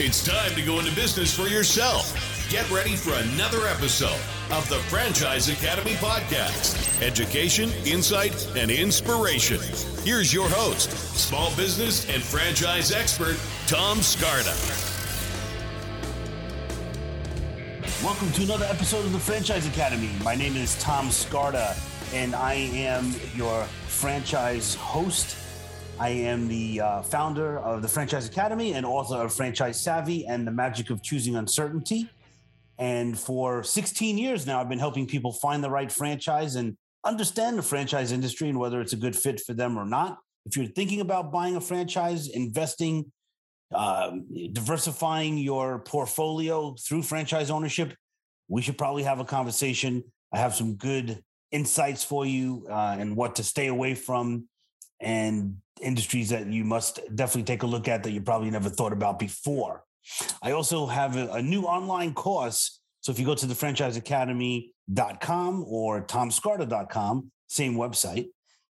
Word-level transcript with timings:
It's 0.00 0.24
time 0.26 0.52
to 0.56 0.62
go 0.62 0.80
into 0.80 0.92
business 0.96 1.32
for 1.32 1.46
yourself. 1.46 2.18
Get 2.50 2.68
ready 2.68 2.96
for 2.96 3.14
another 3.14 3.68
episode 3.68 4.18
of 4.50 4.68
the 4.68 4.80
Franchise 4.90 5.48
Academy 5.48 5.92
podcast 5.92 7.00
education, 7.00 7.70
insight, 7.86 8.44
and 8.56 8.72
inspiration. 8.72 9.60
Here's 10.02 10.34
your 10.34 10.48
host, 10.48 10.90
small 11.16 11.54
business 11.54 12.12
and 12.12 12.20
franchise 12.20 12.90
expert, 12.90 13.38
Tom 13.68 13.98
Scarda. 13.98 14.52
Welcome 18.02 18.32
to 18.32 18.42
another 18.42 18.64
episode 18.64 19.04
of 19.04 19.12
the 19.12 19.20
Franchise 19.20 19.68
Academy. 19.68 20.10
My 20.24 20.34
name 20.34 20.56
is 20.56 20.76
Tom 20.80 21.06
Scarda, 21.06 21.76
and 22.12 22.34
I 22.34 22.54
am 22.54 23.14
your 23.36 23.62
franchise 23.86 24.74
host 24.74 25.36
I 25.98 26.08
am 26.08 26.48
the 26.48 26.80
uh, 26.80 27.02
founder 27.02 27.58
of 27.60 27.80
the 27.80 27.88
Franchise 27.88 28.26
Academy 28.26 28.74
and 28.74 28.84
author 28.84 29.14
of 29.14 29.32
Franchise 29.32 29.80
Savvy 29.80 30.26
and 30.26 30.44
the 30.44 30.50
Magic 30.50 30.90
of 30.90 31.02
Choosing 31.02 31.36
Uncertainty. 31.36 32.10
And 32.78 33.16
for 33.16 33.62
16 33.62 34.18
years 34.18 34.44
now, 34.44 34.60
I've 34.60 34.68
been 34.68 34.80
helping 34.80 35.06
people 35.06 35.32
find 35.32 35.62
the 35.62 35.70
right 35.70 35.90
franchise 35.90 36.56
and 36.56 36.76
understand 37.04 37.58
the 37.58 37.62
franchise 37.62 38.10
industry 38.10 38.48
and 38.48 38.58
whether 38.58 38.80
it's 38.80 38.92
a 38.92 38.96
good 38.96 39.14
fit 39.14 39.40
for 39.40 39.54
them 39.54 39.78
or 39.78 39.84
not. 39.84 40.18
If 40.46 40.56
you're 40.56 40.66
thinking 40.66 41.00
about 41.00 41.30
buying 41.30 41.54
a 41.54 41.60
franchise, 41.60 42.28
investing, 42.28 43.12
um, 43.72 44.26
diversifying 44.52 45.38
your 45.38 45.78
portfolio 45.78 46.74
through 46.74 47.02
franchise 47.02 47.52
ownership, 47.52 47.94
we 48.48 48.62
should 48.62 48.76
probably 48.76 49.04
have 49.04 49.20
a 49.20 49.24
conversation. 49.24 50.02
I 50.32 50.38
have 50.38 50.56
some 50.56 50.74
good 50.74 51.22
insights 51.52 52.02
for 52.02 52.26
you 52.26 52.66
uh, 52.68 52.96
and 52.98 53.14
what 53.14 53.36
to 53.36 53.44
stay 53.44 53.68
away 53.68 53.94
from 53.94 54.48
and 55.00 55.58
industries 55.80 56.28
that 56.30 56.46
you 56.46 56.64
must 56.64 57.00
definitely 57.14 57.44
take 57.44 57.62
a 57.62 57.66
look 57.66 57.88
at 57.88 58.02
that 58.02 58.12
you 58.12 58.20
probably 58.20 58.50
never 58.50 58.68
thought 58.68 58.92
about 58.92 59.18
before. 59.18 59.84
I 60.42 60.50
also 60.52 60.86
have 60.86 61.16
a, 61.16 61.28
a 61.32 61.42
new 61.42 61.62
online 61.62 62.12
course. 62.14 62.80
So 63.00 63.10
if 63.12 63.18
you 63.18 63.26
go 63.26 63.34
to 63.34 63.46
the 63.46 63.54
franchiseacademy.com 63.54 65.64
or 65.66 66.06
tomscarda.com, 66.06 67.32
same 67.48 67.74
website, 67.74 68.28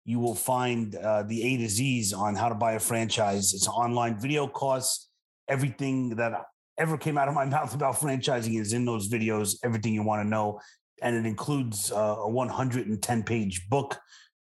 you 0.06 0.20
will 0.20 0.36
find 0.36 0.96
uh, 0.96 1.24
the 1.24 1.44
A 1.44 1.58
to 1.58 1.68
Z's 1.68 2.14
on 2.14 2.36
how 2.36 2.48
to 2.50 2.56
buy 2.56 2.74
a 2.74 2.80
franchise. 2.80 3.54
It's 3.54 3.68
an 3.68 3.74
online 3.74 4.20
video 4.20 4.48
course. 4.48 5.10
Everything 5.50 6.16
that 6.16 6.46
ever 6.78 6.98
came 6.98 7.18
out 7.18 7.28
of 7.28 7.34
my 7.34 7.46
mouth 7.46 7.76
about 7.76 7.96
franchising 7.96 8.60
is 8.60 8.74
in 8.74 8.86
those 8.86 9.10
videos, 9.10 9.56
everything 9.64 9.94
you 9.94 10.04
want 10.04 10.24
to 10.24 10.30
know. 10.30 10.60
And 11.02 11.16
it 11.16 11.26
includes 11.26 11.92
uh, 11.92 11.96
a 11.96 12.30
110 12.30 13.24
page 13.24 13.68
book 13.70 13.98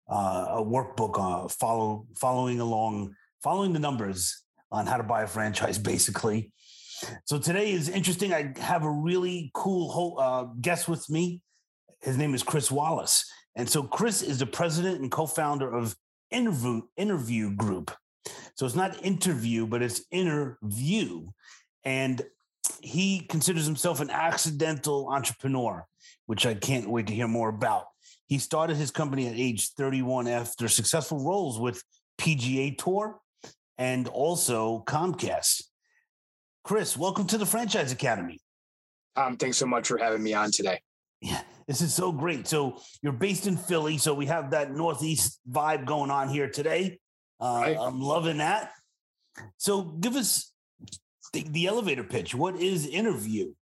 uh, 0.08 0.46
a 0.50 0.62
workbook 0.62 1.18
uh, 1.18 1.48
follow 1.48 2.06
following 2.16 2.60
along, 2.60 3.14
following 3.42 3.72
the 3.72 3.78
numbers 3.78 4.44
on 4.70 4.86
how 4.86 4.96
to 4.96 5.02
buy 5.02 5.22
a 5.22 5.26
franchise, 5.26 5.78
basically. 5.92 6.52
So 7.24 7.38
today 7.38 7.72
is 7.72 7.88
interesting. 7.88 8.32
I 8.32 8.54
have 8.58 8.84
a 8.84 8.90
really 8.90 9.50
cool 9.54 10.16
uh, 10.18 10.44
guest 10.60 10.88
with 10.88 11.08
me. 11.10 11.42
His 12.00 12.16
name 12.16 12.34
is 12.34 12.42
Chris 12.42 12.70
Wallace, 12.70 13.30
and 13.54 13.68
so 13.68 13.82
Chris 13.82 14.22
is 14.22 14.38
the 14.38 14.46
president 14.46 15.00
and 15.00 15.10
co-founder 15.10 15.72
of 15.72 15.96
InnerView 16.32 16.82
InnerView 16.98 17.56
Group. 17.56 17.90
So 18.54 18.66
it's 18.66 18.74
not 18.74 19.04
interview, 19.04 19.66
but 19.66 19.82
it's 19.82 20.06
InnerView, 20.12 21.28
and 21.84 22.22
he 22.80 23.20
considers 23.20 23.66
himself 23.66 24.00
an 24.00 24.10
accidental 24.10 25.08
entrepreneur, 25.08 25.86
which 26.26 26.46
I 26.46 26.54
can't 26.54 26.88
wait 26.88 27.06
to 27.08 27.14
hear 27.14 27.28
more 27.28 27.48
about. 27.48 27.86
He 28.26 28.38
started 28.38 28.76
his 28.76 28.90
company 28.90 29.28
at 29.28 29.36
age 29.36 29.70
31 29.70 30.26
after 30.26 30.68
successful 30.68 31.24
roles 31.24 31.60
with 31.60 31.82
PGA 32.18 32.76
Tour 32.76 33.20
and 33.78 34.08
also 34.08 34.82
Comcast. 34.86 35.62
Chris, 36.64 36.96
welcome 36.96 37.26
to 37.28 37.38
the 37.38 37.46
Franchise 37.46 37.92
Academy. 37.92 38.40
Um, 39.14 39.36
thanks 39.36 39.56
so 39.56 39.66
much 39.66 39.86
for 39.86 39.98
having 39.98 40.22
me 40.22 40.34
on 40.34 40.50
today. 40.50 40.80
Yeah, 41.20 41.40
this 41.68 41.80
is 41.80 41.94
so 41.94 42.10
great. 42.10 42.48
So 42.48 42.80
you're 43.00 43.12
based 43.12 43.46
in 43.46 43.56
Philly, 43.56 43.96
so 43.96 44.12
we 44.12 44.26
have 44.26 44.50
that 44.50 44.74
Northeast 44.74 45.40
vibe 45.48 45.86
going 45.86 46.10
on 46.10 46.28
here 46.28 46.50
today. 46.50 46.98
Uh, 47.40 47.60
right. 47.62 47.76
I'm 47.78 48.00
loving 48.00 48.38
that. 48.38 48.72
So 49.56 49.82
give 49.82 50.16
us 50.16 50.52
the, 51.32 51.44
the 51.48 51.66
elevator 51.66 52.04
pitch. 52.04 52.34
What 52.34 52.56
is 52.56 52.88
InnerView? 52.88 53.54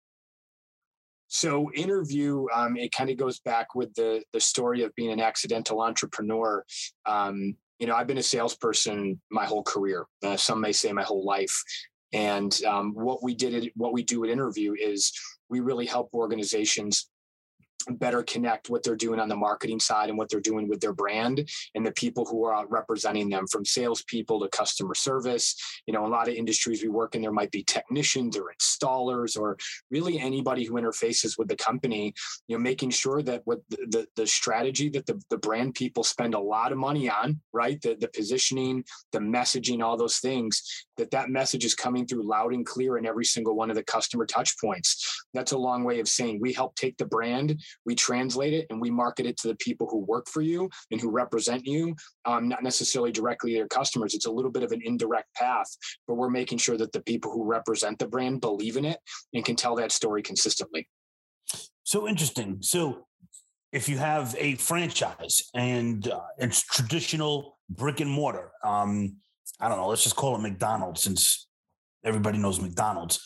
So 1.35 1.69
InnerView, 1.77 2.47
um, 2.55 2.77
it 2.77 2.93
kind 2.93 3.11
of 3.11 3.17
goes 3.17 3.41
back 3.41 3.75
with 3.75 3.93
the 3.95 4.23
the 4.33 4.39
story 4.39 4.85
of 4.85 4.95
being 4.95 5.11
an 5.11 5.21
accidental 5.21 5.83
entrepreneur. 5.83 6.65
Um, 7.07 7.57
you 7.81 7.89
know, 7.89 7.97
I've 7.97 8.07
been 8.07 8.19
a 8.19 8.23
salesperson 8.23 9.21
my 9.33 9.45
whole 9.45 9.65
career. 9.65 10.07
Uh, 10.23 10.37
some 10.37 10.61
may 10.61 10.71
say 10.71 10.93
my 10.93 11.03
whole 11.03 11.25
life. 11.25 11.61
And 12.13 12.57
um, 12.65 12.93
what 12.95 13.21
we 13.25 13.35
did, 13.35 13.69
what 13.75 13.93
we 13.93 14.05
do 14.05 14.25
at 14.25 14.31
InnerView 14.31 14.75
is 14.81 15.13
we 15.51 15.59
really 15.59 15.87
help 15.87 16.11
organizations 16.15 17.11
better 17.91 18.23
connect 18.23 18.71
what 18.71 18.83
they're 18.83 18.97
doing 18.97 19.21
on 19.21 19.29
the 19.29 19.37
marketing 19.37 19.81
side 19.81 20.09
and 20.09 20.19
what 20.19 20.29
they're 20.29 20.41
doing 20.41 20.69
with 20.69 20.81
their 20.81 20.93
brand 20.93 21.49
and 21.75 21.85
the 21.85 21.93
people 21.93 22.25
who 22.25 22.45
are 22.45 22.67
representing 22.69 23.29
them 23.29 23.47
from 23.47 23.65
salespeople 23.65 24.41
to 24.41 24.49
customer 24.49 24.95
service. 24.95 25.57
You 25.87 25.95
know, 25.95 26.07
a 26.07 26.09
lot 26.09 26.29
of 26.29 26.35
industries 26.35 26.83
we 26.83 26.89
work 26.89 27.15
in, 27.15 27.23
there 27.23 27.33
might 27.33 27.51
be 27.51 27.63
technicians 27.65 28.37
or 28.37 28.53
installers 28.59 29.39
or 29.39 29.57
really 29.91 30.19
anybody 30.19 30.65
who 30.65 30.75
interfaces 30.75 31.39
with 31.39 31.49
the 31.49 31.57
company, 31.57 32.15
you 32.49 32.57
know, 32.57 32.63
making 32.63 32.91
sure 32.91 33.23
that 33.23 33.43
what 33.45 33.61
the, 33.71 33.79
the, 33.89 34.07
the 34.17 34.27
strategy 34.27 34.89
that 34.91 35.07
the, 35.07 35.21
the 35.31 35.39
brand 35.39 35.75
people 35.75 36.05
spend 36.05 36.35
a 36.35 36.39
lot 36.39 36.73
of 36.73 36.79
money 36.79 37.09
on, 37.11 37.41
right? 37.53 37.81
The, 37.83 37.97
the 37.99 38.09
positioning, 38.09 38.85
the 39.13 39.19
messaging, 39.19 39.83
all 39.83 39.97
those 39.97 40.19
things, 40.19 40.87
that 40.97 41.11
that 41.11 41.31
message 41.31 41.65
is 41.65 41.75
coming 41.75 42.07
through 42.07 42.29
loud 42.29 42.53
and 42.53 42.65
clear 42.65 42.99
in 42.99 43.07
every 43.07 43.25
single 43.25 43.55
one 43.55 43.71
of 43.71 43.77
the 43.77 43.83
customer 43.83 44.27
touch 44.27 44.59
points. 44.61 45.14
That's 45.35 45.53
a 45.53 45.59
long 45.59 45.85
way 45.85 46.01
of 46.01 46.09
saying 46.09 46.39
we 46.41 46.53
help 46.53 46.77
take 46.77 46.97
the 46.97 47.07
brand 47.07 47.61
we 47.85 47.95
translate 47.95 48.53
it 48.53 48.67
and 48.71 48.81
we 48.81 48.91
market 48.91 49.27
it 49.27 49.37
to 49.39 49.49
the 49.49 49.57
people 49.57 49.87
who 49.91 49.99
work 49.99 50.29
for 50.29 50.43
you 50.43 50.71
and 50.91 51.01
who 51.01 51.11
represent 51.11 51.67
you, 51.67 51.95
um, 52.25 52.49
not 52.49 52.63
necessarily 52.63 53.13
directly 53.13 53.55
their 53.55 53.69
customers. 53.69 54.15
It's 54.15 54.27
a 54.27 54.31
little 54.31 54.51
bit 54.51 54.63
of 54.63 54.73
an 54.73 54.81
indirect 54.85 55.35
path, 55.35 55.69
but 56.07 56.15
we're 56.15 56.31
making 56.31 56.59
sure 56.59 56.77
that 56.77 56.93
the 56.93 57.03
people 57.03 57.31
who 57.31 57.45
represent 57.45 57.99
the 57.99 58.07
brand 58.07 58.41
believe 58.41 58.77
in 58.77 58.85
it 58.85 58.99
and 59.33 59.45
can 59.45 59.57
tell 59.57 59.77
that 59.77 59.93
story 59.93 60.23
consistently. 60.23 60.89
So 61.83 62.09
interesting. 62.09 62.59
So 62.61 63.07
if 63.73 63.89
you 63.89 63.99
have 63.99 64.35
a 64.39 64.55
franchise 64.57 65.51
and 65.55 66.09
uh, 66.09 66.21
it's 66.39 66.63
traditional 66.63 67.59
brick 67.69 68.01
and 68.01 68.11
mortar, 68.11 68.53
um, 68.63 69.17
I 69.61 69.69
don't 69.69 69.79
know, 69.79 69.89
let's 69.89 70.05
just 70.05 70.17
call 70.17 70.37
it 70.37 70.41
McDonald's 70.41 71.03
since 71.03 71.49
everybody 72.05 72.39
knows 72.39 72.61
McDonald's. 72.61 73.21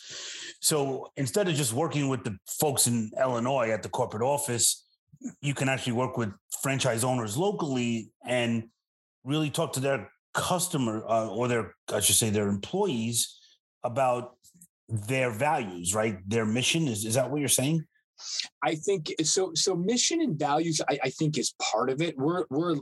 So 0.59 1.11
instead 1.15 1.47
of 1.47 1.55
just 1.55 1.73
working 1.73 2.09
with 2.09 2.23
the 2.23 2.37
folks 2.47 2.87
in 2.87 3.11
Illinois 3.19 3.71
at 3.71 3.83
the 3.83 3.89
corporate 3.89 4.23
office, 4.23 4.85
you 5.41 5.53
can 5.53 5.69
actually 5.69 5.93
work 5.93 6.17
with 6.17 6.31
franchise 6.61 7.03
owners 7.03 7.37
locally 7.37 8.11
and 8.25 8.65
really 9.23 9.49
talk 9.49 9.73
to 9.73 9.79
their 9.79 10.09
customer 10.33 11.03
uh, 11.07 11.29
or 11.29 11.47
their, 11.47 11.75
I 11.93 11.99
should 11.99 12.15
say, 12.15 12.29
their 12.29 12.47
employees 12.47 13.37
about 13.83 14.35
their 14.87 15.31
values, 15.31 15.93
right? 15.93 16.17
Their 16.27 16.45
mission 16.45 16.87
is, 16.87 17.05
is 17.05 17.15
that 17.15 17.29
what 17.29 17.39
you're 17.39 17.49
saying? 17.49 17.85
I 18.63 18.75
think 18.75 19.13
so. 19.23 19.51
So 19.55 19.75
mission 19.75 20.21
and 20.21 20.37
values, 20.37 20.81
I, 20.89 20.99
I 21.05 21.09
think 21.09 21.37
is 21.37 21.53
part 21.71 21.89
of 21.89 22.01
it. 22.01 22.17
We're 22.17 22.43
we're 22.49 22.75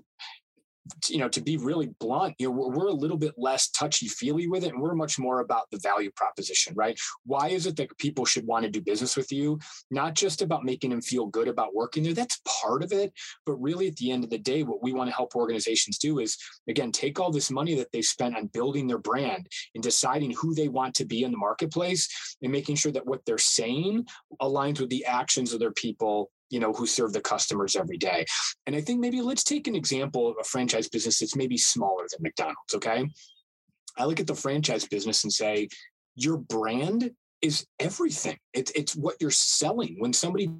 you 1.09 1.17
know, 1.17 1.29
to 1.29 1.41
be 1.41 1.57
really 1.57 1.89
blunt, 1.99 2.35
you 2.39 2.47
know, 2.47 2.51
we're, 2.51 2.69
we're 2.69 2.87
a 2.87 2.93
little 2.93 3.17
bit 3.17 3.33
less 3.37 3.69
touchy 3.69 4.07
feely 4.07 4.47
with 4.47 4.63
it, 4.63 4.73
and 4.73 4.81
we're 4.81 4.95
much 4.95 5.19
more 5.19 5.39
about 5.39 5.69
the 5.71 5.79
value 5.79 6.11
proposition, 6.15 6.73
right? 6.75 6.99
Why 7.25 7.49
is 7.49 7.65
it 7.65 7.75
that 7.77 7.97
people 7.97 8.25
should 8.25 8.45
want 8.45 8.65
to 8.65 8.71
do 8.71 8.81
business 8.81 9.15
with 9.15 9.31
you? 9.31 9.59
Not 9.91 10.13
just 10.13 10.41
about 10.41 10.63
making 10.63 10.89
them 10.89 11.01
feel 11.01 11.25
good 11.27 11.47
about 11.47 11.75
working 11.75 12.03
there. 12.03 12.13
That's 12.13 12.41
part 12.45 12.83
of 12.83 12.91
it, 12.91 13.13
but 13.45 13.55
really, 13.61 13.87
at 13.87 13.95
the 13.97 14.11
end 14.11 14.23
of 14.23 14.29
the 14.29 14.37
day, 14.37 14.63
what 14.63 14.83
we 14.83 14.93
want 14.93 15.09
to 15.09 15.15
help 15.15 15.35
organizations 15.35 15.97
do 15.97 16.19
is 16.19 16.37
again 16.69 16.91
take 16.91 17.19
all 17.19 17.31
this 17.31 17.51
money 17.51 17.75
that 17.75 17.91
they've 17.91 18.03
spent 18.03 18.35
on 18.35 18.47
building 18.47 18.87
their 18.87 18.97
brand 18.97 19.47
and 19.75 19.83
deciding 19.83 20.31
who 20.31 20.53
they 20.53 20.67
want 20.67 20.95
to 20.95 21.05
be 21.05 21.23
in 21.23 21.31
the 21.31 21.37
marketplace, 21.37 22.35
and 22.41 22.51
making 22.51 22.75
sure 22.75 22.91
that 22.91 23.05
what 23.05 23.25
they're 23.25 23.37
saying 23.37 24.05
aligns 24.41 24.79
with 24.79 24.89
the 24.89 25.05
actions 25.05 25.53
of 25.53 25.59
their 25.59 25.71
people 25.71 26.29
you 26.49 26.59
know, 26.59 26.73
who 26.73 26.85
serve 26.85 27.13
the 27.13 27.21
customers 27.21 27.75
every 27.75 27.97
day. 27.97 28.25
And 28.65 28.75
I 28.75 28.81
think 28.81 28.99
maybe 28.99 29.21
let's 29.21 29.43
take 29.43 29.67
an 29.67 29.75
example 29.75 30.29
of 30.29 30.35
a 30.39 30.43
franchise 30.43 30.87
business 30.87 31.19
that's 31.19 31.35
maybe 31.35 31.57
smaller 31.57 32.05
than 32.11 32.21
McDonald's. 32.21 32.75
Okay. 32.75 33.09
I 33.97 34.05
look 34.05 34.19
at 34.19 34.27
the 34.27 34.35
franchise 34.35 34.85
business 34.85 35.23
and 35.23 35.33
say, 35.33 35.69
your 36.15 36.37
brand 36.37 37.11
is 37.41 37.65
everything. 37.79 38.37
It's 38.53 38.71
it's 38.71 38.95
what 38.95 39.15
you're 39.19 39.31
selling. 39.31 39.95
When 39.99 40.13
somebody 40.13 40.51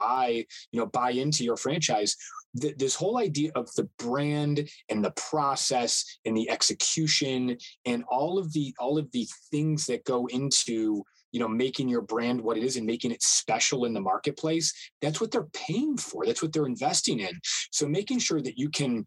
buy, 0.00 0.44
you 0.70 0.80
know, 0.80 0.86
buy 0.86 1.10
into 1.10 1.44
your 1.44 1.56
franchise, 1.56 2.16
th- 2.60 2.76
this 2.76 2.94
whole 2.94 3.18
idea 3.18 3.50
of 3.54 3.72
the 3.74 3.88
brand 3.98 4.68
and 4.88 5.04
the 5.04 5.12
process 5.12 6.04
and 6.24 6.36
the 6.36 6.50
execution 6.50 7.56
and 7.84 8.04
all 8.08 8.38
of 8.38 8.52
the 8.52 8.74
all 8.78 8.98
of 8.98 9.10
the 9.12 9.26
things 9.50 9.86
that 9.86 10.04
go 10.04 10.26
into 10.26 11.04
you 11.34 11.40
know 11.40 11.48
making 11.48 11.88
your 11.88 12.00
brand 12.00 12.40
what 12.40 12.56
it 12.56 12.62
is 12.62 12.76
and 12.76 12.86
making 12.86 13.10
it 13.10 13.22
special 13.22 13.84
in 13.84 13.92
the 13.92 14.00
marketplace 14.00 14.72
that's 15.04 15.20
what 15.20 15.30
they're 15.30 15.48
paying 15.52 15.96
for. 15.96 16.24
That's 16.26 16.42
what 16.42 16.52
they're 16.52 16.66
investing 16.66 17.20
in. 17.20 17.38
So 17.70 17.86
making 17.86 18.20
sure 18.20 18.40
that 18.40 18.58
you 18.58 18.70
can 18.70 19.06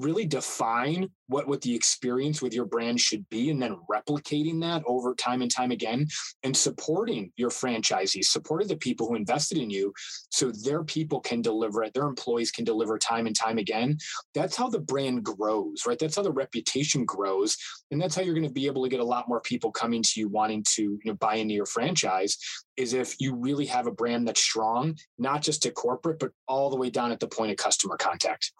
really 0.00 0.26
define 0.26 1.08
what 1.28 1.48
what 1.48 1.60
the 1.60 1.74
experience 1.74 2.40
with 2.40 2.54
your 2.54 2.64
brand 2.64 3.00
should 3.00 3.28
be 3.28 3.50
and 3.50 3.60
then 3.60 3.76
replicating 3.90 4.60
that 4.60 4.82
over 4.86 5.14
time 5.14 5.42
and 5.42 5.50
time 5.50 5.70
again 5.70 6.06
and 6.44 6.56
supporting 6.56 7.32
your 7.36 7.50
franchisees 7.50 8.26
supporting 8.26 8.68
the 8.68 8.76
people 8.76 9.08
who 9.08 9.14
invested 9.14 9.58
in 9.58 9.70
you 9.70 9.92
so 10.30 10.50
their 10.50 10.84
people 10.84 11.20
can 11.20 11.42
deliver 11.42 11.82
it 11.82 11.92
their 11.94 12.06
employees 12.06 12.50
can 12.50 12.64
deliver 12.64 12.98
time 12.98 13.26
and 13.26 13.36
time 13.36 13.58
again. 13.58 13.96
That's 14.34 14.56
how 14.56 14.68
the 14.68 14.80
brand 14.80 15.24
grows 15.24 15.84
right? 15.86 15.98
That's 15.98 16.16
how 16.16 16.22
the 16.22 16.32
reputation 16.32 17.04
grows 17.04 17.56
and 17.90 18.00
that's 18.00 18.14
how 18.14 18.22
you're 18.22 18.34
going 18.34 18.46
to 18.46 18.52
be 18.52 18.66
able 18.66 18.82
to 18.84 18.90
get 18.90 19.00
a 19.00 19.04
lot 19.04 19.28
more 19.28 19.40
people 19.40 19.70
coming 19.70 20.02
to 20.02 20.20
you 20.20 20.28
wanting 20.28 20.64
to 20.74 20.82
you 20.82 21.00
know, 21.04 21.14
buy 21.14 21.36
into 21.36 21.54
your 21.54 21.66
franchise 21.66 22.36
is 22.76 22.92
if 22.92 23.16
you 23.18 23.34
really 23.34 23.66
have 23.66 23.86
a 23.86 23.92
brand 23.92 24.26
that's 24.28 24.40
strong 24.40 24.96
not 25.18 25.42
just 25.42 25.62
to 25.62 25.70
corporate 25.70 26.18
but 26.18 26.30
all 26.46 26.70
the 26.70 26.76
way 26.76 26.90
down 26.90 27.12
at 27.12 27.20
the 27.20 27.28
point 27.28 27.50
of 27.50 27.56
customer 27.56 27.96
contact 27.96 28.52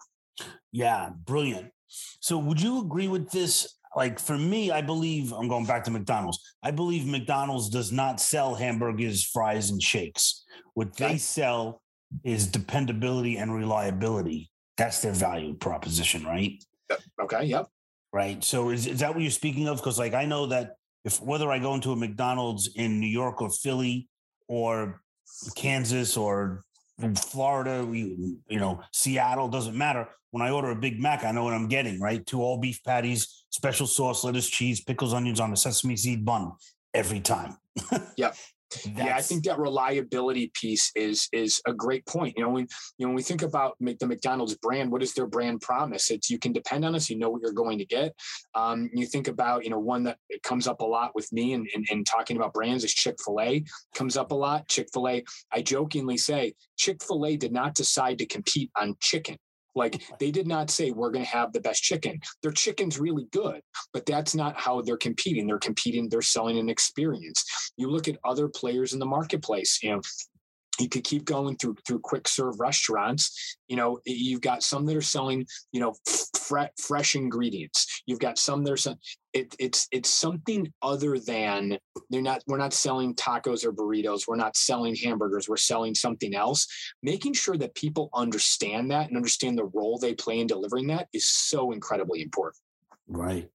yeah, 0.71 1.09
brilliant. 1.25 1.71
So 2.19 2.37
would 2.37 2.61
you 2.61 2.81
agree 2.81 3.07
with 3.07 3.31
this? 3.31 3.75
Like 3.95 4.19
for 4.19 4.37
me, 4.37 4.69
I 4.71 4.81
believe 4.81 5.31
I'm 5.31 5.47
going 5.47 5.65
back 5.65 5.83
to 5.85 5.91
McDonald's. 5.91 6.39
I 6.61 6.71
believe 6.71 7.07
McDonald's 7.07 7.69
does 7.69 7.91
not 7.91 8.19
sell 8.19 8.53
hamburgers, 8.53 9.23
fries, 9.23 9.69
and 9.71 9.81
shakes. 9.81 10.43
What 10.73 10.95
they 10.97 11.17
sell 11.17 11.81
is 12.23 12.47
dependability 12.47 13.37
and 13.37 13.53
reliability. 13.53 14.51
That's 14.77 15.01
their 15.01 15.13
value 15.13 15.55
proposition, 15.55 16.25
right? 16.25 16.63
Uh, 16.91 16.95
okay. 17.23 17.45
Yep. 17.45 17.67
Right. 18.13 18.43
So 18.43 18.69
is, 18.69 18.87
is 18.87 18.99
that 18.99 19.13
what 19.13 19.21
you're 19.21 19.31
speaking 19.31 19.67
of? 19.67 19.77
Because 19.77 19.97
like 19.97 20.13
I 20.13 20.25
know 20.25 20.45
that 20.47 20.75
if 21.03 21.21
whether 21.21 21.49
I 21.49 21.59
go 21.59 21.73
into 21.73 21.91
a 21.91 21.95
McDonald's 21.95 22.69
in 22.75 22.99
New 22.99 23.07
York 23.07 23.41
or 23.41 23.49
Philly 23.49 24.09
or 24.47 25.01
Kansas 25.55 26.17
or 26.17 26.63
Florida, 27.15 27.85
we, 27.85 28.15
you 28.49 28.59
know, 28.59 28.81
Seattle, 28.91 29.47
doesn't 29.47 29.77
matter. 29.77 30.07
When 30.31 30.41
I 30.41 30.51
order 30.51 30.71
a 30.71 30.75
Big 30.75 30.99
Mac, 30.99 31.23
I 31.23 31.31
know 31.31 31.43
what 31.43 31.53
I'm 31.53 31.67
getting, 31.67 31.99
right? 31.99 32.25
Two 32.25 32.41
all 32.41 32.57
beef 32.57 32.83
patties, 32.83 33.45
special 33.49 33.87
sauce, 33.87 34.23
lettuce, 34.23 34.49
cheese, 34.49 34.83
pickles, 34.83 35.13
onions 35.13 35.39
on 35.39 35.53
a 35.53 35.57
sesame 35.57 35.95
seed 35.95 36.25
bun 36.25 36.51
every 36.93 37.19
time. 37.19 37.57
yep. 38.85 38.95
yeah, 38.97 39.15
I 39.15 39.21
think 39.21 39.45
that 39.45 39.59
reliability 39.59 40.51
piece 40.53 40.91
is 40.95 41.29
is 41.31 41.61
a 41.65 41.73
great 41.73 42.05
point. 42.05 42.35
You 42.37 42.43
know, 42.43 42.49
when 42.49 42.67
you 42.97 43.05
know 43.05 43.09
when 43.09 43.15
we 43.15 43.23
think 43.23 43.41
about 43.41 43.77
the 43.79 44.07
McDonald's 44.07 44.55
brand, 44.55 44.91
what 44.91 45.03
is 45.03 45.13
their 45.13 45.27
brand 45.27 45.61
promise? 45.61 46.11
It's 46.11 46.29
you 46.29 46.39
can 46.39 46.53
depend 46.53 46.85
on 46.85 46.95
us. 46.95 47.09
You 47.09 47.17
know 47.17 47.29
what 47.29 47.41
you're 47.41 47.51
going 47.51 47.77
to 47.79 47.85
get. 47.85 48.13
Um, 48.55 48.89
you 48.93 49.05
think 49.05 49.27
about 49.27 49.63
you 49.63 49.69
know 49.69 49.79
one 49.79 50.03
that 50.03 50.17
comes 50.43 50.67
up 50.67 50.81
a 50.81 50.85
lot 50.85 51.15
with 51.15 51.31
me 51.31 51.53
and 51.53 51.67
in, 51.73 51.83
in, 51.89 51.99
in, 51.99 52.03
talking 52.03 52.37
about 52.37 52.53
brands 52.53 52.83
is 52.83 52.93
Chick 52.93 53.17
Fil 53.23 53.39
A 53.41 53.63
comes 53.93 54.17
up 54.17 54.31
a 54.31 54.35
lot. 54.35 54.67
Chick 54.67 54.87
Fil 54.93 55.07
A. 55.07 55.23
I 55.51 55.61
jokingly 55.61 56.17
say 56.17 56.53
Chick 56.77 57.03
Fil 57.03 57.25
A 57.25 57.37
did 57.37 57.51
not 57.51 57.75
decide 57.75 58.17
to 58.19 58.25
compete 58.25 58.71
on 58.79 58.95
chicken. 58.99 59.37
Like 59.77 60.03
they 60.19 60.31
did 60.31 60.47
not 60.47 60.69
say 60.69 60.91
we're 60.91 61.11
going 61.11 61.23
to 61.23 61.31
have 61.31 61.53
the 61.53 61.61
best 61.61 61.83
chicken. 61.83 62.19
Their 62.41 62.51
chicken's 62.51 62.99
really 62.99 63.27
good, 63.31 63.61
but 63.93 64.05
that's 64.05 64.35
not 64.35 64.59
how 64.59 64.81
they're 64.81 64.97
competing. 64.97 65.47
They're 65.47 65.59
competing, 65.59 66.09
they're 66.09 66.21
selling 66.21 66.57
an 66.57 66.69
experience. 66.69 67.45
You 67.77 67.89
look 67.89 68.07
at 68.07 68.17
other 68.25 68.47
players 68.47 68.93
in 68.93 68.99
the 68.99 69.05
marketplace, 69.05 69.79
you 69.81 69.91
know, 69.91 70.01
you 70.79 70.89
could 70.89 71.03
keep 71.03 71.25
going 71.25 71.57
through 71.57 71.75
through 71.85 71.99
quick 71.99 72.27
serve 72.27 72.59
restaurants. 72.59 73.57
You 73.67 73.75
know 73.75 73.99
you've 74.05 74.41
got 74.41 74.63
some 74.63 74.85
that 74.85 74.95
are 74.95 75.01
selling 75.01 75.45
you 75.71 75.79
know 75.79 75.95
fre- 76.35 76.73
fresh 76.81 77.15
ingredients. 77.15 78.01
You've 78.05 78.19
got 78.19 78.37
some 78.37 78.63
that 78.63 78.87
are 78.87 78.95
it, 79.33 79.55
it's 79.59 79.87
it's 79.91 80.09
something 80.09 80.71
other 80.81 81.19
than 81.19 81.77
they're 82.09 82.21
not 82.21 82.43
we're 82.47 82.57
not 82.57 82.73
selling 82.73 83.13
tacos 83.15 83.65
or 83.65 83.71
burritos. 83.71 84.27
We're 84.27 84.35
not 84.35 84.55
selling 84.55 84.95
hamburgers. 84.95 85.47
We're 85.47 85.57
selling 85.57 85.95
something 85.95 86.33
else. 86.33 86.67
Making 87.03 87.33
sure 87.33 87.57
that 87.57 87.75
people 87.75 88.09
understand 88.13 88.91
that 88.91 89.07
and 89.07 89.17
understand 89.17 89.57
the 89.57 89.65
role 89.65 89.97
they 89.97 90.13
play 90.13 90.39
in 90.39 90.47
delivering 90.47 90.87
that 90.87 91.07
is 91.13 91.27
so 91.27 91.71
incredibly 91.71 92.21
important. 92.21 92.61
Right. 93.07 93.49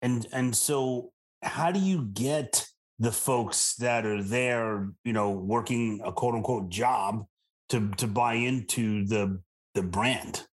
And 0.00 0.26
and 0.32 0.56
so 0.56 1.12
how 1.42 1.72
do 1.72 1.80
you 1.80 2.04
get 2.12 2.66
the 2.98 3.12
folks 3.12 3.74
that 3.76 4.06
are 4.06 4.22
there, 4.22 4.88
you 5.04 5.12
know, 5.12 5.30
working 5.30 6.00
a 6.04 6.12
quote 6.12 6.34
unquote 6.34 6.68
job 6.68 7.26
to 7.70 7.90
to 7.96 8.06
buy 8.06 8.34
into 8.34 9.04
the 9.06 9.40
the 9.74 9.82
brand. 9.82 10.46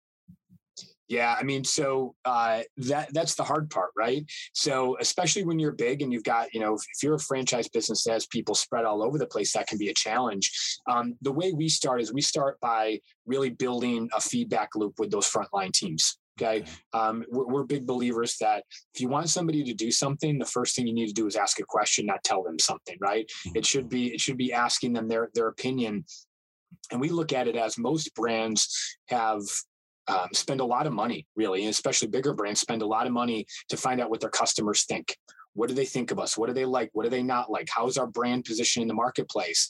Yeah, 1.08 1.34
I 1.38 1.42
mean, 1.42 1.64
so 1.64 2.14
uh, 2.26 2.60
that 2.76 3.12
that's 3.14 3.34
the 3.34 3.42
hard 3.42 3.70
part, 3.70 3.90
right? 3.96 4.24
So 4.52 4.98
especially 5.00 5.42
when 5.42 5.58
you're 5.58 5.72
big 5.72 6.02
and 6.02 6.12
you've 6.12 6.22
got, 6.22 6.52
you 6.52 6.60
know, 6.60 6.74
if, 6.74 7.02
you're 7.02 7.14
a 7.14 7.18
franchise 7.18 7.66
business 7.66 8.04
that 8.04 8.12
has 8.12 8.26
people 8.26 8.54
spread 8.54 8.84
all 8.84 9.02
over 9.02 9.16
the 9.16 9.26
place, 9.26 9.54
that 9.54 9.66
can 9.66 9.78
be 9.78 9.88
a 9.88 9.94
challenge. 9.94 10.52
Um, 10.86 11.14
the 11.22 11.32
way 11.32 11.52
we 11.52 11.70
start 11.70 12.02
is 12.02 12.12
we 12.12 12.20
start 12.20 12.60
by 12.60 13.00
really 13.24 13.48
building 13.48 14.10
a 14.14 14.20
feedback 14.20 14.76
loop 14.76 14.98
with 14.98 15.10
those 15.10 15.30
frontline 15.30 15.72
teams. 15.72 16.17
Okay. 16.40 16.64
Um, 16.92 17.24
we're, 17.30 17.46
we're, 17.46 17.64
big 17.64 17.84
believers 17.84 18.36
that 18.38 18.62
if 18.94 19.00
you 19.00 19.08
want 19.08 19.28
somebody 19.28 19.64
to 19.64 19.74
do 19.74 19.90
something, 19.90 20.38
the 20.38 20.44
first 20.44 20.76
thing 20.76 20.86
you 20.86 20.94
need 20.94 21.08
to 21.08 21.12
do 21.12 21.26
is 21.26 21.34
ask 21.34 21.58
a 21.58 21.64
question, 21.64 22.06
not 22.06 22.22
tell 22.22 22.44
them 22.44 22.58
something, 22.60 22.96
right? 23.00 23.28
It 23.56 23.66
should 23.66 23.86
mm-hmm. 23.86 23.88
be, 23.88 24.14
it 24.14 24.20
should 24.20 24.36
be 24.36 24.52
asking 24.52 24.92
them 24.92 25.08
their, 25.08 25.30
their 25.34 25.48
opinion. 25.48 26.04
And 26.92 27.00
we 27.00 27.08
look 27.08 27.32
at 27.32 27.48
it 27.48 27.56
as 27.56 27.76
most 27.76 28.14
brands 28.14 28.96
have 29.08 29.42
um, 30.06 30.28
spend 30.32 30.60
a 30.60 30.64
lot 30.64 30.86
of 30.86 30.92
money, 30.92 31.26
really, 31.36 31.62
and 31.62 31.70
especially 31.70 32.08
bigger 32.08 32.32
brands 32.32 32.60
spend 32.60 32.82
a 32.82 32.86
lot 32.86 33.06
of 33.06 33.12
money 33.12 33.46
to 33.68 33.76
find 33.76 34.00
out 34.00 34.10
what 34.10 34.20
their 34.20 34.30
customers 34.30 34.84
think. 34.84 35.16
What 35.54 35.68
do 35.68 35.74
they 35.74 35.84
think 35.84 36.10
of 36.10 36.18
us? 36.18 36.38
What 36.38 36.46
do 36.46 36.52
they 36.52 36.64
like? 36.64 36.90
What 36.92 37.04
do 37.04 37.10
they 37.10 37.22
not 37.22 37.50
like? 37.50 37.68
How's 37.68 37.98
our 37.98 38.06
brand 38.06 38.44
position 38.44 38.80
in 38.80 38.88
the 38.88 38.94
marketplace? 38.94 39.68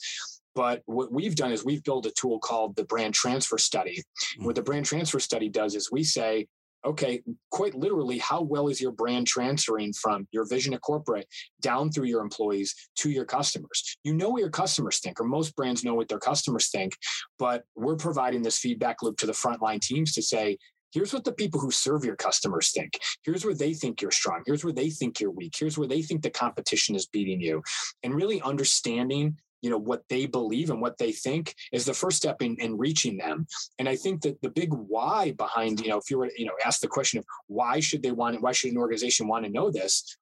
But 0.55 0.83
what 0.87 1.13
we've 1.13 1.37
done 1.37 1.53
is 1.53 1.65
we've 1.65 1.85
built 1.85 2.07
a 2.07 2.11
tool 2.11 2.39
called 2.41 2.77
the 2.77 2.85
brand 2.85 3.15
transfer 3.15 3.59
study. 3.59 4.03
What 4.39 4.55
the 4.55 4.63
brand 4.63 4.87
transfer 4.87 5.21
study 5.21 5.49
does 5.49 5.75
is 5.75 5.93
we 5.93 6.05
say, 6.05 6.47
okay, 6.89 7.23
quite 7.51 7.75
literally, 7.75 8.19
how 8.19 8.41
well 8.41 8.69
is 8.69 8.81
your 8.81 8.93
brand 8.93 9.27
transferring 9.27 9.93
from 9.93 10.27
your 10.33 10.47
vision 10.47 10.73
of 10.75 10.81
corporate 10.81 11.29
down 11.61 11.91
through 11.91 12.07
your 12.07 12.23
employees 12.23 12.75
to 12.97 13.11
your 13.11 13.25
customers? 13.25 13.97
You 14.05 14.15
know 14.15 14.31
what 14.31 14.41
your 14.41 14.51
customers 14.51 14.99
think, 14.99 15.21
or 15.21 15.25
most 15.25 15.55
brands 15.55 15.85
know 15.85 15.95
what 15.95 16.09
their 16.09 16.19
customers 16.19 16.71
think, 16.71 16.97
but 17.39 17.65
we're 17.77 17.97
providing 17.97 18.43
this 18.43 18.59
feedback 18.59 19.03
loop 19.03 19.19
to 19.19 19.27
the 19.27 19.33
frontline 19.33 19.81
teams 19.81 20.13
to 20.15 20.23
say, 20.23 20.57
here's 20.93 21.13
what 21.13 21.25
the 21.25 21.33
people 21.33 21.61
who 21.61 21.71
serve 21.71 22.05
your 22.05 22.17
customers 22.17 22.73
think. 22.73 22.99
Here's 23.23 23.45
where 23.45 23.55
they 23.55 23.75
think 23.75 24.01
you're 24.01 24.11
strong. 24.11 24.43
Here's 24.47 24.65
where 24.65 24.73
they 24.73 24.89
think 24.89 25.21
you're 25.21 25.31
weak. 25.31 25.55
Here's 25.59 25.77
where 25.77 25.89
they 25.89 26.01
think 26.01 26.23
the 26.23 26.31
competition 26.31 26.95
is 26.95 27.07
beating 27.07 27.41
you. 27.41 27.63
And 28.03 28.15
really 28.15 28.41
understanding 28.41 29.37
you 29.63 29.71
know 29.71 29.79
what 29.79 30.03
they 30.09 30.27
believe 30.27 30.71
and 30.71 30.81
what 30.81 30.99
they 30.99 31.13
think 31.13 31.55
is 31.73 31.85
the 31.85 31.95
first 31.95 32.17
step 32.17 32.43
in, 32.43 32.57
in 32.57 32.77
reaching 32.77 33.17
them. 33.17 33.47
And 33.79 33.89
i 33.89 33.97
think 33.97 34.23
that 34.23 34.41
the 34.43 34.51
big 34.51 34.73
why 34.73 35.33
behind 35.33 35.81
you 35.81 35.89
know 35.89 35.99
if 35.99 36.11
you 36.11 36.19
were 36.19 36.31
you 36.37 36.47
know 36.47 36.53
ask 36.65 36.81
the 36.81 36.89
question 36.89 37.19
of 37.19 37.25
why 37.47 37.81
should 37.81 38.03
they 38.03 38.13
want 38.13 38.41
why 38.41 38.53
should 38.53 38.73
an 38.73 38.79
organization 38.79 39.29
want 39.29 39.45
to 39.45 39.51
know 39.51 39.71
this 39.71 40.17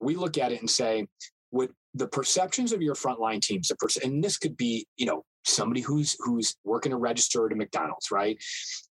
we 0.00 0.16
look 0.16 0.38
at 0.38 0.52
it 0.52 0.60
and 0.60 0.70
say 0.70 1.06
would 1.50 1.70
the 1.94 2.08
perceptions 2.08 2.72
of 2.72 2.82
your 2.82 2.94
frontline 2.94 3.40
teams 3.40 3.68
the 3.68 3.76
person 3.76 4.02
and 4.04 4.22
this 4.24 4.36
could 4.36 4.56
be 4.56 4.86
you 4.96 5.06
know 5.06 5.24
somebody 5.44 5.80
who's 5.80 6.16
who's 6.20 6.56
working 6.64 6.92
a 6.92 6.96
register 6.96 7.46
at 7.46 7.52
a 7.52 7.56
mcdonald's 7.56 8.10
right? 8.10 8.42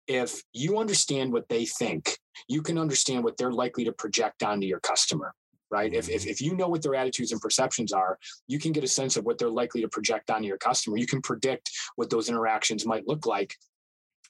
If 0.07 0.41
you 0.53 0.77
understand 0.77 1.33
what 1.33 1.49
they 1.49 1.65
think 1.65 2.17
you 2.47 2.61
can 2.61 2.77
understand 2.77 3.23
what 3.23 3.37
they're 3.37 3.51
likely 3.51 3.83
to 3.85 3.91
project 3.91 4.43
onto 4.43 4.65
your 4.65 4.79
customer 4.79 5.33
right? 5.71 5.93
If, 5.93 6.09
if, 6.09 6.21
mm-hmm. 6.21 6.29
if 6.29 6.41
you 6.41 6.55
know 6.55 6.67
what 6.67 6.81
their 6.81 6.95
attitudes 6.95 7.31
and 7.31 7.41
perceptions 7.41 7.93
are, 7.93 8.17
you 8.47 8.59
can 8.59 8.71
get 8.71 8.83
a 8.83 8.87
sense 8.87 9.17
of 9.17 9.25
what 9.25 9.37
they're 9.37 9.49
likely 9.49 9.81
to 9.81 9.87
project 9.87 10.29
onto 10.29 10.47
your 10.47 10.57
customer. 10.57 10.97
You 10.97 11.07
can 11.07 11.21
predict 11.21 11.71
what 11.95 12.09
those 12.09 12.29
interactions 12.29 12.85
might 12.85 13.07
look 13.07 13.25
like. 13.25 13.53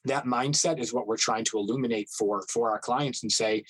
That 0.04 0.24
mindset 0.24 0.78
is 0.78 0.92
what 0.92 1.06
we're 1.06 1.16
trying 1.16 1.44
to 1.46 1.58
illuminate 1.58 2.08
for 2.16 2.44
for 2.48 2.70
our 2.70 2.78
clients 2.78 3.22
and 3.22 3.32
say, 3.32 3.64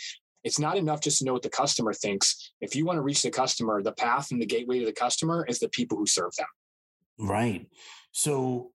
it's 0.44 0.58
not 0.58 0.76
enough 0.76 1.00
just 1.00 1.18
to 1.18 1.24
know 1.24 1.32
what 1.32 1.42
the 1.42 1.50
customer 1.50 1.92
thinks. 1.92 2.52
If 2.60 2.76
you 2.76 2.84
want 2.84 2.96
to 2.96 3.02
reach 3.02 3.22
the 3.22 3.30
customer, 3.30 3.82
the 3.82 3.92
path 3.92 4.30
and 4.30 4.40
the 4.40 4.46
gateway 4.46 4.78
to 4.78 4.86
the 4.86 4.92
customer 4.92 5.44
is 5.48 5.58
the 5.58 5.68
people 5.70 5.98
who 5.98 6.06
serve 6.06 6.32
them. 6.36 6.46
Right. 7.18 7.66
So 8.12 8.70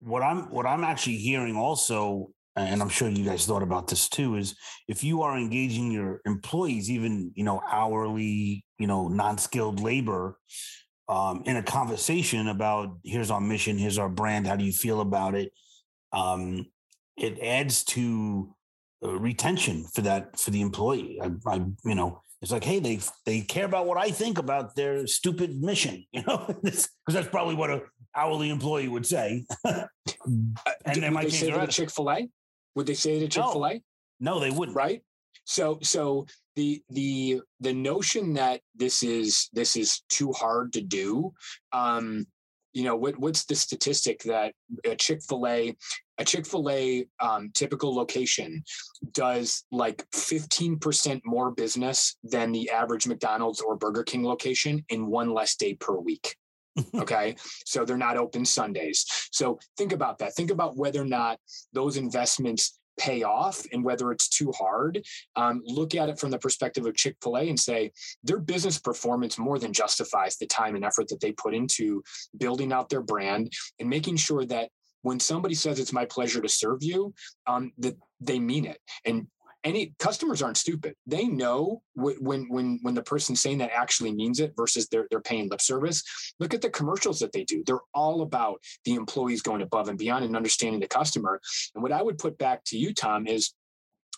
what 0.00 0.22
I'm 0.22 0.50
what 0.50 0.66
I'm 0.66 0.84
actually 0.84 1.16
hearing 1.16 1.56
also 1.56 2.30
and 2.60 2.82
I'm 2.82 2.88
sure 2.88 3.08
you 3.08 3.24
guys 3.24 3.46
thought 3.46 3.62
about 3.62 3.88
this 3.88 4.08
too, 4.08 4.36
is 4.36 4.54
if 4.86 5.04
you 5.04 5.22
are 5.22 5.36
engaging 5.36 5.90
your 5.90 6.20
employees, 6.24 6.90
even 6.90 7.32
you 7.34 7.44
know 7.44 7.60
hourly, 7.70 8.64
you 8.78 8.86
know 8.86 9.08
non-skilled 9.08 9.80
labor, 9.80 10.38
um, 11.08 11.42
in 11.46 11.56
a 11.56 11.62
conversation 11.62 12.48
about 12.48 12.98
here's 13.04 13.30
our 13.30 13.40
mission, 13.40 13.78
here's 13.78 13.98
our 13.98 14.08
brand, 14.08 14.46
how 14.46 14.56
do 14.56 14.64
you 14.64 14.72
feel 14.72 15.00
about 15.00 15.34
it? 15.34 15.52
Um, 16.12 16.66
it 17.16 17.38
adds 17.40 17.84
to 17.84 18.54
uh, 19.04 19.18
retention 19.18 19.86
for 19.94 20.02
that 20.02 20.38
for 20.38 20.50
the 20.50 20.60
employee. 20.60 21.18
I, 21.22 21.30
I, 21.46 21.54
you 21.84 21.94
know, 21.94 22.22
it's 22.40 22.52
like, 22.52 22.64
hey, 22.64 22.78
they 22.78 23.00
they 23.24 23.40
care 23.40 23.64
about 23.64 23.86
what 23.86 23.98
I 23.98 24.10
think 24.10 24.38
about 24.38 24.76
their 24.76 25.06
stupid 25.06 25.60
mission, 25.60 26.04
you 26.12 26.22
know, 26.26 26.46
because 26.62 26.88
that's 27.08 27.28
probably 27.28 27.54
what 27.54 27.70
a 27.70 27.82
hourly 28.14 28.50
employee 28.50 28.88
would 28.88 29.06
say. 29.06 29.44
and 29.64 30.58
uh, 30.66 30.92
they 30.94 31.10
might 31.10 31.32
say 31.32 31.50
to 31.50 31.66
Chick 31.66 31.90
Fil 31.90 32.10
A. 32.10 32.28
Would 32.78 32.86
they 32.86 32.94
say 32.94 33.16
it 33.16 33.24
at 33.24 33.32
Chick 33.32 33.42
Fil 33.42 33.66
A? 33.66 33.74
No. 34.20 34.34
no, 34.34 34.38
they 34.38 34.50
wouldn't. 34.50 34.76
Right. 34.76 35.02
So 35.42 35.80
so 35.82 36.26
the 36.54 36.80
the 36.90 37.40
the 37.58 37.72
notion 37.72 38.34
that 38.34 38.60
this 38.76 39.02
is 39.02 39.48
this 39.52 39.74
is 39.74 40.02
too 40.08 40.30
hard 40.30 40.72
to 40.74 40.80
do 40.80 41.32
um, 41.72 42.24
you 42.72 42.84
know 42.84 42.94
what 42.94 43.18
what's 43.18 43.46
the 43.46 43.56
statistic 43.56 44.22
that 44.22 44.52
a 44.84 44.94
chick-fil-a 44.94 45.74
a 46.18 46.24
chick-fil-a 46.24 47.04
um, 47.18 47.50
typical 47.52 47.92
location 47.92 48.62
does 49.12 49.64
like 49.72 50.08
15% 50.10 51.20
more 51.24 51.50
business 51.50 52.16
than 52.22 52.52
the 52.52 52.70
average 52.70 53.08
mcdonald's 53.08 53.60
or 53.60 53.74
burger 53.76 54.04
king 54.04 54.24
location 54.24 54.84
in 54.90 55.08
one 55.08 55.34
less 55.34 55.56
day 55.56 55.74
per 55.74 55.96
week 55.96 56.36
okay? 56.94 57.36
So 57.64 57.84
they're 57.84 57.96
not 57.96 58.16
open 58.16 58.44
sundays. 58.44 59.04
So 59.32 59.58
think 59.76 59.92
about 59.92 60.18
that. 60.18 60.34
Think 60.34 60.50
about 60.50 60.76
whether 60.76 61.00
or 61.00 61.06
not 61.06 61.38
those 61.72 61.96
investments 61.96 62.78
pay 62.98 63.22
off 63.22 63.64
and 63.72 63.84
whether 63.84 64.10
it's 64.10 64.28
too 64.28 64.52
hard. 64.52 65.00
Um, 65.36 65.62
look 65.64 65.94
at 65.94 66.08
it 66.08 66.18
from 66.18 66.30
the 66.30 66.38
perspective 66.38 66.84
of 66.84 66.96
chick-fil-a 66.96 67.48
and 67.48 67.58
say 67.58 67.92
their 68.24 68.40
business 68.40 68.78
performance 68.78 69.38
more 69.38 69.58
than 69.58 69.72
justifies 69.72 70.36
the 70.36 70.46
time 70.46 70.74
and 70.74 70.84
effort 70.84 71.08
that 71.08 71.20
they 71.20 71.32
put 71.32 71.54
into 71.54 72.02
building 72.36 72.72
out 72.72 72.88
their 72.88 73.02
brand 73.02 73.52
and 73.78 73.88
making 73.88 74.16
sure 74.16 74.44
that 74.46 74.70
when 75.02 75.20
somebody 75.20 75.54
says 75.54 75.78
it's 75.78 75.92
my 75.92 76.04
pleasure 76.04 76.40
to 76.40 76.48
serve 76.48 76.82
you 76.82 77.14
um, 77.46 77.72
that 77.78 77.96
they 78.20 78.38
mean 78.38 78.64
it. 78.64 78.80
And 79.04 79.28
any 79.64 79.94
customers 79.98 80.42
aren't 80.42 80.56
stupid. 80.56 80.94
They 81.06 81.26
know 81.26 81.82
when 81.94 82.48
when 82.48 82.78
when 82.82 82.94
the 82.94 83.02
person 83.02 83.34
saying 83.34 83.58
that 83.58 83.72
actually 83.72 84.12
means 84.12 84.40
it 84.40 84.54
versus 84.56 84.88
they're 84.88 85.06
they're 85.10 85.20
paying 85.20 85.48
lip 85.48 85.60
service. 85.60 86.02
Look 86.38 86.54
at 86.54 86.62
the 86.62 86.70
commercials 86.70 87.18
that 87.20 87.32
they 87.32 87.44
do. 87.44 87.62
They're 87.66 87.78
all 87.94 88.22
about 88.22 88.62
the 88.84 88.94
employees 88.94 89.42
going 89.42 89.62
above 89.62 89.88
and 89.88 89.98
beyond 89.98 90.24
and 90.24 90.36
understanding 90.36 90.80
the 90.80 90.86
customer. 90.86 91.40
And 91.74 91.82
what 91.82 91.92
I 91.92 92.02
would 92.02 92.18
put 92.18 92.38
back 92.38 92.62
to 92.66 92.78
you, 92.78 92.94
Tom, 92.94 93.26
is 93.26 93.52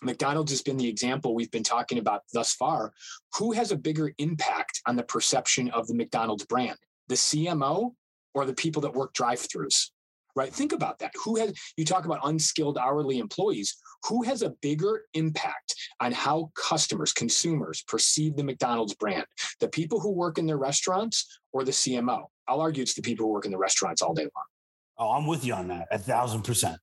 McDonald's 0.03 0.51
has 0.51 0.61
been 0.61 0.77
the 0.77 0.87
example 0.87 1.35
we've 1.35 1.51
been 1.51 1.63
talking 1.63 1.97
about 1.97 2.21
thus 2.33 2.53
far. 2.53 2.93
Who 3.37 3.51
has 3.51 3.71
a 3.71 3.77
bigger 3.77 4.13
impact 4.17 4.81
on 4.87 4.95
the 4.95 5.03
perception 5.03 5.69
of 5.71 5.87
the 5.87 5.93
McDonald's 5.93 6.45
brand? 6.45 6.77
The 7.07 7.15
CMO 7.15 7.93
or 8.33 8.45
the 8.45 8.53
people 8.53 8.81
that 8.83 8.93
work 8.93 9.13
drive-throughs? 9.13 9.89
Right? 10.35 10.53
Think 10.53 10.71
about 10.71 10.99
that. 10.99 11.11
Who 11.23 11.37
has 11.37 11.53
you 11.77 11.85
talk 11.85 12.05
about 12.05 12.19
unskilled 12.23 12.77
hourly 12.77 13.19
employees? 13.19 13.75
who 14.05 14.23
has 14.23 14.41
a 14.41 14.49
bigger 14.61 15.03
impact 15.13 15.75
on 15.99 16.11
how 16.11 16.51
customers, 16.55 17.13
consumers 17.13 17.83
perceive 17.83 18.35
the 18.35 18.43
McDonald's 18.43 18.93
brand? 18.93 19.25
The 19.59 19.67
people 19.67 19.99
who 19.99 20.11
work 20.11 20.37
in 20.37 20.45
their 20.45 20.57
restaurants 20.57 21.39
or 21.53 21.63
the 21.63 21.71
CMO? 21.71 22.25
I'll 22.47 22.61
argue 22.61 22.81
it's 22.81 22.95
the 22.95 23.01
people 23.01 23.27
who 23.27 23.33
work 23.33 23.45
in 23.45 23.51
the 23.51 23.57
restaurants 23.57 24.01
all 24.01 24.13
day 24.13 24.23
long. 24.23 24.45
Oh, 24.97 25.11
I'm 25.11 25.27
with 25.27 25.45
you 25.45 25.53
on 25.53 25.67
that. 25.69 25.87
A 25.91 25.97
thousand 25.97 26.43
percent. 26.43 26.77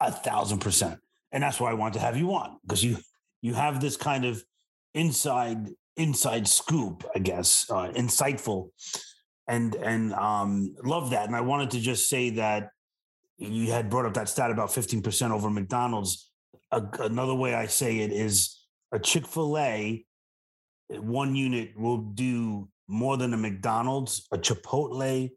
A 0.00 0.12
thousand 0.12 0.58
percent. 0.58 0.98
And 1.32 1.42
that's 1.42 1.60
why 1.60 1.70
I 1.70 1.74
want 1.74 1.94
to 1.94 2.00
have 2.00 2.16
you 2.16 2.32
on 2.34 2.58
because 2.62 2.82
you 2.82 2.98
you 3.42 3.54
have 3.54 3.80
this 3.80 3.96
kind 3.96 4.24
of 4.24 4.42
inside 4.94 5.68
inside 5.96 6.46
scoop, 6.48 7.04
I 7.14 7.18
guess, 7.18 7.66
uh, 7.70 7.88
insightful, 7.90 8.70
and 9.46 9.74
and 9.74 10.14
um, 10.14 10.74
love 10.84 11.10
that. 11.10 11.26
And 11.26 11.36
I 11.36 11.40
wanted 11.42 11.72
to 11.72 11.80
just 11.80 12.08
say 12.08 12.30
that 12.30 12.70
you 13.38 13.70
had 13.70 13.88
brought 13.88 14.06
up 14.06 14.14
that 14.14 14.28
stat 14.28 14.50
about 14.50 14.68
15% 14.68 15.30
over 15.30 15.48
McDonald's 15.48 16.28
a, 16.70 16.82
another 17.00 17.34
way 17.34 17.54
I 17.54 17.66
say 17.66 17.98
it 17.98 18.12
is 18.12 18.56
a 18.92 18.98
Chick 18.98 19.26
fil 19.26 19.58
A, 19.58 20.04
one 20.90 21.34
unit 21.34 21.78
will 21.78 21.98
do 21.98 22.68
more 22.88 23.16
than 23.16 23.34
a 23.34 23.36
McDonald's, 23.36 24.26
a 24.32 24.38
Chipotle, 24.38 25.30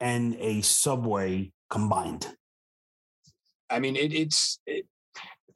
and 0.00 0.36
a 0.38 0.60
Subway 0.62 1.52
combined. 1.70 2.28
I 3.70 3.78
mean, 3.78 3.96
it, 3.96 4.12
it's 4.12 4.58
it, 4.66 4.86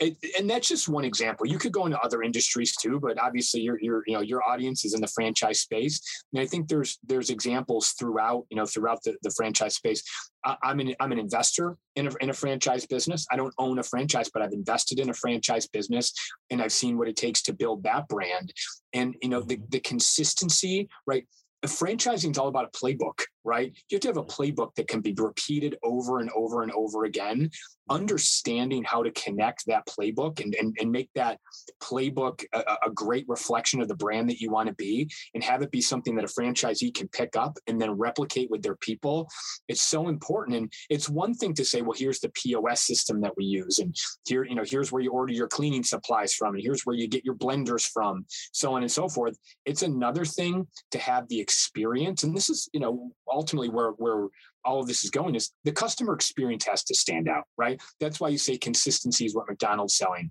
it, 0.00 0.16
and 0.38 0.48
that's 0.48 0.68
just 0.68 0.88
one 0.88 1.04
example. 1.04 1.46
You 1.46 1.58
could 1.58 1.72
go 1.72 1.84
into 1.84 1.98
other 2.00 2.22
industries 2.22 2.74
too, 2.74 2.98
but 2.98 3.20
obviously 3.20 3.60
your 3.60 3.78
your 3.80 4.02
you 4.06 4.14
know 4.14 4.22
your 4.22 4.42
audience 4.42 4.84
is 4.84 4.94
in 4.94 5.00
the 5.00 5.06
franchise 5.06 5.60
space, 5.60 6.00
and 6.32 6.42
I 6.42 6.46
think 6.46 6.68
there's 6.68 6.98
there's 7.06 7.30
examples 7.30 7.90
throughout 7.98 8.46
you 8.50 8.56
know 8.56 8.66
throughout 8.66 9.02
the, 9.04 9.16
the 9.22 9.30
franchise 9.30 9.74
space. 9.74 10.02
I, 10.44 10.56
am 10.64 10.80
an 10.80 10.94
I'm 11.00 11.12
an 11.12 11.18
investor 11.18 11.76
in 11.96 12.06
a 12.06 12.10
in 12.20 12.30
a 12.30 12.34
franchise 12.34 12.86
business. 12.86 13.26
I 13.30 13.36
don't 13.36 13.54
own 13.58 13.78
a 13.78 13.82
franchise, 13.82 14.30
but 14.32 14.42
I've 14.42 14.52
invested 14.52 14.98
in 14.98 15.10
a 15.10 15.14
franchise 15.14 15.68
business, 15.68 16.12
and 16.50 16.62
I've 16.62 16.72
seen 16.72 16.96
what 16.96 17.08
it 17.08 17.16
takes 17.16 17.42
to 17.42 17.52
build 17.52 17.82
that 17.82 18.08
brand. 18.08 18.52
And 18.94 19.14
you 19.22 19.28
know 19.28 19.42
the 19.42 19.56
mm-hmm. 19.56 19.66
the 19.68 19.80
consistency, 19.80 20.88
right? 21.06 21.26
franchising 21.66 22.30
is 22.30 22.38
all 22.38 22.48
about 22.48 22.64
a 22.64 22.78
playbook, 22.78 23.20
right? 23.44 23.72
You 23.88 23.96
have 23.96 24.02
to 24.02 24.08
have 24.08 24.16
a 24.16 24.24
playbook 24.24 24.74
that 24.74 24.88
can 24.88 25.00
be 25.00 25.14
repeated 25.16 25.76
over 25.82 26.18
and 26.20 26.30
over 26.34 26.62
and 26.62 26.72
over 26.72 27.04
again. 27.04 27.50
Understanding 27.88 28.84
how 28.84 29.02
to 29.02 29.10
connect 29.12 29.66
that 29.66 29.86
playbook 29.86 30.40
and, 30.40 30.54
and, 30.54 30.76
and 30.80 30.92
make 30.92 31.10
that 31.14 31.40
playbook 31.82 32.44
a, 32.52 32.62
a, 32.86 32.90
great 32.90 33.24
reflection 33.28 33.80
of 33.80 33.88
the 33.88 33.96
brand 33.96 34.28
that 34.28 34.40
you 34.40 34.50
want 34.50 34.68
to 34.68 34.74
be 34.74 35.10
and 35.34 35.42
have 35.42 35.62
it 35.62 35.70
be 35.70 35.80
something 35.80 36.14
that 36.14 36.24
a 36.24 36.28
franchisee 36.28 36.94
can 36.94 37.08
pick 37.08 37.34
up 37.34 37.58
and 37.66 37.80
then 37.80 37.90
replicate 37.92 38.50
with 38.50 38.62
their 38.62 38.76
people 38.76 39.28
it's 39.68 39.82
so 39.82 40.08
important. 40.08 40.56
And 40.56 40.72
it's 40.88 41.08
one 41.08 41.34
thing 41.34 41.54
to 41.54 41.64
say 41.64 41.82
well 41.82 41.96
here's 41.96 42.20
the 42.20 42.30
pos 42.30 42.80
system 42.82 43.20
that 43.22 43.36
we 43.36 43.44
use 43.44 43.78
and 43.78 43.94
here 44.26 44.44
you 44.44 44.54
know 44.54 44.64
here's 44.64 44.92
where 44.92 45.02
you 45.02 45.12
order 45.12 45.32
your 45.32 45.48
cleaning 45.48 45.82
supplies 45.82 46.34
from 46.34 46.54
and 46.54 46.62
here's 46.62 46.82
where 46.82 46.96
you 46.96 47.08
get 47.08 47.24
your 47.24 47.34
blenders 47.34 47.86
from 47.86 48.24
so 48.52 48.74
on 48.74 48.82
and 48.82 48.90
so 48.90 49.08
forth. 49.08 49.36
It's 49.64 49.82
another 49.82 50.24
thing 50.24 50.66
to 50.90 50.98
have 50.98 51.28
the 51.28 51.40
experience. 51.40 52.22
And 52.22 52.36
this 52.36 52.50
is 52.50 52.68
you 52.72 52.80
know 52.80 53.10
ultimately 53.30 53.68
where 53.68 53.90
where 53.92 54.28
all 54.64 54.80
of 54.80 54.86
this 54.86 55.04
is 55.04 55.10
going 55.10 55.34
is 55.34 55.52
the 55.64 55.72
customer 55.72 56.14
experience 56.14 56.66
has 56.66 56.84
to 56.84 56.94
stand 56.94 57.28
out, 57.28 57.44
right? 57.56 57.80
That's 57.98 58.20
why 58.20 58.28
you 58.28 58.38
say 58.38 58.58
consistency 58.58 59.24
is 59.24 59.34
what 59.34 59.48
McDonald's 59.48 59.96
selling 59.96 60.30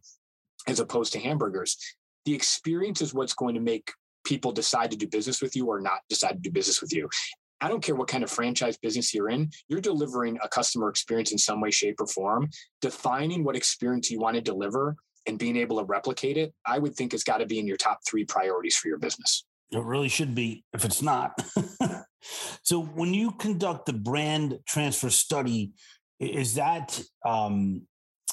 as 0.68 0.80
opposed 0.80 1.14
to 1.14 1.20
hamburgers. 1.20 1.78
The 2.26 2.34
experience 2.34 3.02
is 3.02 3.14
what's 3.14 3.34
going 3.34 3.56
to 3.56 3.62
make 3.62 3.92
people 4.24 4.52
decide 4.52 4.92
to 4.92 4.98
do 4.98 5.08
business 5.08 5.42
with 5.42 5.56
you 5.56 5.68
or 5.68 5.80
not 5.80 6.00
decide 6.10 6.34
to 6.34 6.40
do 6.40 6.52
business 6.52 6.82
with 6.82 6.94
you. 6.94 7.10
I 7.62 7.68
don't 7.68 7.84
care 7.84 7.96
what 7.96 8.08
kind 8.08 8.24
of 8.24 8.30
franchise 8.30 8.78
business 8.78 9.14
you're 9.14 9.30
in, 9.30 9.50
you're 9.68 9.82
delivering 9.82 10.38
a 10.42 10.48
customer 10.48 10.90
experience 10.90 11.32
in 11.32 11.38
some 11.38 11.60
way, 11.60 11.72
shape, 11.72 12.00
or 12.00 12.08
form. 12.08 12.50
Defining 12.82 13.44
what 13.44 13.56
experience 13.56 14.10
you 14.10 14.20
want 14.20 14.36
to 14.36 14.42
deliver 14.42 14.96
and 15.26 15.38
being 15.38 15.58
able 15.58 15.80
to 15.80 15.84
replicate 15.84 16.38
it, 16.38 16.54
I 16.66 16.80
would 16.80 16.96
think 16.96 17.12
has 17.12 17.24
got 17.24 17.40
to 17.40 17.46
be 17.46 17.60
in 17.60 17.68
your 17.68 17.78
top 17.78 18.00
three 18.08 18.24
priorities 18.24 18.78
for 18.78 18.88
your 18.88 18.98
business. 18.98 19.46
It 19.72 19.84
really 19.84 20.10
should 20.10 20.34
be 20.34 20.64
if 20.74 20.86
it's 20.86 21.02
not. 21.02 21.40
so 22.64 22.82
when 22.82 23.14
you 23.14 23.32
conduct 23.32 23.86
the 23.86 23.94
brand 23.94 24.60
transfer 24.68 25.10
study, 25.10 25.72
is 26.20 26.56
that 26.56 27.02
um, 27.26 27.84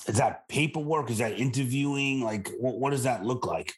is 0.08 0.16
that 0.16 0.48
paperwork? 0.48 1.10
Is 1.10 1.18
that 1.18 1.38
interviewing? 1.38 2.20
Like, 2.20 2.50
what, 2.58 2.78
what 2.78 2.90
does 2.90 3.02
that 3.04 3.24
look 3.24 3.46
like? 3.46 3.74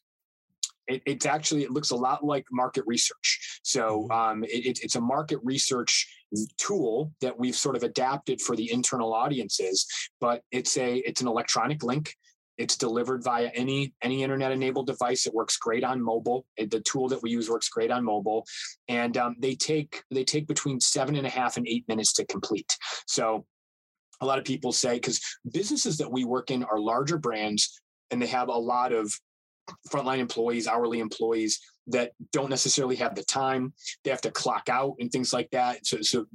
It, 0.86 1.02
it's 1.04 1.26
actually 1.26 1.64
it 1.64 1.70
looks 1.70 1.90
a 1.90 1.96
lot 1.96 2.24
like 2.24 2.46
market 2.50 2.84
research. 2.86 3.60
So 3.62 4.06
mm-hmm. 4.10 4.12
um, 4.12 4.44
it, 4.44 4.78
it's 4.82 4.96
a 4.96 5.00
market 5.00 5.40
research 5.42 6.06
tool 6.58 7.12
that 7.20 7.38
we've 7.38 7.56
sort 7.56 7.76
of 7.76 7.82
adapted 7.82 8.40
for 8.40 8.54
the 8.56 8.70
internal 8.70 9.12
audiences, 9.14 9.86
but 10.20 10.42
it's 10.50 10.76
a 10.76 10.96
it's 10.98 11.20
an 11.20 11.28
electronic 11.28 11.82
link 11.82 12.14
it's 12.58 12.76
delivered 12.76 13.22
via 13.22 13.50
any 13.54 13.94
any 14.02 14.22
internet 14.22 14.52
enabled 14.52 14.88
device. 14.88 15.26
It 15.26 15.34
works 15.34 15.56
great 15.56 15.84
on 15.84 16.02
mobile. 16.02 16.44
The 16.58 16.80
tool 16.80 17.08
that 17.08 17.22
we 17.22 17.30
use 17.30 17.48
works 17.48 17.68
great 17.68 17.90
on 17.90 18.04
mobile, 18.04 18.44
and 18.88 19.16
um, 19.16 19.36
they 19.38 19.54
take 19.54 20.02
they 20.10 20.24
take 20.24 20.46
between 20.46 20.80
seven 20.80 21.16
and 21.16 21.26
a 21.26 21.30
half 21.30 21.56
and 21.56 21.66
eight 21.68 21.84
minutes 21.88 22.12
to 22.14 22.26
complete. 22.26 22.76
So 23.06 23.46
a 24.20 24.26
lot 24.26 24.38
of 24.38 24.44
people 24.44 24.72
say 24.72 24.94
because 24.94 25.20
businesses 25.52 25.96
that 25.98 26.10
we 26.10 26.24
work 26.24 26.50
in 26.50 26.64
are 26.64 26.80
larger 26.80 27.16
brands 27.16 27.80
and 28.10 28.20
they 28.20 28.26
have 28.26 28.48
a 28.48 28.52
lot 28.52 28.92
of 28.92 29.12
frontline 29.90 30.18
employees, 30.18 30.66
hourly 30.66 30.98
employees 30.98 31.60
that 31.88 32.12
don't 32.32 32.50
necessarily 32.50 32.96
have 32.96 33.14
the 33.14 33.24
time. 33.24 33.72
They 34.04 34.10
have 34.10 34.20
to 34.22 34.30
clock 34.30 34.68
out 34.68 34.94
and 35.00 35.10
things 35.10 35.32
like 35.32 35.50
that. 35.50 35.86
So, 35.86 36.00
so 36.02 36.26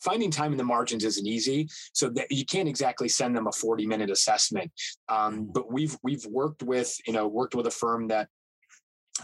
finding 0.00 0.30
time 0.30 0.52
in 0.52 0.58
the 0.58 0.64
margins 0.64 1.04
isn't 1.04 1.26
easy. 1.26 1.68
So 1.92 2.08
that 2.10 2.30
you 2.30 2.44
can't 2.44 2.68
exactly 2.68 3.08
send 3.08 3.36
them 3.36 3.46
a 3.46 3.52
40 3.52 3.86
minute 3.86 4.10
assessment. 4.10 4.70
Um, 5.08 5.46
mm. 5.46 5.52
but 5.52 5.72
we've 5.72 5.96
we've 6.02 6.26
worked 6.26 6.62
with 6.62 6.94
you 7.06 7.12
know 7.12 7.28
worked 7.28 7.54
with 7.54 7.66
a 7.66 7.70
firm 7.70 8.08
that 8.08 8.28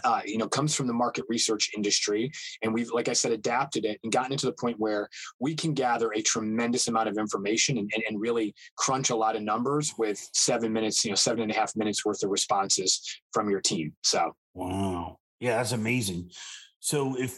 uh, 0.03 0.21
you 0.25 0.37
know, 0.37 0.47
comes 0.47 0.75
from 0.75 0.87
the 0.87 0.93
market 0.93 1.25
research 1.29 1.71
industry. 1.75 2.31
And 2.61 2.73
we've, 2.73 2.91
like 2.91 3.07
I 3.07 3.13
said, 3.13 3.31
adapted 3.31 3.85
it 3.85 3.99
and 4.03 4.11
gotten 4.11 4.33
it 4.33 4.39
to 4.39 4.45
the 4.45 4.53
point 4.53 4.79
where 4.79 5.09
we 5.39 5.55
can 5.55 5.73
gather 5.73 6.11
a 6.11 6.21
tremendous 6.21 6.87
amount 6.87 7.09
of 7.09 7.17
information 7.17 7.77
and, 7.77 7.89
and, 7.93 8.03
and, 8.07 8.19
really 8.19 8.55
crunch 8.77 9.09
a 9.09 9.15
lot 9.15 9.35
of 9.35 9.41
numbers 9.41 9.93
with 9.97 10.29
seven 10.33 10.71
minutes, 10.71 11.03
you 11.03 11.11
know, 11.11 11.15
seven 11.15 11.43
and 11.43 11.51
a 11.51 11.55
half 11.55 11.75
minutes 11.75 12.05
worth 12.05 12.23
of 12.23 12.29
responses 12.29 13.21
from 13.33 13.49
your 13.49 13.61
team. 13.61 13.93
So, 14.03 14.35
wow. 14.53 15.17
Yeah, 15.39 15.57
that's 15.57 15.71
amazing. 15.71 16.31
So 16.79 17.19
if, 17.19 17.37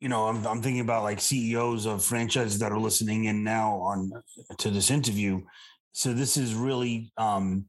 you 0.00 0.08
know, 0.08 0.28
I'm, 0.28 0.46
I'm 0.46 0.62
thinking 0.62 0.80
about 0.80 1.02
like 1.02 1.20
CEOs 1.20 1.86
of 1.86 2.04
franchises 2.04 2.58
that 2.60 2.72
are 2.72 2.78
listening 2.78 3.24
in 3.24 3.42
now 3.44 3.76
on 3.76 4.12
to 4.58 4.70
this 4.70 4.90
interview. 4.90 5.42
So 5.92 6.12
this 6.12 6.36
is 6.36 6.54
really, 6.54 7.12
um, 7.16 7.66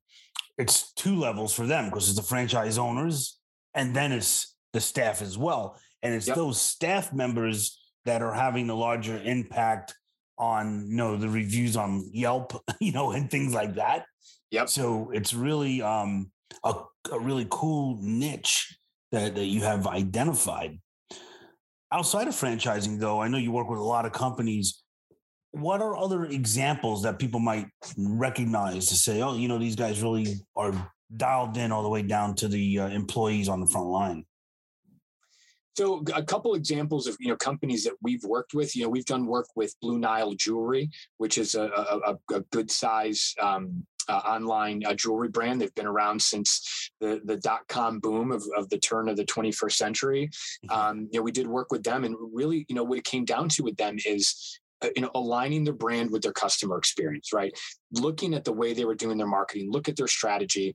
it's 0.57 0.93
two 0.93 1.15
levels 1.15 1.53
for 1.53 1.65
them 1.65 1.86
because 1.86 2.09
it's 2.09 2.17
the 2.17 2.24
franchise 2.24 2.77
owners 2.77 3.39
and 3.74 3.95
then 3.95 4.12
it's 4.12 4.55
the 4.74 4.81
staff 4.81 5.21
as 5.21 5.38
well. 5.38 5.79
And 6.03 6.13
it's 6.13 6.27
yep. 6.27 6.36
those 6.36 6.62
staff 6.62 7.13
members 7.13 7.79
that 8.05 8.21
are 8.21 8.33
having 8.33 8.67
the 8.67 8.75
larger 8.75 9.19
impact 9.24 9.95
on 10.38 10.88
you 10.89 10.95
know 10.95 11.17
the 11.17 11.29
reviews 11.29 11.75
on 11.75 12.09
Yelp, 12.12 12.53
you 12.79 12.91
know, 12.91 13.12
and 13.12 13.29
things 13.29 13.53
like 13.53 13.75
that. 13.75 14.05
Yep. 14.51 14.69
So 14.69 15.12
it's 15.13 15.33
really 15.33 15.81
um 15.81 16.31
a, 16.63 16.74
a 17.12 17.19
really 17.19 17.48
cool 17.50 18.00
niche 18.01 18.78
that, 19.12 19.36
that 19.36 19.46
you 19.46 19.62
have 19.62 19.88
identified. 19.88 20.80
Outside 21.92 22.28
of 22.28 22.36
franchising, 22.36 23.00
though, 23.00 23.20
I 23.22 23.28
know 23.28 23.38
you 23.38 23.51
work 23.51 23.70
with 23.70 23.80
a 23.80 23.84
lot 23.84 24.06
of 24.06 24.12
companies. 24.12 24.84
what 25.51 25.82
are 25.82 25.98
other 25.98 26.25
examples 26.25 27.01
that 27.01 27.18
people 27.18 27.39
might 27.39 27.66
recognize 27.98 28.86
to 28.88 28.96
say, 28.96 29.22
oh, 29.24 29.36
you 29.36 29.48
know, 29.48 29.58
these 29.58 29.75
guys 29.75 30.04
really 30.04 30.36
are 30.56 30.92
dialed 31.18 31.58
in 31.58 31.72
all 31.72 31.82
the 31.82 31.89
way 31.89 32.04
down 32.04 32.36
to 32.36 32.48
the 32.48 32.80
uh, 32.80 32.88
employees 32.89 33.50
on 33.50 33.60
the 33.60 33.66
front 33.66 33.88
line? 33.88 34.25
So 35.75 36.04
a 36.13 36.22
couple 36.22 36.56
examples 36.56 37.08
of 37.08 37.16
you 37.20 37.30
know 37.30 37.38
companies 37.38 37.86
that 37.86 37.94
we've 38.01 38.24
worked 38.24 38.54
with. 38.54 38.75
You 38.75 38.84
know, 38.84 38.89
we've 38.89 39.06
done 39.06 39.25
work 39.25 39.48
with 39.56 39.74
Blue 39.82 39.98
Nile 39.98 40.34
Jewelry, 40.34 40.89
which 41.18 41.38
is 41.38 41.56
a, 41.56 41.63
a, 41.63 42.18
a 42.34 42.42
good 42.51 42.70
size 42.70 43.34
um, 43.42 43.86
uh, 44.10 44.22
online 44.25 44.84
uh, 44.86 44.94
jewelry 44.94 45.30
brand. 45.30 45.62
They've 45.62 45.75
been 45.75 45.86
around 45.86 46.22
since 46.22 46.92
the 47.00 47.22
the 47.24 47.38
dot 47.38 47.62
com 47.68 48.00
boom 48.00 48.32
of, 48.32 48.44
of 48.58 48.70
the 48.70 48.80
turn 48.80 49.08
of 49.08 49.16
the 49.16 49.25
21st 49.25 49.74
century. 49.74 50.30
Mm-hmm. 50.66 50.80
Um, 50.80 51.10
you 51.12 51.20
know, 51.20 51.24
we 51.24 51.32
did 51.32 51.48
work 51.48 51.72
with 51.72 51.84
them, 51.84 52.04
and 52.04 52.16
really, 52.34 52.66
you 52.68 52.75
know, 52.75 52.84
what 52.84 52.98
it 52.98 53.04
came 53.04 53.25
down 53.25 53.50
to 53.50 53.63
with 53.63 53.78
them 53.78 53.98
is 54.06 54.60
uh, 54.82 54.89
you 54.96 55.01
know 55.01 55.12
aligning 55.16 55.63
their 55.63 55.74
brand 55.74 56.10
with 56.10 56.22
their 56.22 56.32
customer 56.32 56.78
experience 56.78 57.34
right 57.34 57.58
looking 57.94 58.34
at 58.34 58.46
the 58.46 58.54
way 58.54 58.74
they 58.74 58.86
were 58.86 58.96
doing 58.96 59.18
their 59.18 59.28
marketing 59.28 59.70
look 59.70 59.89
at 59.89 59.98
their 59.98 60.08
strategy 60.08 60.74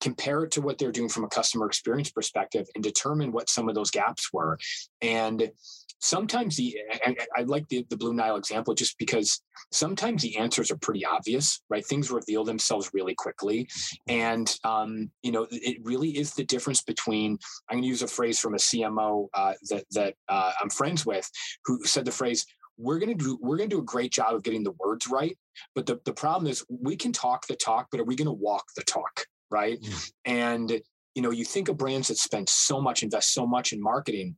compare 0.00 0.44
it 0.44 0.50
to 0.50 0.60
what 0.60 0.78
they're 0.78 0.92
doing 0.92 1.08
from 1.08 1.24
a 1.24 1.28
customer 1.28 1.66
experience 1.66 2.10
perspective 2.10 2.66
and 2.74 2.84
determine 2.84 3.32
what 3.32 3.48
some 3.48 3.68
of 3.68 3.74
those 3.74 3.90
gaps 3.90 4.32
were 4.34 4.58
and 5.00 5.50
sometimes 6.00 6.56
the 6.56 6.76
I, 7.04 7.16
I 7.36 7.42
like 7.42 7.68
the, 7.68 7.84
the 7.90 7.96
blue 7.96 8.14
nile 8.14 8.36
example 8.36 8.74
just 8.74 8.98
because 8.98 9.40
sometimes 9.72 10.22
the 10.22 10.36
answers 10.36 10.70
are 10.70 10.78
pretty 10.78 11.04
obvious 11.04 11.60
right 11.68 11.84
things 11.84 12.10
reveal 12.10 12.44
themselves 12.44 12.90
really 12.92 13.14
quickly 13.14 13.68
and 14.08 14.54
um, 14.64 15.10
you 15.22 15.32
know 15.32 15.46
it 15.50 15.78
really 15.82 16.10
is 16.10 16.34
the 16.34 16.44
difference 16.44 16.82
between 16.82 17.38
i'm 17.68 17.76
going 17.76 17.82
to 17.82 17.88
use 17.88 18.02
a 18.02 18.08
phrase 18.08 18.38
from 18.38 18.54
a 18.54 18.58
cmo 18.58 19.28
uh, 19.34 19.54
that 19.70 19.84
that 19.92 20.14
uh, 20.28 20.52
i'm 20.60 20.70
friends 20.70 21.04
with 21.04 21.28
who 21.64 21.84
said 21.84 22.04
the 22.04 22.12
phrase 22.12 22.46
we're 22.76 22.98
going 22.98 23.16
to 23.16 23.24
do 23.24 23.38
we're 23.40 23.56
going 23.56 23.68
to 23.68 23.76
do 23.76 23.82
a 23.82 23.84
great 23.84 24.12
job 24.12 24.34
of 24.34 24.42
getting 24.42 24.62
the 24.62 24.74
words 24.78 25.08
right 25.08 25.36
but 25.74 25.86
the, 25.86 25.98
the 26.04 26.12
problem 26.12 26.50
is 26.50 26.64
we 26.68 26.96
can 26.96 27.12
talk 27.12 27.46
the 27.46 27.56
talk 27.56 27.88
but 27.90 28.00
are 28.00 28.04
we 28.04 28.16
going 28.16 28.26
to 28.26 28.32
walk 28.32 28.64
the 28.76 28.82
talk 28.82 29.26
right? 29.50 29.80
Mm. 29.80 30.12
And 30.24 30.80
you 31.14 31.22
know, 31.22 31.30
you 31.30 31.44
think 31.44 31.68
of 31.68 31.76
brands 31.76 32.08
that 32.08 32.18
spend 32.18 32.48
so 32.48 32.80
much, 32.80 33.02
invest 33.02 33.32
so 33.32 33.46
much 33.46 33.72
in 33.72 33.82
marketing, 33.82 34.36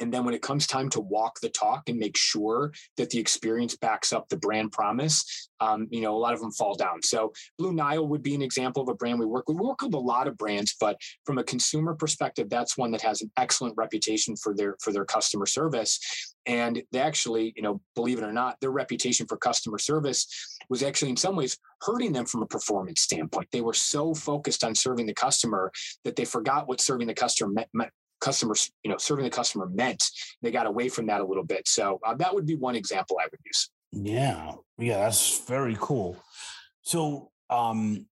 and 0.00 0.12
then 0.12 0.24
when 0.24 0.34
it 0.34 0.42
comes 0.42 0.66
time 0.66 0.88
to 0.90 1.00
walk 1.00 1.40
the 1.40 1.48
talk 1.48 1.88
and 1.88 1.98
make 1.98 2.16
sure 2.16 2.72
that 2.96 3.10
the 3.10 3.18
experience 3.18 3.76
backs 3.76 4.12
up 4.12 4.28
the 4.28 4.36
brand 4.36 4.72
promise, 4.72 5.48
um, 5.60 5.86
you 5.90 6.02
know, 6.02 6.14
a 6.14 6.18
lot 6.18 6.34
of 6.34 6.40
them 6.40 6.52
fall 6.52 6.74
down. 6.74 7.02
So 7.02 7.32
Blue 7.58 7.72
Nile 7.72 8.06
would 8.06 8.22
be 8.22 8.34
an 8.34 8.42
example 8.42 8.82
of 8.82 8.88
a 8.88 8.94
brand 8.94 9.18
we 9.18 9.26
work 9.26 9.48
with. 9.48 9.56
We 9.58 9.66
work 9.66 9.82
with 9.82 9.94
a 9.94 9.98
lot 9.98 10.28
of 10.28 10.36
brands, 10.36 10.76
but 10.78 11.00
from 11.24 11.38
a 11.38 11.44
consumer 11.44 11.94
perspective, 11.94 12.50
that's 12.50 12.76
one 12.76 12.90
that 12.92 13.02
has 13.02 13.22
an 13.22 13.30
excellent 13.36 13.74
reputation 13.76 14.36
for 14.36 14.54
their 14.54 14.76
for 14.80 14.92
their 14.92 15.04
customer 15.04 15.46
service. 15.46 15.98
And 16.44 16.82
they 16.92 17.00
actually, 17.00 17.52
you 17.56 17.62
know, 17.62 17.80
believe 17.94 18.18
it 18.18 18.24
or 18.24 18.32
not, 18.32 18.60
their 18.60 18.70
reputation 18.70 19.26
for 19.26 19.36
customer 19.36 19.78
service 19.78 20.58
was 20.68 20.82
actually 20.82 21.10
in 21.10 21.16
some 21.16 21.36
ways 21.36 21.58
hurting 21.82 22.12
them 22.12 22.26
from 22.26 22.42
a 22.42 22.46
performance 22.46 23.02
standpoint. 23.02 23.48
They 23.50 23.60
were 23.60 23.74
so 23.74 24.14
focused 24.14 24.62
on 24.62 24.74
serving 24.74 25.06
the 25.06 25.14
customer 25.14 25.72
that 26.04 26.16
they 26.16 26.24
forgot 26.24 26.68
what 26.68 26.80
serving 26.80 27.06
the 27.06 27.14
customer 27.14 27.52
meant, 27.72 27.90
customers, 28.20 28.70
you 28.82 28.90
know, 28.90 28.96
serving 28.98 29.24
the 29.24 29.30
customer 29.30 29.66
meant. 29.66 30.02
They 30.42 30.50
got 30.50 30.66
away 30.66 30.88
from 30.88 31.06
that 31.06 31.20
a 31.20 31.24
little 31.24 31.44
bit. 31.44 31.68
So 31.68 32.00
uh, 32.04 32.14
that 32.14 32.34
would 32.34 32.46
be 32.46 32.56
one 32.56 32.76
example 32.76 33.18
I 33.20 33.26
would 33.30 33.40
use. 33.44 33.70
Yeah, 33.92 34.52
yeah, 34.78 34.98
that's 34.98 35.40
very 35.46 35.76
cool. 35.80 36.16
So, 36.82 37.30
um, 37.50 38.06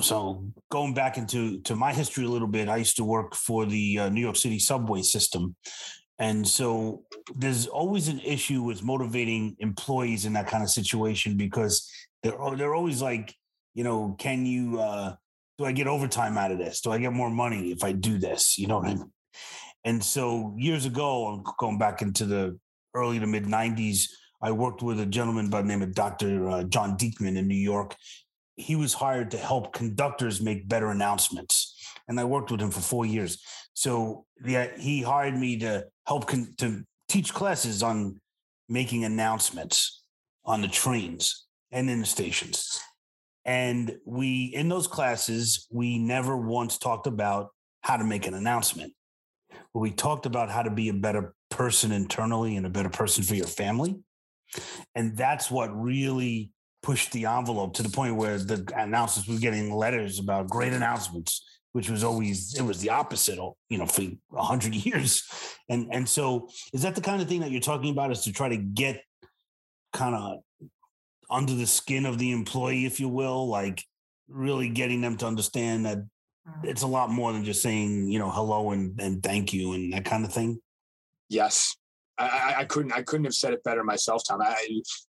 so 0.00 0.44
going 0.70 0.94
back 0.94 1.18
into 1.18 1.60
to 1.62 1.76
my 1.76 1.92
history 1.92 2.24
a 2.24 2.28
little 2.28 2.48
bit, 2.48 2.68
I 2.68 2.76
used 2.76 2.96
to 2.96 3.04
work 3.04 3.34
for 3.34 3.64
the 3.66 3.98
uh, 4.00 4.08
New 4.08 4.20
York 4.20 4.36
City 4.36 4.58
subway 4.58 5.02
system, 5.02 5.54
and 6.18 6.46
so 6.46 7.04
there's 7.34 7.66
always 7.66 8.08
an 8.08 8.20
issue 8.20 8.62
with 8.62 8.82
motivating 8.82 9.56
employees 9.60 10.24
in 10.24 10.32
that 10.34 10.46
kind 10.46 10.62
of 10.62 10.70
situation 10.70 11.36
because 11.36 11.88
they're 12.22 12.36
they're 12.56 12.74
always 12.74 13.00
like, 13.00 13.34
you 13.74 13.84
know, 13.84 14.16
can 14.18 14.46
you 14.46 14.80
uh 14.80 15.14
do 15.58 15.64
I 15.64 15.72
get 15.72 15.86
overtime 15.86 16.36
out 16.36 16.50
of 16.50 16.58
this? 16.58 16.80
Do 16.80 16.90
I 16.90 16.98
get 16.98 17.12
more 17.12 17.30
money 17.30 17.70
if 17.70 17.84
I 17.84 17.92
do 17.92 18.18
this? 18.18 18.58
You 18.58 18.66
know 18.66 18.78
what 18.78 18.88
I 18.88 18.94
mean? 18.94 19.12
And 19.84 20.02
so 20.02 20.54
years 20.56 20.86
ago, 20.86 21.42
going 21.58 21.78
back 21.78 22.02
into 22.02 22.24
the 22.24 22.58
early 22.94 23.18
to 23.18 23.26
mid 23.26 23.44
90s, 23.44 24.08
I 24.40 24.52
worked 24.52 24.82
with 24.82 25.00
a 25.00 25.06
gentleman 25.06 25.48
by 25.48 25.62
the 25.62 25.68
name 25.68 25.82
of 25.82 25.94
Dr. 25.94 26.48
Uh, 26.48 26.64
John 26.64 26.96
Diekman 26.96 27.36
in 27.36 27.48
New 27.48 27.54
York. 27.54 27.96
He 28.56 28.76
was 28.76 28.94
hired 28.94 29.30
to 29.32 29.38
help 29.38 29.72
conductors 29.72 30.40
make 30.40 30.68
better 30.68 30.90
announcements. 30.90 31.74
And 32.08 32.20
I 32.20 32.24
worked 32.24 32.50
with 32.50 32.60
him 32.60 32.70
for 32.70 32.80
four 32.80 33.06
years. 33.06 33.42
So 33.74 34.26
yeah, 34.44 34.68
he 34.78 35.02
hired 35.02 35.36
me 35.36 35.58
to 35.58 35.86
help 36.06 36.28
con- 36.28 36.54
to 36.58 36.84
teach 37.08 37.32
classes 37.32 37.82
on 37.82 38.20
making 38.68 39.04
announcements 39.04 40.02
on 40.44 40.60
the 40.60 40.68
trains 40.68 41.46
and 41.72 41.90
in 41.90 42.00
the 42.00 42.06
stations. 42.06 42.80
And 43.44 43.96
we, 44.04 44.52
in 44.54 44.68
those 44.68 44.86
classes, 44.86 45.66
we 45.70 45.98
never 45.98 46.36
once 46.36 46.78
talked 46.78 47.06
about 47.06 47.50
how 47.82 47.96
to 47.96 48.04
make 48.04 48.26
an 48.26 48.34
announcement. 48.34 48.92
But 49.74 49.80
we 49.80 49.90
talked 49.90 50.24
about 50.24 50.50
how 50.50 50.62
to 50.62 50.70
be 50.70 50.88
a 50.88 50.94
better 50.94 51.34
person 51.50 51.92
internally 51.92 52.56
and 52.56 52.64
a 52.64 52.70
better 52.70 52.88
person 52.88 53.24
for 53.24 53.34
your 53.34 53.46
family. 53.46 53.96
And 54.94 55.16
that's 55.16 55.50
what 55.50 55.68
really 55.76 56.52
pushed 56.82 57.12
the 57.12 57.26
envelope 57.26 57.74
to 57.74 57.82
the 57.82 57.88
point 57.88 58.16
where 58.16 58.38
the 58.38 58.70
announcements 58.76 59.28
were 59.28 59.38
getting 59.38 59.74
letters 59.74 60.18
about 60.18 60.48
great 60.48 60.72
announcements 60.72 61.44
which 61.74 61.90
was 61.90 62.04
always 62.04 62.54
it 62.54 62.62
was 62.62 62.80
the 62.80 62.90
opposite, 62.90 63.36
oh, 63.36 63.56
you 63.68 63.78
know, 63.78 63.86
for 63.86 64.02
hundred 64.32 64.74
years. 64.86 65.28
And 65.68 65.88
and 65.92 66.08
so 66.08 66.48
is 66.72 66.82
that 66.82 66.94
the 66.94 67.00
kind 67.00 67.20
of 67.20 67.28
thing 67.28 67.40
that 67.40 67.50
you're 67.50 67.60
talking 67.60 67.90
about? 67.90 68.12
Is 68.12 68.22
to 68.22 68.32
try 68.32 68.48
to 68.48 68.56
get 68.56 69.02
kind 69.92 70.14
of 70.14 70.68
under 71.28 71.52
the 71.52 71.66
skin 71.66 72.06
of 72.06 72.18
the 72.18 72.30
employee, 72.30 72.86
if 72.86 73.00
you 73.00 73.08
will, 73.08 73.48
like 73.48 73.82
really 74.28 74.68
getting 74.68 75.00
them 75.00 75.16
to 75.18 75.26
understand 75.26 75.84
that. 75.84 75.98
It's 76.62 76.82
a 76.82 76.86
lot 76.86 77.10
more 77.10 77.32
than 77.32 77.44
just 77.44 77.62
saying, 77.62 78.08
you 78.08 78.18
know, 78.18 78.30
hello 78.30 78.70
and, 78.70 79.00
and 79.00 79.22
thank 79.22 79.52
you 79.52 79.72
and 79.72 79.92
that 79.92 80.04
kind 80.04 80.24
of 80.24 80.32
thing. 80.32 80.60
Yes. 81.28 81.76
I, 82.18 82.54
I 82.58 82.64
couldn't 82.64 82.92
I 82.92 83.02
couldn't 83.02 83.24
have 83.24 83.34
said 83.34 83.54
it 83.54 83.64
better 83.64 83.82
myself, 83.82 84.22
Tom. 84.28 84.40
I, 84.40 84.54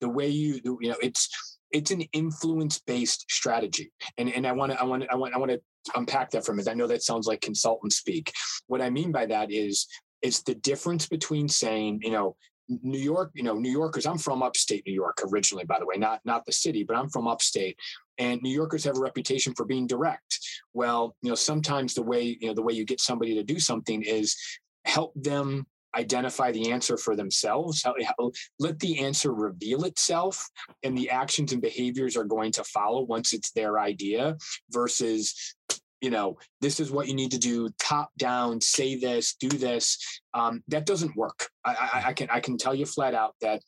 the 0.01 0.09
way 0.09 0.29
you 0.29 0.61
you 0.64 0.88
know 0.88 0.97
it's 1.03 1.29
it's 1.73 1.90
an 1.90 2.03
influence 2.12 2.79
based 2.81 3.25
strategy 3.31 3.90
and 4.18 4.29
and 4.33 4.47
i 4.47 4.53
want 4.53 4.73
to 4.73 4.81
i 4.81 4.85
want 4.85 5.05
i 5.11 5.16
want 5.16 5.35
i 5.35 5.38
want 5.38 5.51
to 5.51 5.61
unpack 5.97 6.31
that 6.31 6.45
for 6.45 6.53
a 6.53 6.55
minute 6.55 6.71
i 6.71 6.75
know 6.75 6.87
that 6.87 7.03
sounds 7.03 7.27
like 7.27 7.40
consultant 7.40 7.92
speak 7.92 8.33
what 8.66 8.81
i 8.81 8.88
mean 8.88 9.11
by 9.11 9.27
that 9.27 9.51
is 9.51 9.87
it's 10.21 10.42
the 10.42 10.55
difference 10.55 11.09
between 11.09 11.49
saying 11.49 11.99
you 12.03 12.11
know 12.11 12.37
new 12.68 12.99
york 12.99 13.31
you 13.35 13.42
know 13.42 13.55
new 13.55 13.71
yorkers 13.71 14.07
i'm 14.07 14.18
from 14.18 14.42
upstate 14.42 14.87
new 14.87 14.92
york 14.92 15.18
originally 15.31 15.64
by 15.64 15.79
the 15.79 15.87
way 15.87 15.97
not 15.97 16.21
not 16.25 16.45
the 16.47 16.53
city 16.53 16.85
but 16.85 16.97
i'm 16.97 17.09
from 17.09 17.27
upstate 17.27 17.77
and 18.18 18.40
new 18.42 18.55
yorkers 18.55 18.85
have 18.85 18.97
a 18.97 19.01
reputation 19.01 19.53
for 19.55 19.64
being 19.64 19.87
direct 19.87 20.38
well 20.75 21.14
you 21.22 21.29
know 21.29 21.35
sometimes 21.35 21.94
the 21.94 22.03
way 22.03 22.37
you 22.40 22.48
know 22.48 22.55
the 22.55 22.62
way 22.62 22.72
you 22.72 22.85
get 22.85 23.01
somebody 23.01 23.35
to 23.35 23.42
do 23.42 23.59
something 23.59 24.03
is 24.03 24.37
help 24.85 25.12
them 25.14 25.66
identify 25.94 26.51
the 26.51 26.70
answer 26.70 26.96
for 26.96 27.14
themselves 27.14 27.83
how, 27.83 27.94
how, 28.07 28.31
let 28.59 28.79
the 28.79 28.98
answer 29.01 29.33
reveal 29.33 29.85
itself 29.85 30.48
and 30.83 30.96
the 30.96 31.11
actions 31.11 31.53
and 31.53 31.61
behaviors 31.61 32.16
are 32.16 32.25
going 32.25 32.51
to 32.51 32.64
follow 32.64 33.03
once 33.03 33.33
it's 33.33 33.51
their 33.53 33.79
idea 33.79 34.37
versus 34.70 35.55
you 36.03 36.11
know 36.11 36.37
this 36.61 36.81
is 36.81 36.90
what 36.90 37.09
you 37.09 37.14
need 37.14 37.31
to 37.31 37.38
do 37.38 37.70
top 37.79 38.11
down 38.18 38.61
say 38.61 38.96
this 38.96 39.37
do 39.37 39.48
this 39.48 39.98
um, 40.35 40.62
that 40.68 40.85
doesn't 40.85 41.16
work. 41.16 41.48
I, 41.64 41.70
I, 41.70 42.03
I 42.09 42.12
can 42.12 42.29
i 42.31 42.40
can 42.40 42.59
tell 42.59 42.75
you 42.75 42.85
flat 42.85 43.14
out 43.14 43.35
that 43.40 43.62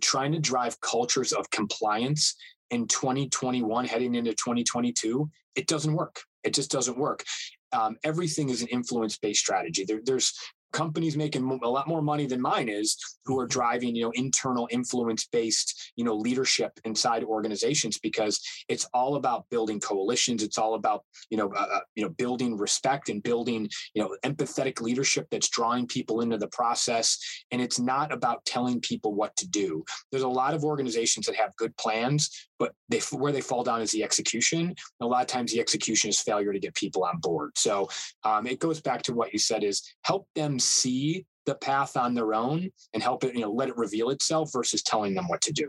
trying 0.00 0.32
to 0.32 0.38
drive 0.38 0.80
cultures 0.80 1.32
of 1.32 1.50
compliance 1.50 2.34
in 2.70 2.86
2021 2.86 3.84
heading 3.84 4.14
into 4.14 4.32
2022 4.32 5.28
it 5.56 5.66
doesn't 5.66 5.94
work 5.94 6.22
it 6.44 6.54
just 6.54 6.70
doesn't 6.70 6.98
work 6.98 7.24
um, 7.72 7.96
everything 8.04 8.48
is 8.48 8.62
an 8.62 8.68
influence 8.68 9.16
based 9.18 9.40
strategy. 9.40 9.84
There, 9.84 10.00
there's 10.04 10.34
companies 10.72 11.16
making 11.16 11.60
a 11.62 11.68
lot 11.68 11.88
more 11.88 12.02
money 12.02 12.26
than 12.26 12.40
mine 12.40 12.68
is 12.68 12.96
who 13.24 13.38
are 13.38 13.46
driving 13.46 13.94
you 13.94 14.02
know 14.02 14.12
internal 14.14 14.68
influence 14.70 15.26
based 15.26 15.92
you 15.96 16.04
know 16.04 16.14
leadership 16.14 16.72
inside 16.84 17.24
organizations 17.24 17.98
because 17.98 18.40
it's 18.68 18.86
all 18.94 19.16
about 19.16 19.48
building 19.50 19.80
coalitions. 19.80 20.42
It's 20.42 20.58
all 20.58 20.74
about 20.74 21.04
you 21.30 21.36
know 21.36 21.48
uh, 21.54 21.66
uh, 21.76 21.80
you 21.94 22.02
know 22.02 22.10
building 22.10 22.56
respect 22.56 23.08
and 23.08 23.22
building 23.22 23.68
you 23.94 24.02
know 24.02 24.16
empathetic 24.24 24.80
leadership 24.80 25.26
that's 25.30 25.48
drawing 25.48 25.86
people 25.86 26.20
into 26.20 26.38
the 26.38 26.48
process. 26.48 27.18
And 27.50 27.60
it's 27.60 27.78
not 27.78 28.12
about 28.12 28.44
telling 28.44 28.80
people 28.80 29.14
what 29.14 29.36
to 29.36 29.48
do. 29.48 29.84
There's 30.10 30.24
a 30.24 30.28
lot 30.28 30.54
of 30.54 30.64
organizations 30.64 31.26
that 31.26 31.36
have 31.36 31.56
good 31.56 31.76
plans 31.76 32.48
but 32.60 32.74
they 32.90 33.00
where 33.10 33.32
they 33.32 33.40
fall 33.40 33.64
down 33.64 33.80
is 33.80 33.90
the 33.90 34.04
execution. 34.04 34.74
A 35.00 35.06
lot 35.06 35.22
of 35.22 35.26
times 35.26 35.50
the 35.50 35.58
execution 35.58 36.10
is 36.10 36.20
failure 36.20 36.52
to 36.52 36.60
get 36.60 36.74
people 36.74 37.04
on 37.04 37.18
board. 37.18 37.52
So 37.56 37.88
um, 38.22 38.46
it 38.46 38.60
goes 38.60 38.80
back 38.80 39.02
to 39.04 39.14
what 39.14 39.32
you 39.32 39.38
said 39.40 39.64
is 39.64 39.82
help 40.04 40.28
them 40.36 40.59
see 40.60 41.26
the 41.46 41.54
path 41.54 41.96
on 41.96 42.14
their 42.14 42.34
own 42.34 42.70
and 42.94 43.02
help 43.02 43.24
it, 43.24 43.34
you 43.34 43.40
know, 43.40 43.52
let 43.52 43.68
it 43.68 43.76
reveal 43.76 44.10
itself 44.10 44.50
versus 44.52 44.82
telling 44.82 45.14
them 45.14 45.26
what 45.28 45.40
to 45.42 45.52
do. 45.52 45.68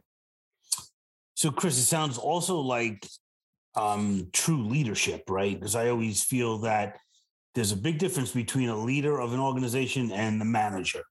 So, 1.34 1.50
Chris, 1.50 1.78
it 1.78 1.86
sounds 1.86 2.18
also 2.18 2.60
like 2.60 3.08
um, 3.76 4.28
true 4.34 4.64
leadership, 4.68 5.24
right? 5.30 5.58
Because 5.58 5.76
I 5.76 5.90
always 5.90 6.24
feel 6.24 6.60
that 6.60 7.00
there's 7.56 7.72
a 7.72 7.78
big 7.78 7.98
difference 7.98 8.32
between 8.32 8.70
a 8.70 8.78
leader 8.78 9.20
of 9.20 9.34
an 9.34 9.40
organization 9.40 10.12
and 10.12 10.40
the 10.40 10.46
manager. 10.46 11.04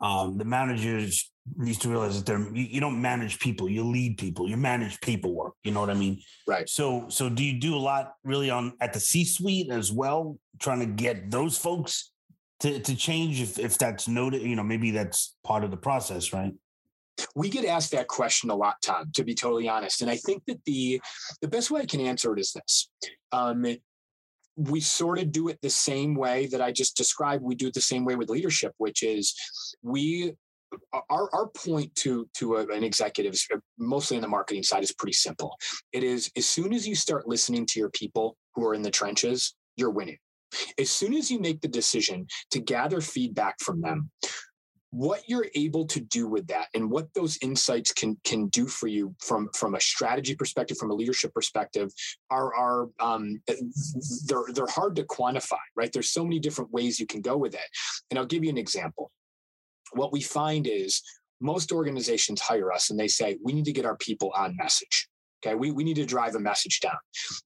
um, 0.00 0.38
the 0.38 0.44
managers 0.44 1.30
needs 1.56 1.78
to 1.78 1.88
realize 1.88 2.16
that 2.16 2.26
they're 2.26 2.54
you, 2.54 2.64
you, 2.64 2.80
don't 2.80 3.00
manage 3.00 3.38
people 3.38 3.68
you 3.68 3.82
lead 3.82 4.18
people 4.18 4.48
you 4.48 4.56
manage 4.56 5.00
paperwork 5.00 5.54
you 5.64 5.72
know 5.72 5.80
what 5.80 5.88
i 5.88 5.94
mean 5.94 6.20
right 6.46 6.68
so 6.68 7.06
so 7.08 7.30
do 7.30 7.42
you 7.42 7.58
do 7.58 7.74
a 7.74 7.78
lot 7.78 8.12
really 8.22 8.50
on 8.50 8.72
at 8.82 8.92
the 8.92 9.00
c 9.00 9.24
suite 9.24 9.70
as 9.70 9.90
well 9.90 10.38
trying 10.58 10.80
to 10.80 10.86
get 10.86 11.30
those 11.30 11.56
folks 11.56 12.12
to 12.60 12.80
to 12.80 12.96
change 12.96 13.40
if 13.40 13.58
if 13.58 13.78
that's 13.78 14.08
noted 14.08 14.42
you 14.42 14.56
know 14.56 14.62
maybe 14.62 14.90
that's 14.90 15.36
part 15.44 15.64
of 15.64 15.70
the 15.70 15.76
process 15.76 16.32
right 16.32 16.54
we 17.34 17.48
get 17.48 17.64
asked 17.64 17.90
that 17.90 18.06
question 18.06 18.50
a 18.50 18.54
lot 18.54 18.76
tom 18.82 19.10
to 19.14 19.24
be 19.24 19.34
totally 19.34 19.68
honest 19.68 20.02
and 20.02 20.10
i 20.10 20.16
think 20.16 20.42
that 20.46 20.60
the 20.66 21.00
the 21.42 21.48
best 21.48 21.70
way 21.70 21.80
i 21.80 21.86
can 21.86 22.00
answer 22.00 22.32
it 22.32 22.40
is 22.40 22.52
this 22.52 22.90
um, 23.32 23.64
we 24.58 24.80
sort 24.80 25.20
of 25.20 25.30
do 25.30 25.48
it 25.48 25.58
the 25.62 25.70
same 25.70 26.16
way 26.16 26.46
that 26.46 26.60
I 26.60 26.72
just 26.72 26.96
described. 26.96 27.44
We 27.44 27.54
do 27.54 27.68
it 27.68 27.74
the 27.74 27.80
same 27.80 28.04
way 28.04 28.16
with 28.16 28.28
leadership, 28.28 28.72
which 28.78 29.04
is 29.04 29.34
we 29.82 30.34
our, 30.92 31.30
our 31.32 31.48
point 31.48 31.94
to 31.94 32.28
to 32.34 32.56
a, 32.56 32.66
an 32.68 32.84
executive 32.84 33.34
uh, 33.54 33.58
mostly 33.78 34.16
on 34.16 34.22
the 34.22 34.28
marketing 34.28 34.62
side 34.62 34.82
is 34.82 34.92
pretty 34.92 35.14
simple 35.14 35.56
it 35.92 36.02
is 36.02 36.30
as 36.36 36.46
soon 36.46 36.74
as 36.74 36.86
you 36.86 36.94
start 36.94 37.26
listening 37.26 37.64
to 37.64 37.80
your 37.80 37.90
people 37.90 38.36
who 38.54 38.66
are 38.66 38.74
in 38.74 38.82
the 38.82 38.90
trenches 38.90 39.54
you're 39.76 39.90
winning 39.90 40.18
as 40.78 40.90
soon 40.90 41.14
as 41.14 41.30
you 41.30 41.38
make 41.40 41.60
the 41.60 41.68
decision 41.68 42.26
to 42.50 42.60
gather 42.60 43.00
feedback 43.00 43.56
from 43.60 43.80
them 43.80 44.10
what 44.90 45.22
you're 45.28 45.46
able 45.54 45.84
to 45.84 46.00
do 46.00 46.26
with 46.26 46.46
that 46.46 46.68
and 46.74 46.90
what 46.90 47.12
those 47.14 47.38
insights 47.42 47.92
can 47.92 48.16
can 48.24 48.46
do 48.48 48.66
for 48.66 48.86
you 48.86 49.14
from 49.20 49.48
from 49.54 49.74
a 49.74 49.80
strategy 49.80 50.34
perspective 50.34 50.78
from 50.78 50.90
a 50.90 50.94
leadership 50.94 51.32
perspective 51.34 51.92
are 52.30 52.54
are 52.54 52.88
um, 52.98 53.40
they're 54.26 54.44
they're 54.54 54.66
hard 54.66 54.96
to 54.96 55.04
quantify 55.04 55.58
right? 55.76 55.92
There's 55.92 56.08
so 56.08 56.24
many 56.24 56.38
different 56.38 56.72
ways 56.72 56.98
you 56.98 57.06
can 57.06 57.20
go 57.20 57.36
with 57.36 57.54
it. 57.54 57.60
And 58.10 58.18
i'll 58.18 58.26
give 58.26 58.44
you 58.44 58.50
an 58.50 58.58
example. 58.58 59.10
What 59.92 60.12
we 60.12 60.20
find 60.20 60.66
is 60.66 61.02
most 61.40 61.70
organizations 61.70 62.40
hire 62.40 62.72
us 62.72 62.90
and 62.90 62.98
they 62.98 63.08
say 63.08 63.38
we 63.42 63.52
need 63.52 63.66
to 63.66 63.72
get 63.72 63.84
our 63.84 63.96
people 63.96 64.32
on 64.34 64.56
message 64.56 65.08
okay? 65.44 65.54
We, 65.54 65.70
we 65.70 65.84
need 65.84 65.94
to 65.94 66.04
drive 66.04 66.34
a 66.34 66.40
message 66.40 66.80
down. 66.80 66.96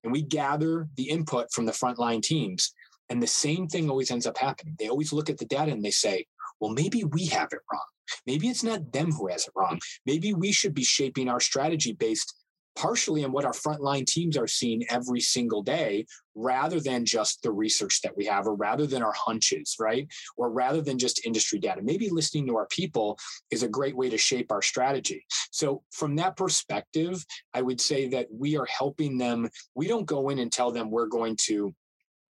And 0.03 0.11
we 0.11 0.23
gather 0.23 0.89
the 0.97 1.11
input 1.11 1.53
from 1.53 1.67
the 1.67 1.73
frontline 1.73 2.23
teams 2.23 2.73
and 3.09 3.23
the 3.23 3.27
same 3.27 3.67
thing 3.67 3.91
always 3.91 4.11
ends 4.11 4.27
up 4.27 4.39
happening. 4.39 4.77
They 4.79 4.89
always 4.89 5.13
look 5.13 5.31
at 5.31 5.39
the 5.39 5.45
data 5.45 5.73
and 5.73 5.85
they 5.85 5.91
say 5.91 6.27
well, 6.63 6.71
maybe 6.71 7.03
we 7.03 7.27
have 7.27 7.49
it 7.53 7.59
wrong. 7.73 7.83
Maybe 8.25 8.49
it's 8.49 8.63
not 8.63 8.93
them 8.93 9.11
who 9.11 9.27
has 9.27 9.49
it 9.49 9.53
wrong. 9.57 9.81
Maybe 10.07 10.33
we 10.33 10.53
should 10.53 10.75
be 10.75 10.85
shaping 10.85 11.29
our 11.29 11.41
strategy 11.41 11.93
based 11.93 12.35
partially 12.77 13.25
on 13.25 13.33
what 13.33 13.45
our 13.45 13.53
frontline 13.53 14.07
teams 14.07 14.37
are 14.37 14.47
seeing 14.47 14.83
every 14.89 15.21
single 15.21 15.63
day 15.63 16.07
rather 16.35 16.81
than 16.81 17.05
just 17.05 17.43
the 17.43 17.51
research 17.51 18.01
that 18.03 18.17
we 18.17 18.25
have 18.25 18.47
or 18.47 18.55
rather 18.55 18.87
than 18.87 19.03
our 19.03 19.13
hunches 19.13 19.77
right? 19.79 20.09
Or 20.37 20.51
rather 20.51 20.81
than 20.81 20.99
just 20.99 21.27
industry 21.27 21.59
data. 21.59 21.83
Maybe 21.83 22.09
listening 22.09 22.47
to 22.47 22.57
our 22.57 22.67
people 22.69 23.19
is 23.51 23.63
a 23.63 23.69
great 23.69 23.97
way 23.97 24.09
to 24.09 24.17
shape 24.17 24.51
our 24.51 24.63
strategy. 24.63 25.27
So 25.51 25.83
from 25.91 26.17
that 26.17 26.37
perspective 26.37 27.25
i 27.55 27.61
would 27.61 27.81
say 27.81 28.09
that 28.09 28.29
we 28.33 28.57
are 28.57 28.67
helping 28.67 29.19
them. 29.19 29.51
We 29.75 29.89
don't 29.89 30.07
go 30.07 30.29
in 30.29 30.39
and 30.39 30.51
tell 30.51 30.71
them 30.71 30.91
we're 30.91 31.07
going 31.07 31.37
to 31.49 31.75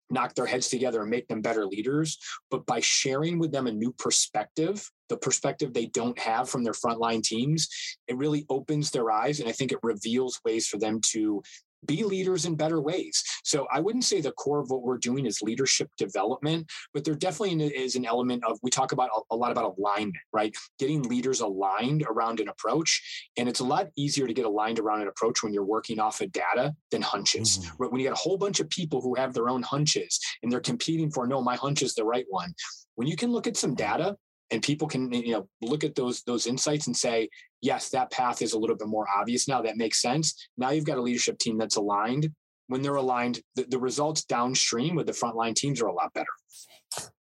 knock 0.09 0.35
their 0.35 0.45
heads 0.45 0.69
together 0.69 1.01
and 1.01 1.09
make 1.09 1.27
them 1.27 1.41
better 1.41 1.65
leaders. 1.65 2.17
But 2.51 2.65
by 2.65 2.79
sharing 2.79 3.39
with 3.39 3.51
them 3.51 3.67
a 3.67 3.71
new 3.71 3.93
perspective, 3.93 4.89
the 5.09 5.17
perspective 5.17 5.73
they 5.73 5.87
don't 5.87 6.17
have 6.19 6.49
from 6.49 6.63
their 6.63 6.73
frontline 6.73 7.23
teams, 7.23 7.67
it 8.07 8.17
really 8.17 8.45
opens 8.49 8.91
their 8.91 9.11
eyes. 9.11 9.39
And 9.39 9.49
I 9.49 9.51
think 9.51 9.71
it 9.71 9.79
reveals 9.83 10.39
ways 10.45 10.67
for 10.67 10.77
them 10.77 10.99
to 11.11 11.41
be 11.85 12.03
leaders 12.03 12.45
in 12.45 12.55
better 12.55 12.81
ways. 12.81 13.23
So 13.43 13.67
I 13.71 13.79
wouldn't 13.79 14.03
say 14.03 14.21
the 14.21 14.31
core 14.31 14.59
of 14.59 14.69
what 14.69 14.83
we're 14.83 14.97
doing 14.97 15.25
is 15.25 15.41
leadership 15.41 15.89
development, 15.97 16.69
but 16.93 17.03
there 17.03 17.15
definitely 17.15 17.65
is 17.65 17.95
an 17.95 18.05
element 18.05 18.43
of 18.45 18.59
we 18.63 18.69
talk 18.69 18.91
about 18.91 19.09
a 19.31 19.35
lot 19.35 19.51
about 19.51 19.75
alignment, 19.77 20.15
right? 20.31 20.55
Getting 20.79 21.03
leaders 21.03 21.41
aligned 21.41 22.03
around 22.09 22.39
an 22.39 22.49
approach, 22.49 23.29
and 23.37 23.47
it's 23.47 23.59
a 23.59 23.65
lot 23.65 23.89
easier 23.95 24.27
to 24.27 24.33
get 24.33 24.45
aligned 24.45 24.79
around 24.79 25.01
an 25.01 25.07
approach 25.07 25.43
when 25.43 25.53
you're 25.53 25.65
working 25.65 25.99
off 25.99 26.21
of 26.21 26.31
data 26.31 26.75
than 26.91 27.01
hunches. 27.01 27.59
Mm-hmm. 27.59 27.85
When 27.85 28.01
you 28.01 28.07
got 28.07 28.17
a 28.17 28.21
whole 28.21 28.37
bunch 28.37 28.59
of 28.59 28.69
people 28.69 29.01
who 29.01 29.15
have 29.15 29.33
their 29.33 29.49
own 29.49 29.63
hunches 29.63 30.19
and 30.41 30.51
they're 30.51 30.59
competing 30.59 31.11
for 31.11 31.27
no, 31.27 31.41
my 31.41 31.55
hunch 31.55 31.81
is 31.81 31.93
the 31.93 32.05
right 32.05 32.25
one. 32.29 32.53
When 32.95 33.07
you 33.07 33.15
can 33.15 33.31
look 33.31 33.47
at 33.47 33.57
some 33.57 33.75
data 33.75 34.15
and 34.53 34.61
people 34.61 34.87
can 34.87 35.11
you 35.11 35.33
know 35.33 35.47
look 35.61 35.83
at 35.83 35.95
those 35.95 36.21
those 36.23 36.45
insights 36.45 36.85
and 36.87 36.95
say 36.95 37.27
yes 37.61 37.89
that 37.89 38.11
path 38.11 38.41
is 38.41 38.53
a 38.53 38.59
little 38.59 38.75
bit 38.75 38.87
more 38.87 39.07
obvious 39.13 39.47
now. 39.47 39.61
That 39.61 39.77
makes 39.77 40.01
sense. 40.01 40.47
Now 40.57 40.69
you've 40.69 40.85
got 40.85 40.99
a 40.99 41.01
leadership 41.01 41.39
team 41.39 41.57
that's 41.57 41.75
aligned. 41.75 42.29
When 42.67 42.81
they're 42.81 42.95
aligned 42.95 43.41
the, 43.55 43.63
the 43.63 43.79
results 43.79 44.23
downstream 44.23 44.95
with 44.95 45.07
the 45.07 45.11
frontline 45.11 45.55
teams 45.55 45.81
are 45.81 45.87
a 45.87 45.93
lot 45.93 46.13
better. 46.13 46.29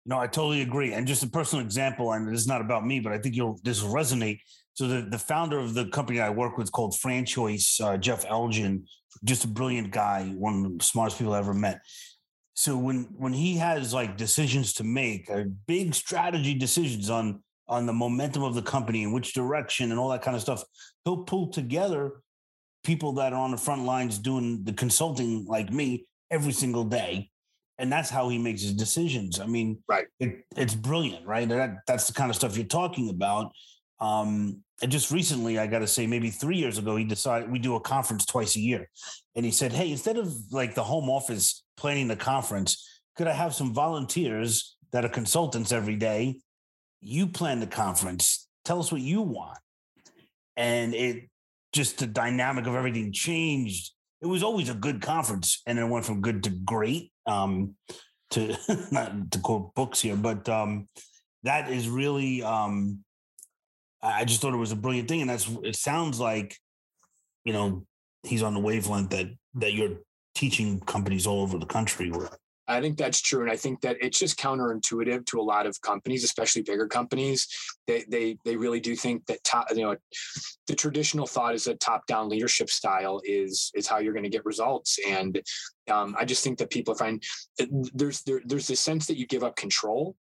No 0.07 0.19
i 0.19 0.27
totally 0.27 0.63
agree. 0.63 0.93
And 0.93 1.07
just 1.07 1.25
a 1.25 1.29
personal 1.29 1.65
example 1.65 2.13
and 2.13 2.33
it's 2.33 2.47
not 2.47 2.61
about 2.61 2.87
me 2.87 3.01
but 3.01 3.13
i 3.13 3.19
think 3.19 3.35
you'll 3.35 3.59
this 3.65 3.83
will 3.83 3.93
resonate. 3.93 4.39
So 4.75 4.87
the, 4.87 5.03
the 5.03 5.19
founder 5.19 5.59
of 5.59 5.75
the 5.75 5.87
company 5.87 6.21
I 6.21 6.31
work 6.31 6.57
with 6.57 6.71
called 6.71 6.95
Franchoice, 6.95 7.81
uh, 7.81 7.97
Jeff 7.97 8.25
Elgin, 8.25 8.85
just 9.25 9.45
a 9.45 9.49
brilliant 9.49 9.91
guy, 9.91 10.33
one 10.39 10.65
of 10.65 10.79
the 10.79 10.85
smartest 10.85 11.19
people 11.19 11.35
I 11.35 11.41
ever 11.41 11.53
met 11.53 11.81
so 12.59 12.77
when 12.77 13.05
when 13.17 13.33
he 13.33 13.57
has 13.57 13.95
like 13.95 14.17
decisions 14.17 14.73
to 14.73 14.83
make 14.83 15.31
uh, 15.31 15.45
big 15.69 15.95
strategy 15.95 16.55
decisions 16.55 17.09
on 17.09 17.41
on 17.69 17.87
the 17.87 17.93
momentum 17.93 18.43
of 18.43 18.57
the 18.57 18.63
company 18.63 19.05
and 19.05 19.15
which 19.15 19.33
direction 19.33 19.93
and 19.93 20.01
all 20.01 20.09
that 20.09 20.23
kind 20.23 20.35
of 20.35 20.43
stuff 20.43 20.65
he'll 21.05 21.23
pull 21.23 21.47
together 21.53 22.21
people 22.83 23.13
that 23.13 23.33
are 23.33 23.39
on 23.39 23.53
the 23.53 23.57
front 23.57 23.85
lines 23.85 24.19
doing 24.19 24.65
the 24.65 24.73
consulting 24.73 25.45
like 25.47 25.73
me 25.73 26.05
every 26.33 26.51
single 26.53 26.83
day. 26.83 27.31
And 27.79 27.93
that's 27.93 28.11
how 28.11 28.29
he 28.29 28.39
makes 28.39 28.63
his 28.63 28.75
decisions. 28.75 29.39
I 29.39 29.47
mean 29.47 29.79
right. 29.89 30.07
it, 30.19 30.45
it's 30.57 30.75
brilliant 30.75 31.25
right? 31.29 31.49
That, 31.49 31.77
that's 31.87 32.09
the 32.09 32.13
kind 32.13 32.29
of 32.29 32.35
stuff 32.35 32.57
you're 32.57 32.67
talking 32.67 33.09
about. 33.09 33.53
Um, 34.01 34.65
and 34.83 34.91
just 34.91 35.13
recently, 35.13 35.61
I 35.61 35.69
got 35.69 35.81
to 35.81 35.87
say, 35.87 36.07
maybe 36.07 36.31
three 36.31 36.57
years 36.57 36.79
ago, 36.79 36.97
he 36.97 37.05
decided 37.05 37.51
we 37.51 37.59
do 37.61 37.77
a 37.77 37.81
conference 37.81 38.25
twice 38.27 38.57
a 38.57 38.61
year. 38.61 38.89
And 39.37 39.45
he 39.45 39.51
said, 39.51 39.73
Hey, 39.73 39.91
instead 39.93 40.17
of 40.17 40.33
like 40.53 40.75
the 40.75 40.85
home 40.85 41.09
office 41.09 41.65
planning 41.79 42.09
the 42.09 42.17
conference, 42.17 42.85
could 43.17 43.27
I 43.27 43.33
have 43.33 43.55
some 43.55 43.73
volunteers 43.73 44.77
that 44.93 45.05
are 45.05 45.09
consultants 45.09 45.73
every 45.73 45.97
day? 45.97 46.41
You 47.01 47.29
plan 47.29 47.61
the 47.61 47.67
conference, 47.67 48.49
tell 48.65 48.81
us 48.81 48.93
what 48.93 49.01
you 49.01 49.23
want. 49.23 49.59
And 50.57 50.95
it 50.95 51.29
just 51.73 51.99
the 51.99 52.07
dynamic 52.07 52.67
of 52.67 52.75
everything 52.75 53.13
changed. 53.13 53.93
It 54.21 54.27
was 54.27 54.43
always 54.43 54.69
a 54.69 54.75
good 54.75 55.01
conference, 55.01 55.63
and 55.67 55.79
it 55.79 55.85
went 55.85 56.05
from 56.05 56.21
good 56.21 56.43
to 56.45 56.51
great. 56.51 57.13
Um, 57.27 57.77
to 58.31 58.57
not 58.91 59.31
to 59.31 59.39
quote 59.39 59.75
books 59.75 60.01
here, 60.01 60.17
but 60.17 60.49
um, 60.49 60.89
that 61.45 61.71
is 61.71 61.89
really 61.89 62.43
um, 62.43 63.05
I 64.03 64.25
just 64.25 64.41
thought 64.41 64.55
it 64.55 64.59
was 64.59 64.73
a 64.73 64.77
brilliant 64.77 65.09
thing, 65.09 65.23
and 65.23 65.31
that's 65.31 65.49
it. 65.63 65.77
Sounds 65.77 66.21
like, 66.21 66.57
you 67.45 67.53
know, 67.53 67.85
he's 68.23 68.43
on 68.43 68.55
the 68.55 68.61
wavelength 68.61 69.11
that 69.11 69.27
that 69.55 69.73
you're 69.73 69.99
teaching 70.39 70.79
companies 70.81 71.27
all 71.27 71.43
over 71.43 71.59
the 71.59 71.67
country. 71.67 72.13
I 72.69 72.81
think 72.81 72.97
that's 72.97 73.21
true, 73.21 73.43
and 73.43 73.51
I 73.51 73.57
think 73.57 73.81
that 73.81 73.97
it's 74.01 74.19
just 74.19 74.39
counterintuitive 74.39 75.27
to 75.27 75.41
a 75.41 75.43
lot 75.43 75.67
of 75.67 75.81
companies, 75.81 76.23
especially 76.23 76.63
bigger 76.63 76.87
companies. 76.87 77.49
They 77.87 78.05
they 78.09 78.37
they 78.45 78.57
really 78.57 78.79
do 78.79 78.95
think 78.95 79.27
that 79.27 79.43
top, 79.43 79.67
you 79.75 79.83
know, 79.83 79.97
the 80.69 80.75
traditional 80.75 81.27
thought 81.27 81.55
is 81.55 81.65
that 81.65 81.81
top 81.81 82.07
down 82.07 82.29
leadership 82.29 82.71
style 82.71 83.21
is 83.25 83.73
is 83.75 83.89
how 83.89 83.99
you're 83.99 84.13
going 84.13 84.31
to 84.31 84.37
get 84.37 84.45
results, 84.45 84.99
and 85.09 85.41
um, 85.91 86.15
I 86.19 86.25
just 86.25 86.45
think 86.45 86.59
that 86.59 86.71
people 86.71 86.95
find 86.95 87.23
there's 87.95 88.23
there, 88.23 88.43
there's 88.45 88.69
this 88.69 88.81
sense 88.81 89.07
that 89.07 89.19
you 89.19 89.27
give 89.27 89.43
up 89.43 89.57
control 89.57 90.15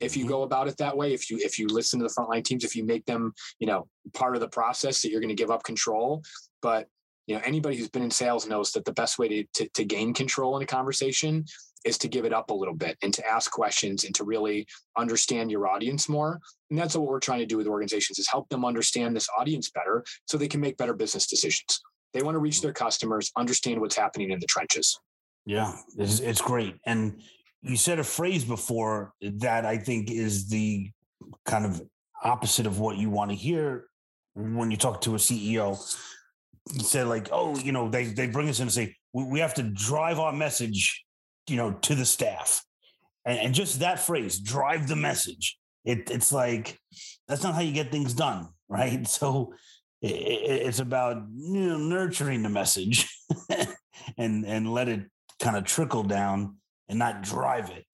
if 0.00 0.16
you 0.16 0.24
mm-hmm. 0.24 0.32
go 0.32 0.42
about 0.42 0.68
it 0.68 0.76
that 0.76 0.96
way 0.96 1.14
if 1.14 1.30
you 1.30 1.38
if 1.38 1.58
you 1.58 1.66
listen 1.68 1.98
to 1.98 2.06
the 2.06 2.14
frontline 2.14 2.44
teams 2.44 2.64
if 2.64 2.74
you 2.74 2.84
make 2.84 3.04
them 3.06 3.32
you 3.60 3.66
know 3.66 3.86
part 4.12 4.34
of 4.34 4.40
the 4.40 4.48
process 4.48 5.00
that 5.00 5.10
you're 5.10 5.20
going 5.20 5.36
to 5.36 5.42
give 5.42 5.52
up 5.52 5.62
control 5.62 6.20
but 6.60 6.88
you 7.26 7.34
know 7.34 7.42
anybody 7.44 7.76
who's 7.76 7.88
been 7.88 8.02
in 8.02 8.10
sales 8.10 8.46
knows 8.46 8.72
that 8.72 8.84
the 8.84 8.92
best 8.92 9.18
way 9.18 9.28
to, 9.28 9.44
to, 9.54 9.68
to 9.70 9.84
gain 9.84 10.12
control 10.12 10.56
in 10.56 10.62
a 10.62 10.66
conversation 10.66 11.44
is 11.84 11.98
to 11.98 12.08
give 12.08 12.24
it 12.24 12.32
up 12.32 12.50
a 12.50 12.54
little 12.54 12.74
bit 12.74 12.96
and 13.02 13.12
to 13.12 13.26
ask 13.26 13.50
questions 13.50 14.04
and 14.04 14.14
to 14.14 14.24
really 14.24 14.66
understand 14.96 15.50
your 15.50 15.68
audience 15.68 16.08
more. 16.08 16.40
And 16.70 16.78
that's 16.78 16.96
what 16.96 17.06
we're 17.06 17.20
trying 17.20 17.40
to 17.40 17.46
do 17.46 17.58
with 17.58 17.66
organizations 17.66 18.18
is 18.18 18.26
help 18.26 18.48
them 18.48 18.64
understand 18.64 19.14
this 19.14 19.28
audience 19.38 19.70
better 19.70 20.02
so 20.24 20.38
they 20.38 20.48
can 20.48 20.60
make 20.60 20.78
better 20.78 20.94
business 20.94 21.26
decisions. 21.26 21.82
They 22.14 22.22
want 22.22 22.36
to 22.36 22.38
reach 22.38 22.62
their 22.62 22.72
customers 22.72 23.30
understand 23.36 23.80
what's 23.80 23.96
happening 23.96 24.30
in 24.30 24.40
the 24.40 24.46
trenches. 24.46 24.98
Yeah 25.44 25.74
it's, 25.98 26.20
it's 26.20 26.40
great. 26.40 26.76
And 26.86 27.20
you 27.60 27.76
said 27.76 27.98
a 27.98 28.04
phrase 28.04 28.44
before 28.44 29.12
that 29.20 29.66
I 29.66 29.76
think 29.76 30.10
is 30.10 30.48
the 30.48 30.90
kind 31.44 31.66
of 31.66 31.82
opposite 32.22 32.66
of 32.66 32.78
what 32.78 32.96
you 32.96 33.10
want 33.10 33.30
to 33.30 33.36
hear 33.36 33.86
when 34.34 34.70
you 34.70 34.76
talk 34.76 35.02
to 35.02 35.14
a 35.14 35.18
CEO. 35.18 35.78
You 36.72 36.80
said 36.80 37.08
like, 37.08 37.28
oh, 37.30 37.56
you 37.58 37.72
know, 37.72 37.88
they 37.88 38.04
they 38.04 38.26
bring 38.26 38.48
us 38.48 38.58
in 38.58 38.64
and 38.64 38.72
say 38.72 38.96
we, 39.12 39.24
we 39.24 39.40
have 39.40 39.54
to 39.54 39.62
drive 39.62 40.18
our 40.18 40.32
message, 40.32 41.04
you 41.48 41.56
know, 41.56 41.72
to 41.72 41.94
the 41.94 42.06
staff, 42.06 42.62
and, 43.24 43.38
and 43.38 43.54
just 43.54 43.80
that 43.80 44.00
phrase, 44.00 44.38
drive 44.38 44.88
the 44.88 44.96
message. 44.96 45.58
It, 45.84 46.10
it's 46.10 46.32
like 46.32 46.78
that's 47.28 47.42
not 47.42 47.54
how 47.54 47.60
you 47.60 47.72
get 47.72 47.92
things 47.92 48.14
done, 48.14 48.48
right? 48.68 49.06
So 49.06 49.52
it, 50.00 50.08
it's 50.08 50.78
about 50.78 51.22
you 51.36 51.68
know 51.68 51.78
nurturing 51.78 52.42
the 52.42 52.48
message 52.48 53.08
and 54.18 54.46
and 54.46 54.72
let 54.72 54.88
it 54.88 55.02
kind 55.40 55.56
of 55.56 55.64
trickle 55.64 56.02
down 56.02 56.56
and 56.88 56.98
not 56.98 57.22
drive 57.22 57.70
it. 57.70 57.84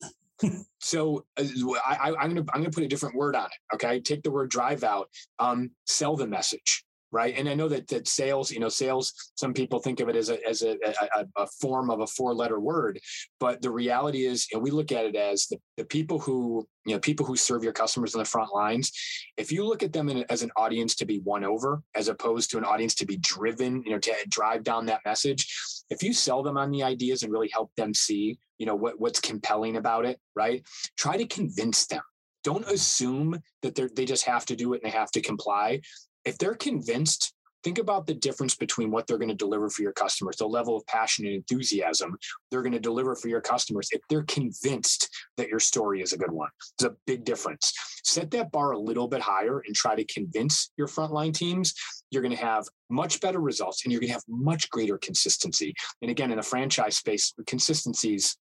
so 0.81 1.25
uh, 1.37 1.45
I, 1.87 2.15
am 2.21 2.35
gonna 2.35 2.47
I'm 2.53 2.61
gonna 2.61 2.71
put 2.71 2.85
a 2.85 2.89
different 2.89 3.17
word 3.17 3.35
on 3.35 3.47
it. 3.47 3.75
Okay, 3.75 4.01
take 4.01 4.23
the 4.23 4.31
word 4.31 4.51
drive 4.51 4.85
out. 4.85 5.09
Um, 5.41 5.73
sell 5.87 6.17
the 6.17 6.27
message 6.27 6.85
right? 7.13 7.35
And 7.37 7.49
I 7.49 7.55
know 7.55 7.69
that 7.69 7.89
that 7.89 8.09
sales, 8.09 8.51
you 8.51 8.61
know, 8.61 8.69
sales. 8.69 9.33
Some 9.35 9.53
people 9.53 9.81
think 9.81 10.01
of 10.01 10.09
it 10.09 10.17
as 10.17 10.31
a 10.31 10.47
as 10.49 10.63
a, 10.63 10.77
a, 11.15 11.27
a 11.37 11.47
form 11.61 11.91
of 11.91 12.01
a 12.01 12.07
four 12.07 12.35
letter 12.35 12.61
word, 12.61 13.01
but 13.39 13.63
the 13.63 13.71
reality 13.71 14.25
is, 14.25 14.47
and 14.53 14.63
we 14.63 14.71
look 14.71 14.93
at 14.93 15.05
it 15.05 15.17
as 15.17 15.47
the, 15.47 15.59
the 15.77 15.85
people 15.85 16.19
who 16.19 16.67
you 16.87 16.95
know 16.95 17.01
people 17.01 17.27
who 17.27 17.37
serve 17.37 17.65
your 17.65 17.73
customers 17.73 18.15
on 18.15 18.21
the 18.21 18.25
front 18.25 18.53
lines. 18.55 18.93
If 19.37 19.51
you 19.51 19.67
look 19.67 19.83
at 19.83 19.93
them 19.93 20.09
in, 20.09 20.25
as 20.31 20.43
an 20.43 20.51
audience 20.57 20.95
to 20.97 21.07
be 21.07 21.21
won 21.21 21.45
over, 21.45 21.83
as 21.95 22.09
opposed 22.09 22.51
to 22.51 22.59
an 22.59 22.65
audience 22.65 22.95
to 22.97 23.07
be 23.07 23.17
driven, 23.17 23.83
you 23.85 23.93
know, 23.93 23.99
to 23.99 24.15
drive 24.29 24.63
down 24.63 24.87
that 24.87 25.01
message. 25.05 25.53
If 25.91 26.05
you 26.05 26.13
sell 26.13 26.43
them 26.43 26.57
on 26.57 26.71
the 26.71 26.85
ideas 26.85 27.25
and 27.25 27.33
really 27.33 27.51
help 27.53 27.73
them 27.77 27.93
see, 27.95 28.39
you 28.59 28.67
know, 28.67 28.77
what 28.77 29.01
what's 29.01 29.21
compelling 29.21 29.77
about 29.77 30.05
it, 30.05 30.21
right? 30.37 30.65
Try 30.97 31.17
to 31.17 31.27
convince 31.27 31.87
them 31.87 32.03
don't 32.43 32.67
assume 32.69 33.39
that 33.61 33.75
they 33.75 33.87
they 33.95 34.05
just 34.07 34.25
have 34.25 34.47
to 34.47 34.57
do 34.57 34.73
it 34.73 34.81
and 34.83 34.91
they 34.91 34.97
have 34.97 35.11
to 35.11 35.21
comply 35.21 35.81
if 36.25 36.39
they're 36.39 36.55
convinced 36.55 37.35
think 37.63 37.79
about 37.79 38.07
the 38.07 38.15
difference 38.15 38.55
between 38.55 38.91
what 38.91 39.07
they're 39.07 39.19
going 39.19 39.29
to 39.29 39.35
deliver 39.35 39.69
for 39.69 39.83
your 39.83 39.93
customers 39.93 40.37
the 40.37 40.47
level 40.47 40.77
of 40.77 40.87
passion 40.87 41.27
and 41.27 41.35
enthusiasm 41.35 42.17
they're 42.51 42.63
going 42.63 42.73
to 42.73 42.81
deliver 42.81 43.15
for 43.15 43.29
your 43.29 43.41
customers 43.41 43.89
if 43.93 44.01
they're 44.09 44.25
convinced 44.25 45.09
that 45.37 45.49
your 45.49 45.61
story 45.61 46.01
is 46.01 46.13
a 46.13 46.19
good 46.19 46.33
one 46.33 46.49
it's 46.81 46.85
a 46.85 46.97
big 47.07 47.25
difference. 47.25 47.73
Set 48.05 48.31
that 48.31 48.51
bar 48.51 48.73
a 48.73 48.79
little 48.79 49.07
bit 49.07 49.21
higher 49.21 49.63
and 49.67 49.75
try 49.75 49.95
to 49.95 50.05
convince 50.05 50.71
your 50.77 50.89
frontline 50.89 51.35
teams 51.35 51.75
you're 52.11 52.23
going 52.23 52.35
to 52.35 52.43
have 52.43 52.65
much 52.89 53.21
better 53.21 53.41
results 53.41 53.85
and 53.85 53.93
you're 53.93 54.01
going 54.01 54.09
to 54.09 54.15
have 54.15 54.25
much 54.29 54.69
greater 54.71 54.99
consistency. 54.99 55.75
And 56.03 56.11
again 56.11 56.31
in 56.31 56.39
the 56.39 56.43
franchise 56.43 56.97
space 56.97 57.35
consistencies 57.47 58.37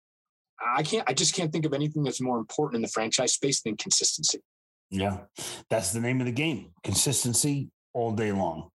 i 0.77 0.83
can't 0.83 1.09
i 1.09 1.13
just 1.13 1.35
can't 1.35 1.53
think 1.53 1.67
of 1.67 1.73
anything 1.73 2.03
that's 2.03 2.21
more 2.21 2.39
important 2.39 2.77
in 2.77 2.83
the 2.83 2.89
franchise 2.89 3.33
space 3.35 3.63
than 3.63 3.77
consistency 3.77 4.41
yeah, 4.91 5.19
that's 5.71 5.93
the 5.93 6.01
name 6.01 6.21
of 6.21 6.27
the 6.27 6.33
game. 6.33 6.71
Consistency 6.83 7.71
all 7.93 8.13
day 8.13 8.33
long. 8.33 8.71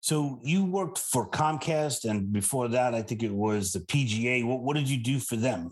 So 0.00 0.38
you 0.42 0.64
worked 0.64 0.98
for 0.98 1.28
Comcast, 1.30 2.08
and 2.08 2.30
before 2.30 2.68
that, 2.68 2.94
I 2.94 3.00
think 3.00 3.22
it 3.22 3.32
was 3.32 3.72
the 3.72 3.80
PGA. 3.80 4.44
What, 4.44 4.60
what 4.60 4.76
did 4.76 4.88
you 4.88 5.02
do 5.02 5.18
for 5.18 5.36
them? 5.36 5.70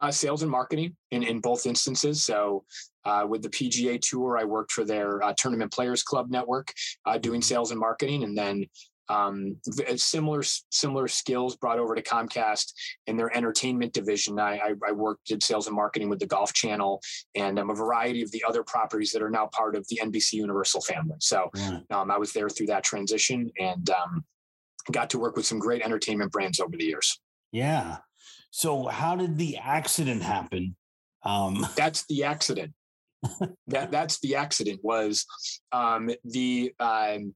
Uh, 0.00 0.10
sales 0.10 0.42
and 0.42 0.50
marketing 0.50 0.96
in, 1.12 1.22
in 1.22 1.38
both 1.38 1.64
instances. 1.64 2.24
So 2.24 2.64
uh, 3.04 3.24
with 3.28 3.42
the 3.42 3.48
PGA 3.48 4.00
Tour, 4.00 4.38
I 4.38 4.44
worked 4.44 4.72
for 4.72 4.84
their 4.84 5.22
uh, 5.22 5.32
Tournament 5.36 5.72
Players 5.72 6.02
Club 6.02 6.30
network, 6.30 6.72
uh, 7.06 7.18
doing 7.18 7.40
mm-hmm. 7.40 7.46
sales 7.46 7.70
and 7.70 7.78
marketing, 7.78 8.24
and 8.24 8.36
then 8.36 8.66
um, 9.08 9.56
similar 9.96 10.42
similar 10.70 11.08
skills 11.08 11.56
brought 11.56 11.78
over 11.78 11.94
to 11.94 12.02
Comcast 12.02 12.72
in 13.06 13.16
their 13.16 13.34
entertainment 13.36 13.92
division. 13.92 14.38
I, 14.38 14.56
I, 14.56 14.74
I, 14.88 14.92
worked 14.92 15.26
did 15.26 15.42
sales 15.42 15.66
and 15.66 15.76
marketing 15.76 16.08
with 16.08 16.18
the 16.18 16.26
Golf 16.26 16.52
Channel 16.52 17.00
and 17.34 17.58
um, 17.58 17.70
a 17.70 17.74
variety 17.74 18.22
of 18.22 18.30
the 18.30 18.44
other 18.48 18.62
properties 18.62 19.12
that 19.12 19.22
are 19.22 19.30
now 19.30 19.46
part 19.46 19.74
of 19.74 19.86
the 19.88 20.00
NBC 20.02 20.34
Universal 20.34 20.82
family. 20.82 21.16
So 21.18 21.50
um, 21.90 22.10
I 22.10 22.18
was 22.18 22.32
there 22.32 22.48
through 22.48 22.66
that 22.66 22.84
transition 22.84 23.50
and 23.58 23.90
um, 23.90 24.24
got 24.90 25.10
to 25.10 25.18
work 25.18 25.36
with 25.36 25.46
some 25.46 25.58
great 25.58 25.82
entertainment 25.82 26.32
brands 26.32 26.60
over 26.60 26.76
the 26.76 26.84
years. 26.84 27.20
Yeah. 27.50 27.98
So 28.50 28.86
how 28.86 29.16
did 29.16 29.38
the 29.38 29.56
accident 29.58 30.22
happen? 30.22 30.76
Um, 31.24 31.66
That's 31.76 32.04
the 32.06 32.24
accident. 32.24 32.72
That 33.68 33.90
that's 33.90 34.18
the 34.20 34.34
accident 34.34 34.80
was 34.82 35.24
um, 35.72 36.10
the 36.24 36.72
um, 36.80 37.34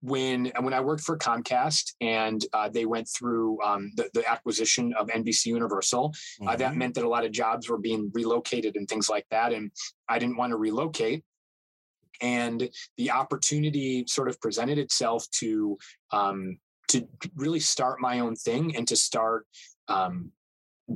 when 0.00 0.52
when 0.60 0.72
I 0.72 0.80
worked 0.80 1.02
for 1.02 1.18
Comcast 1.18 1.92
and 2.00 2.44
uh, 2.52 2.68
they 2.68 2.86
went 2.86 3.08
through 3.08 3.60
um, 3.62 3.90
the, 3.96 4.08
the, 4.14 4.28
acquisition 4.28 4.94
of 4.94 5.08
NBC 5.08 5.46
Universal. 5.46 6.10
Mm-hmm. 6.10 6.48
Uh, 6.48 6.56
that 6.56 6.70
mm-hmm. 6.70 6.78
meant 6.78 6.94
that 6.94 7.04
a 7.04 7.08
lot 7.08 7.24
of 7.24 7.32
jobs 7.32 7.68
were 7.68 7.78
being 7.78 8.10
relocated 8.14 8.76
and 8.76 8.88
things 8.88 9.08
like 9.08 9.26
that, 9.30 9.52
and 9.52 9.70
I 10.08 10.18
didn't 10.18 10.36
want 10.36 10.52
to 10.52 10.56
relocate. 10.56 11.24
And 12.20 12.68
the 12.96 13.10
opportunity 13.10 14.04
sort 14.08 14.28
of 14.28 14.40
presented 14.40 14.78
itself 14.78 15.28
to 15.38 15.78
um, 16.10 16.58
to 16.88 17.06
really 17.36 17.60
start 17.60 18.00
my 18.00 18.20
own 18.20 18.34
thing 18.34 18.76
and 18.76 18.88
to 18.88 18.96
start 18.96 19.46
um, 19.88 20.32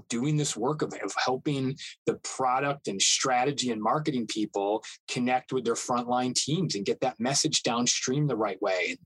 doing 0.09 0.37
this 0.37 0.57
work 0.57 0.83
of, 0.83 0.92
of 1.05 1.12
helping 1.22 1.76
the 2.07 2.14
product 2.24 2.88
and 2.88 3.00
strategy 3.00 3.70
and 3.70 3.83
marketing 3.83 4.26
people 4.26 4.83
connect 5.09 5.52
with 5.52 5.64
their 5.64 5.74
frontline 5.74 6.35
teams 6.35 6.74
and 6.74 6.87
get 6.87 7.00
that 7.00 7.18
message 7.20 7.62
downstream 7.62 8.26
the 8.26 8.37
right 8.37 8.61
way 8.62 8.96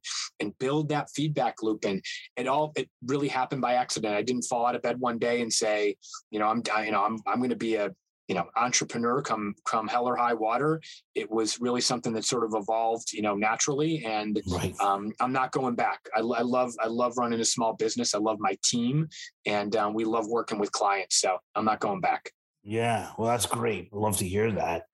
and, 0.41 0.53
build 0.59 0.89
that 0.89 1.11
feedback 1.15 1.63
loop. 1.63 1.85
And 1.85 2.03
it 2.37 2.47
all 2.47 2.73
it 2.77 2.89
really 3.05 3.29
happened 3.29 3.61
by 3.61 3.75
accident. 3.75 4.15
I 4.15 4.23
didn't 4.23 4.45
fall 4.45 4.65
out 4.65 4.75
of 4.75 4.81
bed 4.81 4.99
one 4.99 5.19
day 5.19 5.43
and 5.43 5.53
say, 5.53 5.97
you 6.31 6.39
know, 6.39 6.47
I'm 6.47 6.63
you 6.83 6.93
know, 6.93 7.05
I'm 7.05 7.19
I'm 7.27 7.39
going 7.39 7.51
to 7.51 7.57
be 7.57 7.75
a 7.75 7.91
you 8.29 8.35
know 8.35 8.47
entrepreneur 8.57 9.23
come 9.23 9.55
come 9.65 9.87
hell 9.87 10.07
or 10.07 10.17
high 10.17 10.35
water 10.35 10.81
it 11.15 11.31
was 11.31 11.61
really 11.61 11.81
something 11.81 12.13
that 12.13 12.25
sort 12.25 12.45
of 12.45 12.55
evolved 12.55 13.13
you 13.13 13.23
know 13.23 13.35
naturally 13.35 14.05
and 14.05 14.41
right. 14.49 14.75
um, 14.81 15.13
i'm 15.21 15.33
not 15.33 15.53
going 15.53 15.75
back. 15.75 16.01
I, 16.15 16.21
I, 16.21 16.43
love 16.43 16.73
i 16.81 16.87
love 16.87 17.15
running 17.17 17.41
a 17.41 17.45
small 17.45 17.75
business. 17.75 18.15
I 18.15 18.19
love 18.19 18.39
my 18.41 18.57
team 18.65 19.09
and 19.47 19.75
um, 19.77 19.95
we 19.95 20.05
love 20.05 20.27
working 20.29 20.59
with 20.59 20.73
clients 20.73 21.21
so 21.21 21.39
i'm 21.55 21.65
not 21.65 21.81
going 21.81 22.01
back. 22.01 22.31
Yeah 22.63 23.11
well 23.19 23.29
that's 23.29 23.47
great. 23.47 23.93
Love 23.93 24.17
to 24.19 24.29
hear 24.29 24.51
that. 24.53 24.85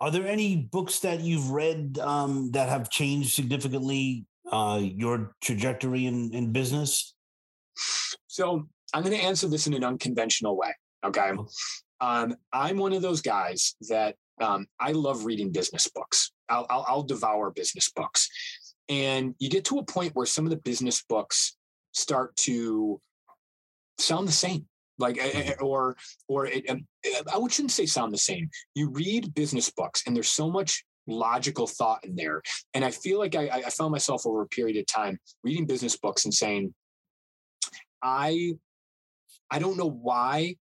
Are 0.00 0.10
there 0.10 0.26
any 0.26 0.56
books 0.56 1.00
that 1.00 1.20
you've 1.20 1.50
read 1.50 1.98
um, 1.98 2.50
that 2.52 2.68
have 2.68 2.90
changed 2.90 3.32
significantly 3.32 4.26
uh, 4.52 4.78
your 4.82 5.34
trajectory 5.40 6.04
in, 6.06 6.32
in 6.32 6.52
business? 6.52 7.14
So 8.26 8.68
i'm 8.94 9.02
going 9.02 9.16
to 9.16 9.22
answer 9.22 9.48
this 9.48 9.66
in 9.66 9.74
an 9.74 9.84
unconventional 9.84 10.56
way 10.56 10.72
okay? 11.06 11.32
Oh. 11.38 11.46
Um, 12.00 12.36
I'm 12.52 12.78
one 12.78 12.92
of 12.92 13.02
those 13.02 13.22
guys 13.22 13.74
that 13.88 14.16
um, 14.40 14.66
I 14.78 14.92
love 14.92 15.24
reading 15.24 15.50
business 15.50 15.88
books. 15.88 16.32
I'll, 16.48 16.66
I'll, 16.68 16.84
I'll 16.88 17.02
devour 17.02 17.50
business 17.50 17.90
books. 17.90 18.28
And 18.88 19.34
you 19.38 19.48
get 19.48 19.64
to 19.66 19.78
a 19.78 19.84
point 19.84 20.14
where 20.14 20.26
some 20.26 20.44
of 20.44 20.50
the 20.50 20.56
business 20.56 21.02
books 21.08 21.56
start 21.92 22.36
to 22.36 23.00
sound 23.98 24.28
the 24.28 24.32
same 24.32 24.66
like 24.98 25.16
mm-hmm. 25.16 25.64
or 25.64 25.96
or 26.28 26.46
it, 26.46 26.68
um, 26.68 26.86
i 27.28 27.48
shouldn't 27.48 27.72
say 27.72 27.86
sound 27.86 28.12
the 28.12 28.18
same 28.18 28.48
you 28.74 28.90
read 28.90 29.34
business 29.34 29.70
books 29.70 30.02
and 30.06 30.14
there's 30.14 30.28
so 30.28 30.50
much 30.50 30.84
logical 31.06 31.66
thought 31.66 32.04
in 32.04 32.14
there 32.16 32.42
and 32.74 32.84
i 32.84 32.90
feel 32.90 33.18
like 33.18 33.34
I, 33.34 33.48
I 33.48 33.70
found 33.70 33.92
myself 33.92 34.26
over 34.26 34.42
a 34.42 34.48
period 34.48 34.76
of 34.76 34.86
time 34.86 35.18
reading 35.44 35.66
business 35.66 35.96
books 35.96 36.24
and 36.24 36.34
saying 36.34 36.74
i 38.02 38.54
i 39.50 39.58
don't 39.58 39.76
know 39.76 39.90
why 39.90 40.56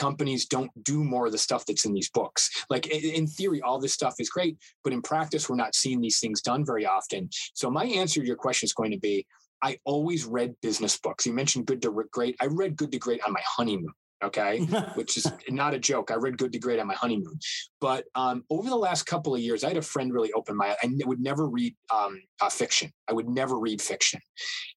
companies 0.00 0.46
don't 0.46 0.70
do 0.82 1.04
more 1.04 1.26
of 1.26 1.32
the 1.32 1.38
stuff 1.38 1.66
that's 1.66 1.84
in 1.84 1.92
these 1.92 2.08
books. 2.08 2.64
Like 2.70 2.86
in 2.86 3.26
theory, 3.26 3.60
all 3.60 3.78
this 3.78 3.92
stuff 3.92 4.14
is 4.18 4.30
great, 4.30 4.56
but 4.82 4.94
in 4.94 5.02
practice, 5.02 5.48
we're 5.48 5.56
not 5.56 5.74
seeing 5.74 6.00
these 6.00 6.20
things 6.20 6.40
done 6.40 6.64
very 6.64 6.86
often. 6.86 7.28
So 7.52 7.70
my 7.70 7.84
answer 7.84 8.20
to 8.20 8.26
your 8.26 8.36
question 8.36 8.66
is 8.66 8.72
going 8.72 8.92
to 8.92 8.98
be, 8.98 9.26
I 9.62 9.78
always 9.84 10.24
read 10.24 10.54
business 10.62 10.98
books. 10.98 11.26
You 11.26 11.34
mentioned 11.34 11.66
Good 11.66 11.82
to 11.82 12.04
Great. 12.12 12.34
I 12.40 12.46
read 12.46 12.76
Good 12.76 12.92
to 12.92 12.98
Great 12.98 13.20
on 13.26 13.32
my 13.34 13.42
honeymoon. 13.44 13.92
Okay, 14.22 14.60
which 14.94 15.16
is 15.16 15.30
not 15.48 15.74
a 15.74 15.78
joke. 15.78 16.10
I 16.10 16.14
read 16.14 16.38
Good 16.38 16.52
to 16.52 16.58
Great 16.58 16.78
on 16.78 16.86
my 16.86 16.94
honeymoon. 16.94 17.38
But 17.80 18.04
um, 18.14 18.44
over 18.50 18.70
the 18.70 18.76
last 18.76 19.04
couple 19.04 19.34
of 19.34 19.40
years, 19.40 19.64
I 19.64 19.68
had 19.68 19.76
a 19.76 19.82
friend 19.82 20.12
really 20.12 20.32
open 20.32 20.56
my. 20.56 20.76
I 20.82 20.88
would 21.04 21.20
never 21.20 21.46
read 21.46 21.74
um, 21.94 22.20
uh, 22.40 22.48
fiction. 22.48 22.90
I 23.08 23.12
would 23.12 23.28
never 23.28 23.58
read 23.58 23.80
fiction, 23.80 24.20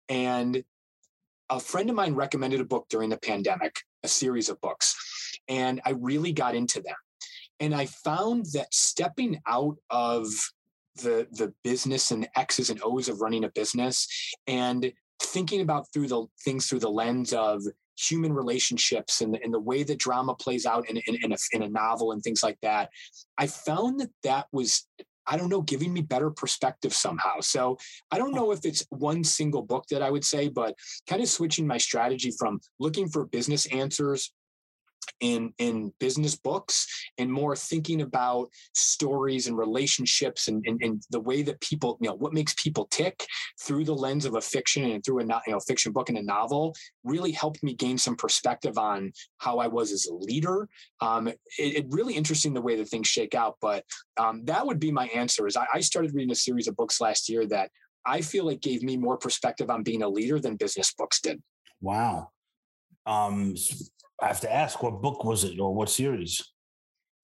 and 0.09 0.63
a 1.49 1.59
friend 1.59 1.89
of 1.89 1.95
mine 1.95 2.15
recommended 2.15 2.61
a 2.61 2.65
book 2.65 2.87
during 2.89 3.09
the 3.09 3.17
pandemic, 3.17 3.81
a 4.03 4.07
series 4.07 4.49
of 4.49 4.59
books, 4.61 4.95
and 5.47 5.81
I 5.85 5.91
really 5.91 6.33
got 6.33 6.55
into 6.55 6.81
them. 6.81 6.95
And 7.59 7.73
I 7.73 7.85
found 7.85 8.47
that 8.53 8.73
stepping 8.73 9.39
out 9.47 9.77
of 9.89 10.27
the 11.01 11.27
the 11.31 11.53
business 11.63 12.11
and 12.11 12.23
the 12.23 12.39
X's 12.39 12.69
and 12.69 12.79
O's 12.83 13.09
of 13.09 13.21
running 13.21 13.43
a 13.43 13.49
business 13.49 14.07
and 14.47 14.91
thinking 15.21 15.61
about 15.61 15.87
through 15.93 16.07
the 16.07 16.25
things 16.43 16.67
through 16.67 16.79
the 16.79 16.89
lens 16.89 17.33
of 17.33 17.63
human 17.97 18.33
relationships 18.33 19.21
and, 19.21 19.37
and 19.43 19.53
the 19.53 19.59
way 19.59 19.83
that 19.83 19.99
drama 19.99 20.33
plays 20.35 20.65
out 20.65 20.89
in, 20.89 20.97
in, 20.97 21.15
in, 21.23 21.31
a, 21.31 21.37
in 21.53 21.61
a 21.61 21.69
novel 21.69 22.11
and 22.11 22.23
things 22.23 22.41
like 22.41 22.57
that, 22.63 22.89
I 23.37 23.45
found 23.45 23.99
that 23.99 24.09
that 24.23 24.47
was 24.51 24.87
I 25.25 25.37
don't 25.37 25.49
know, 25.49 25.61
giving 25.61 25.93
me 25.93 26.01
better 26.01 26.29
perspective 26.29 26.93
somehow. 26.93 27.39
So 27.39 27.77
I 28.11 28.17
don't 28.17 28.31
hmm. 28.31 28.35
know 28.35 28.51
if 28.51 28.65
it's 28.65 28.85
one 28.89 29.23
single 29.23 29.61
book 29.61 29.85
that 29.89 30.01
I 30.01 30.11
would 30.11 30.25
say, 30.25 30.49
but 30.49 30.75
kind 31.07 31.21
of 31.21 31.29
switching 31.29 31.65
my 31.65 31.77
strategy 31.77 32.31
from 32.37 32.59
looking 32.79 33.07
for 33.07 33.25
business 33.25 33.65
answers 33.67 34.33
in 35.19 35.53
in 35.57 35.91
business 35.99 36.35
books 36.35 36.87
and 37.17 37.31
more 37.31 37.55
thinking 37.55 38.01
about 38.01 38.49
stories 38.73 39.47
and 39.47 39.57
relationships 39.57 40.47
and, 40.47 40.63
and, 40.67 40.81
and, 40.81 41.03
the 41.09 41.19
way 41.19 41.41
that 41.41 41.59
people 41.61 41.97
you 42.01 42.09
know 42.09 42.15
what 42.15 42.33
makes 42.33 42.53
people 42.55 42.87
tick 42.91 43.25
through 43.61 43.83
the 43.83 43.93
lens 43.93 44.25
of 44.25 44.35
a 44.35 44.41
fiction 44.41 44.83
and 44.83 45.03
through 45.03 45.19
a 45.19 45.23
you 45.23 45.53
know 45.53 45.59
fiction 45.59 45.91
book 45.91 46.09
and 46.09 46.17
a 46.17 46.23
novel 46.23 46.73
really 47.03 47.31
helped 47.31 47.61
me 47.63 47.73
gain 47.73 47.97
some 47.97 48.15
perspective 48.15 48.77
on 48.77 49.11
how 49.37 49.59
I 49.59 49.67
was 49.67 49.91
as 49.91 50.07
a 50.07 50.13
leader. 50.13 50.67
Um, 51.01 51.27
it, 51.27 51.37
it, 51.59 51.85
really 51.89 52.13
interesting 52.13 52.53
the 52.53 52.61
way 52.61 52.75
that 52.77 52.87
things 52.87 53.07
shake 53.07 53.35
out, 53.35 53.57
but 53.61 53.83
um, 54.17 54.45
that 54.45 54.65
would 54.65 54.79
be 54.79 54.91
my 54.91 55.07
answer. 55.07 55.47
Is 55.47 55.57
I, 55.57 55.65
I 55.73 55.79
started 55.81 56.13
reading 56.13 56.31
a 56.31 56.35
series 56.35 56.67
of 56.67 56.75
books 56.75 57.01
last 57.01 57.29
year 57.29 57.45
that 57.47 57.69
I 58.05 58.21
feel 58.21 58.45
like 58.45 58.61
gave 58.61 58.83
me 58.83 58.97
more 58.97 59.17
perspective 59.17 59.69
on 59.69 59.83
being 59.83 60.03
a 60.03 60.09
leader 60.09 60.39
than 60.39 60.55
business 60.55 60.93
books 60.93 61.21
did. 61.21 61.41
Wow. 61.81 62.29
Um, 63.05 63.55
I 64.21 64.27
have 64.27 64.41
to 64.41 64.53
ask, 64.53 64.81
what 64.81 65.01
book 65.01 65.23
was 65.23 65.43
it 65.43 65.59
or 65.59 65.73
what 65.73 65.89
series? 65.89 66.53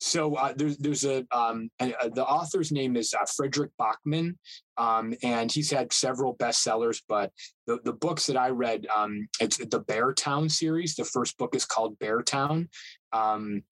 So 0.01 0.35
uh, 0.35 0.53
there's 0.55 0.77
there's 0.77 1.03
a, 1.03 1.25
um, 1.31 1.69
the 1.79 2.25
author's 2.25 2.71
name 2.71 2.95
is 2.95 3.13
uh, 3.13 3.25
Fredrik 3.25 3.71
Backman, 3.79 4.35
um, 4.77 5.13
and 5.23 5.51
he's 5.51 5.69
had 5.69 5.91
several 5.91 6.37
bestsellers. 6.37 7.01
But 7.07 7.31
the 7.67 7.79
the 7.83 7.93
books 7.93 8.25
that 8.27 8.37
I 8.37 8.49
read, 8.49 8.87
um, 8.95 9.27
it's 9.41 9.57
the 9.57 9.81
Beartown 9.81 10.49
series. 10.49 10.95
The 10.95 11.03
first 11.03 11.37
book 11.37 11.53
is 11.53 11.65
called 11.65 11.99
Beartown. 11.99 12.69
Um, 13.11 13.63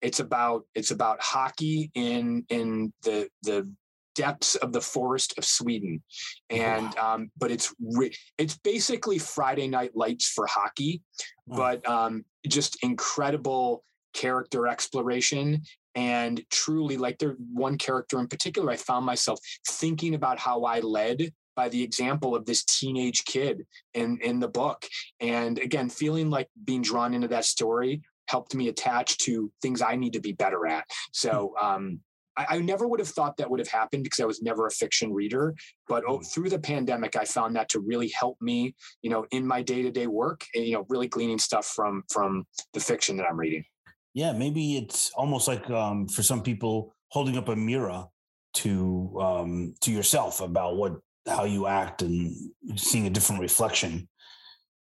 it's 0.00 0.20
about 0.20 0.64
it's 0.74 0.90
about 0.90 1.20
hockey 1.20 1.90
in 1.94 2.46
in 2.48 2.92
the 3.02 3.28
the 3.42 3.70
depths 4.14 4.54
of 4.56 4.72
the 4.72 4.80
forest 4.80 5.34
of 5.38 5.44
Sweden, 5.44 6.02
and 6.50 6.96
um, 6.98 7.30
but 7.38 7.50
it's 7.50 7.74
it's 8.38 8.56
basically 8.58 9.18
Friday 9.18 9.68
Night 9.68 9.92
Lights 9.94 10.28
for 10.28 10.46
hockey, 10.46 11.02
but 11.46 11.86
um, 11.88 12.24
just 12.46 12.82
incredible 12.82 13.84
character 14.14 14.68
exploration 14.68 15.60
and 15.96 16.40
truly 16.50 16.96
like 16.96 17.18
there 17.18 17.36
one 17.52 17.76
character 17.76 18.20
in 18.20 18.28
particular 18.28 18.70
i 18.70 18.76
found 18.76 19.04
myself 19.04 19.40
thinking 19.66 20.14
about 20.14 20.38
how 20.38 20.62
i 20.62 20.78
led 20.78 21.32
by 21.54 21.68
the 21.68 21.82
example 21.82 22.34
of 22.34 22.44
this 22.44 22.64
teenage 22.64 23.24
kid 23.24 23.64
in 23.94 24.18
in 24.22 24.40
the 24.40 24.48
book. 24.48 24.86
And 25.20 25.58
again 25.58 25.88
feeling 25.88 26.30
like 26.30 26.48
being 26.64 26.82
drawn 26.82 27.14
into 27.14 27.28
that 27.28 27.44
story 27.44 28.02
helped 28.28 28.54
me 28.54 28.68
attach 28.68 29.18
to 29.18 29.52
things 29.62 29.82
i 29.82 29.96
need 29.96 30.14
to 30.14 30.20
be 30.20 30.32
better 30.32 30.66
at. 30.66 30.84
So 31.12 31.54
um 31.60 32.00
I, 32.36 32.46
I 32.50 32.58
never 32.58 32.86
would 32.86 33.00
have 33.00 33.08
thought 33.08 33.36
that 33.36 33.50
would 33.50 33.60
have 33.60 33.68
happened 33.68 34.04
because 34.04 34.20
I 34.20 34.24
was 34.24 34.42
never 34.42 34.66
a 34.66 34.70
fiction 34.70 35.12
reader. 35.12 35.54
But 35.88 36.04
oh, 36.08 36.20
through 36.20 36.50
the 36.50 36.58
pandemic, 36.58 37.16
I 37.16 37.24
found 37.24 37.56
that 37.56 37.68
to 37.70 37.80
really 37.80 38.08
help 38.08 38.36
me, 38.40 38.74
you 39.02 39.10
know, 39.10 39.26
in 39.30 39.46
my 39.46 39.62
day 39.62 39.82
to 39.82 39.90
day 39.90 40.06
work, 40.06 40.44
and, 40.54 40.64
you 40.64 40.72
know, 40.72 40.86
really 40.88 41.08
gleaning 41.08 41.38
stuff 41.38 41.66
from 41.66 42.02
from 42.12 42.46
the 42.72 42.80
fiction 42.80 43.16
that 43.16 43.26
I'm 43.26 43.38
reading 43.38 43.64
yeah, 44.14 44.32
maybe 44.32 44.76
it's 44.76 45.10
almost 45.16 45.48
like 45.48 45.68
um, 45.70 46.06
for 46.06 46.22
some 46.22 46.42
people 46.42 46.94
holding 47.08 47.36
up 47.36 47.48
a 47.48 47.56
mirror 47.56 48.06
to 48.54 49.18
um, 49.20 49.74
to 49.80 49.90
yourself 49.90 50.40
about 50.40 50.76
what 50.76 51.00
how 51.26 51.44
you 51.44 51.66
act 51.66 52.02
and 52.02 52.34
seeing 52.76 53.06
a 53.06 53.10
different 53.10 53.42
reflection. 53.42 54.08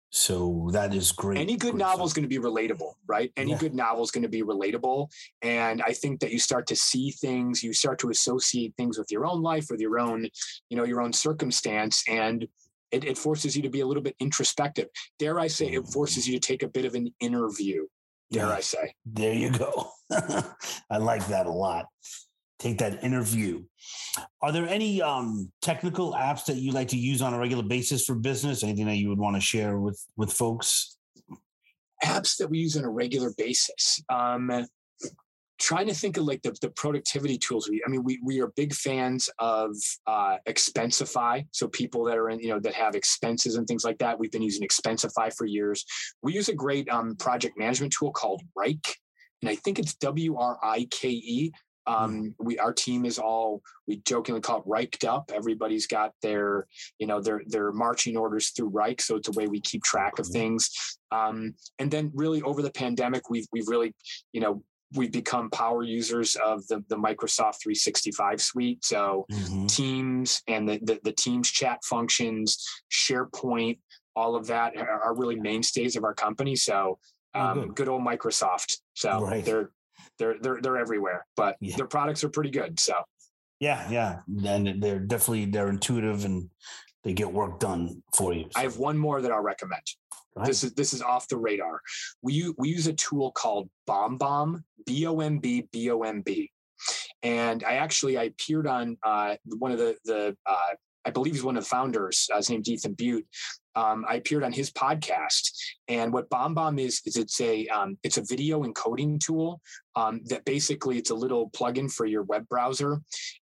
So 0.10 0.70
that 0.72 0.94
is 0.94 1.12
great. 1.12 1.38
Any 1.40 1.58
good 1.58 1.72
great 1.72 1.80
novel 1.80 2.06
is 2.06 2.14
going 2.14 2.24
to 2.24 2.30
be 2.30 2.40
relatable, 2.40 2.94
right? 3.08 3.32
Any 3.36 3.52
Yeah. 3.52 3.58
good 3.58 3.74
novel 3.76 4.04
is 4.04 4.12
going 4.12 4.24
to 4.24 4.30
be 4.30 4.42
relatable. 4.42 5.12
And 5.42 5.82
I 5.82 5.92
think 5.94 6.22
that 6.22 6.32
you 6.32 6.40
start 6.40 6.66
to 6.68 6.76
see 6.76 7.12
things, 7.12 7.62
you 7.62 7.74
start 7.74 8.00
to 8.00 8.10
associate 8.10 8.74
things 8.78 8.98
with 8.98 9.12
your 9.12 9.26
own 9.26 9.42
life, 9.42 9.68
with 9.70 9.82
your 9.82 10.00
own, 10.00 10.28
you 10.70 10.78
know, 10.78 10.86
your 10.86 11.02
own 11.02 11.12
circumstance. 11.12 12.04
And 12.08 12.48
it, 12.92 13.04
it 13.04 13.18
forces 13.18 13.56
you 13.56 13.62
to 13.64 13.70
be 13.70 13.82
a 13.82 13.86
little 13.86 14.04
bit 14.04 14.16
introspective. 14.20 14.88
Dare 15.20 15.40
I 15.40 15.48
say, 15.48 15.68
it 15.68 15.86
forces 15.88 16.28
you 16.28 16.40
to 16.40 16.48
take 16.48 16.64
a 16.64 16.70
bit 16.70 16.86
of 16.86 16.96
an 16.96 17.14
interview. 17.20 17.86
dare 18.32 18.46
Yeah. 18.48 18.54
I 18.54 18.62
say. 18.62 18.94
There 19.06 19.34
you 19.34 19.52
go. 19.52 19.90
I 20.90 20.98
like 21.00 21.28
that 21.28 21.48
a 21.48 21.52
lot. 21.52 21.88
Take 22.60 22.80
that 22.80 23.04
interview. 23.04 23.64
Are 24.42 24.52
there 24.52 24.68
any 24.68 25.02
um, 25.02 25.52
technical 25.62 26.14
apps 26.14 26.46
that 26.46 26.56
you 26.56 26.72
like 26.72 26.88
to 26.90 26.98
use 26.98 27.22
on 27.22 27.34
a 27.34 27.40
regular 27.40 27.64
basis 27.64 28.06
for 28.06 28.16
business? 28.16 28.64
Anything 28.64 28.88
that 28.88 28.96
you 28.96 29.10
would 29.10 29.20
want 29.20 29.36
to 29.36 29.42
share 29.42 29.80
with 29.80 30.04
with 30.16 30.34
folks? 30.34 30.98
apps 32.04 32.38
that 32.38 32.50
we 32.50 32.60
use 32.60 32.78
on 32.78 32.84
a 32.84 32.90
regular 32.90 33.32
basis. 33.38 34.02
Um, 34.10 34.66
trying 35.60 35.88
to 35.88 35.94
think 35.94 36.18
of 36.18 36.26
like 36.26 36.42
the, 36.44 36.56
the 36.62 36.70
productivity 36.70 37.38
tools. 37.38 37.68
We, 37.68 37.82
I 37.86 37.90
mean, 37.90 38.04
we, 38.04 38.20
we 38.24 38.40
are 38.42 38.48
big 38.56 38.74
fans 38.74 39.30
of 39.40 39.76
uh, 40.06 40.38
Expensify. 40.48 41.46
So 41.52 41.68
people 41.68 42.04
that 42.06 42.18
are 42.18 42.30
in, 42.30 42.40
you 42.40 42.50
know, 42.50 42.60
that 42.60 42.74
have 42.74 42.96
expenses 42.96 43.56
and 43.56 43.68
things 43.68 43.84
like 43.84 43.98
that. 44.00 44.20
We've 44.20 44.32
been 44.32 44.44
using 44.44 44.68
Expensify 44.68 45.34
for 45.36 45.46
years. 45.46 45.84
We 46.22 46.34
use 46.34 46.50
a 46.50 46.54
great 46.54 46.88
um, 46.90 47.16
project 47.16 47.58
management 47.58 47.94
tool 47.94 48.12
called 48.12 48.44
Wrike. 48.58 48.94
And 49.42 49.50
I 49.50 49.56
think 49.56 49.80
it's 49.80 49.96
W 49.96 50.38
R 50.38 50.58
I 50.64 50.88
K 50.92 51.10
E. 51.10 51.52
Um, 51.88 52.36
we 52.38 52.60
our 52.60 52.74
team 52.74 53.06
is 53.06 53.18
all 53.18 53.62
we 53.88 53.98
jokingly 54.06 54.42
call 54.42 54.60
it 54.60 54.66
riked 54.68 55.06
up. 55.06 55.32
Everybody's 55.34 55.88
got 55.88 56.12
their 56.22 56.68
you 57.00 57.08
know 57.08 57.22
their 57.22 57.42
their 57.48 57.72
marching 57.72 58.18
orders 58.18 58.50
through 58.50 58.72
Wrike, 58.72 59.02
so 59.02 59.16
it's 59.16 59.30
a 59.30 59.32
way 59.32 59.48
we 59.48 59.62
keep 59.62 59.84
track 59.84 60.20
of 60.20 60.28
things. 60.28 60.70
Um, 61.12 61.56
and 61.80 61.90
then 61.90 62.12
really 62.14 62.42
over 62.42 62.62
the 62.62 62.72
pandemic, 62.72 63.30
we've 63.30 63.48
we've 63.54 63.68
really 63.70 63.96
you 64.34 64.42
know 64.42 64.64
we've 64.96 65.12
become 65.12 65.50
power 65.50 65.84
users 65.84 66.36
of 66.36 66.66
the 66.68 66.84
the 66.90 66.96
Microsoft 66.98 67.62
365 67.64 68.42
suite. 68.42 68.84
So 68.86 69.26
Mhm. 69.32 69.68
Teams 69.70 70.42
and 70.48 70.68
the, 70.68 70.80
the 70.84 71.00
the 71.04 71.14
Teams 71.14 71.50
chat 71.50 71.80
functions, 71.86 72.64
SharePoint, 72.92 73.80
all 74.16 74.36
of 74.36 74.48
that 74.48 74.76
are, 74.78 75.16
really 75.16 75.36
mainstays 75.36 75.96
of 75.96 76.04
our 76.04 76.14
company. 76.14 76.56
So 76.56 77.00
Oh, 77.36 77.40
um, 77.42 77.60
good. 77.60 77.76
good. 77.76 77.88
old 77.90 78.02
Microsoft. 78.02 78.78
So 78.94 79.22
Right. 79.22 79.46
they're 79.46 79.72
they're 80.20 80.36
they're 80.42 80.60
they're 80.62 80.78
everywhere, 80.78 81.26
but 81.36 81.58
Yeah. 81.62 81.76
their 81.78 81.88
products 81.88 82.24
are 82.24 82.30
pretty 82.30 82.52
good. 82.52 82.80
So 82.80 82.96
Yeah, 83.60 83.90
yeah. 83.90 84.20
And 84.46 84.82
they're 84.82 85.00
definitely 85.00 85.46
they're 85.46 85.70
intuitive 85.70 86.26
and 86.26 86.50
they 87.04 87.14
get 87.14 87.32
work 87.32 87.60
done 87.60 88.04
for 88.16 88.34
you. 88.34 88.50
I 88.56 88.62
have 88.62 88.78
one 88.78 88.98
more 88.98 89.22
that 89.22 89.32
I'll 89.32 89.42
recommend. 89.42 89.84
This 90.46 90.64
is 90.64 90.74
this 90.74 90.94
is 90.94 91.02
off 91.02 91.28
the 91.30 91.38
radar. 91.38 91.82
We 92.22 92.34
use, 92.34 92.54
we 92.58 92.70
use 92.70 92.86
a 92.88 92.94
tool 92.94 93.32
called 93.32 93.70
Bomb 93.88 94.18
Bomb, 94.18 94.64
B 94.86 95.08
O 95.08 95.20
M 95.20 95.40
B 95.40 95.68
B 95.72 95.90
O 95.90 96.02
M 96.04 96.22
B, 96.22 96.52
and 97.24 97.64
I 97.64 97.74
actually 97.76 98.18
I 98.18 98.24
appeared 98.24 98.68
on 98.68 98.98
uh, 99.04 99.36
one 99.46 99.72
of 99.72 99.80
the 99.80 99.98
the 100.06 100.38
uh, 100.46 100.76
I 101.06 101.10
believe 101.10 101.34
he's 101.34 101.44
one 101.44 101.58
of 101.58 101.64
the 101.64 101.70
founders. 101.70 102.30
Uh, 102.32 102.38
his 102.38 102.50
name's 102.52 102.70
Ethan 102.70 102.96
Beute. 102.96 103.26
Um, 103.78 104.06
I 104.10 104.16
appeared 104.16 104.44
on 104.44 104.52
his 104.52 104.72
podcast, 104.72 105.52
and 105.88 106.12
what 106.12 106.30
Bomb 106.30 106.56
Bomb 106.56 106.80
is 106.80 107.00
is 107.06 107.16
it's 107.16 107.40
a 107.40 107.68
um, 107.68 107.98
it's 108.04 108.18
a 108.18 108.26
video 108.28 108.64
encoding 108.64 109.20
tool 109.24 109.62
um, 109.96 110.22
that 110.26 110.46
basically 110.46 110.98
it's 110.98 111.12
a 111.12 111.16
little 111.24 111.52
plugin 111.52 111.90
for 111.92 112.08
your 112.08 112.24
web 112.24 112.50
browser, 112.50 113.00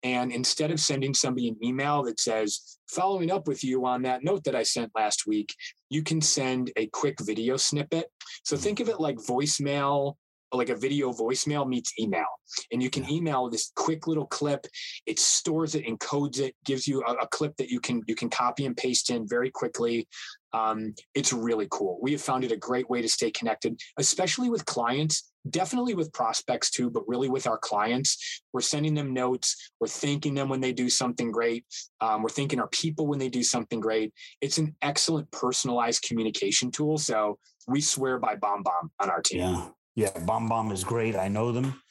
and 0.03 0.31
instead 0.31 0.71
of 0.71 0.79
sending 0.79 1.13
somebody 1.13 1.49
an 1.49 1.57
email 1.61 2.01
that 2.03 2.19
says 2.19 2.79
following 2.87 3.29
up 3.29 3.45
with 3.47 3.61
you 3.61 3.85
on 3.85 4.01
that 4.03 4.23
note 4.23 4.43
that 4.45 4.55
I 4.55 4.63
sent 4.63 4.91
last 4.95 5.27
week, 5.27 5.53
you 5.89 6.01
can 6.01 6.21
send 6.21 6.71
a 6.77 6.87
quick 6.87 7.17
video 7.21 7.57
snippet. 7.57 8.05
So 8.43 8.55
think 8.55 8.79
of 8.79 8.87
it 8.87 8.99
like 8.99 9.17
voicemail, 9.17 10.15
like 10.53 10.69
a 10.69 10.75
video 10.75 11.11
voicemail 11.11 11.67
meets 11.67 11.93
email. 11.99 12.25
And 12.71 12.81
you 12.83 12.89
can 12.89 13.09
email 13.09 13.49
this 13.49 13.71
quick 13.75 14.07
little 14.07 14.27
clip. 14.27 14.65
It 15.05 15.19
stores 15.19 15.75
it, 15.75 15.85
encodes 15.85 16.39
it, 16.39 16.55
gives 16.65 16.87
you 16.87 17.03
a, 17.07 17.13
a 17.13 17.27
clip 17.27 17.55
that 17.57 17.69
you 17.69 17.79
can 17.79 18.01
you 18.07 18.15
can 18.15 18.29
copy 18.29 18.65
and 18.65 18.75
paste 18.75 19.09
in 19.09 19.27
very 19.27 19.49
quickly. 19.51 20.07
Um, 20.53 20.93
it's 21.15 21.31
really 21.31 21.67
cool. 21.71 21.97
We 22.01 22.11
have 22.11 22.21
found 22.21 22.43
it 22.43 22.51
a 22.51 22.57
great 22.57 22.89
way 22.89 23.01
to 23.01 23.07
stay 23.07 23.31
connected, 23.31 23.79
especially 23.97 24.49
with 24.49 24.65
clients. 24.65 25.29
Definitely 25.49 25.95
with 25.95 26.13
prospects 26.13 26.69
too, 26.69 26.91
but 26.91 27.07
really 27.07 27.27
with 27.27 27.47
our 27.47 27.57
clients. 27.57 28.43
We're 28.53 28.61
sending 28.61 28.93
them 28.93 29.11
notes. 29.11 29.71
We're 29.79 29.87
thanking 29.87 30.35
them 30.35 30.49
when 30.49 30.59
they 30.59 30.71
do 30.71 30.87
something 30.87 31.31
great. 31.31 31.65
Um, 31.99 32.21
we're 32.21 32.29
thanking 32.29 32.59
our 32.59 32.67
people 32.67 33.07
when 33.07 33.17
they 33.17 33.29
do 33.29 33.41
something 33.41 33.79
great 33.79 34.13
it's 34.41 34.57
an 34.57 34.75
excellent 34.81 35.29
personalized 35.31 36.03
communication 36.03 36.71
tool. 36.71 36.97
So 36.97 37.37
we 37.67 37.81
swear 37.81 38.19
by 38.19 38.35
Bomb 38.35 38.63
Bomb 38.63 38.91
on 38.99 39.09
our 39.09 39.21
team. 39.21 39.39
Yeah. 39.39 39.69
Yeah. 39.95 40.17
Bomb 40.25 40.47
Bomb 40.49 40.71
is 40.71 40.83
great. 40.83 41.15
I 41.15 41.27
know 41.27 41.51
them. 41.51 41.81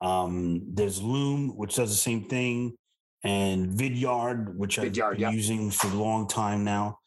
Um, 0.00 0.62
there's 0.74 1.02
Loom, 1.02 1.56
which 1.56 1.76
does 1.76 1.90
the 1.90 1.96
same 1.96 2.24
thing, 2.24 2.76
and 3.22 3.70
Vidyard, 3.70 4.54
which 4.54 4.78
I've 4.78 4.92
Vidyard, 4.92 5.12
been 5.12 5.20
yeah. 5.20 5.30
using 5.30 5.70
for 5.70 5.88
a 5.88 5.94
long 5.94 6.28
time 6.28 6.64
now. 6.64 6.98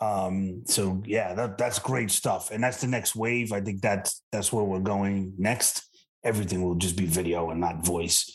Um, 0.00 0.62
so 0.64 1.02
yeah, 1.04 1.34
that, 1.34 1.58
that's 1.58 1.78
great 1.78 2.10
stuff. 2.10 2.50
And 2.50 2.62
that's 2.62 2.80
the 2.80 2.86
next 2.86 3.16
wave. 3.16 3.52
I 3.52 3.60
think 3.60 3.82
that's 3.82 4.22
that's 4.32 4.52
where 4.52 4.64
we're 4.64 4.78
going 4.80 5.34
next. 5.36 5.84
Everything 6.24 6.62
will 6.62 6.76
just 6.76 6.96
be 6.96 7.06
video 7.06 7.50
and 7.50 7.60
not 7.60 7.84
voice. 7.84 8.34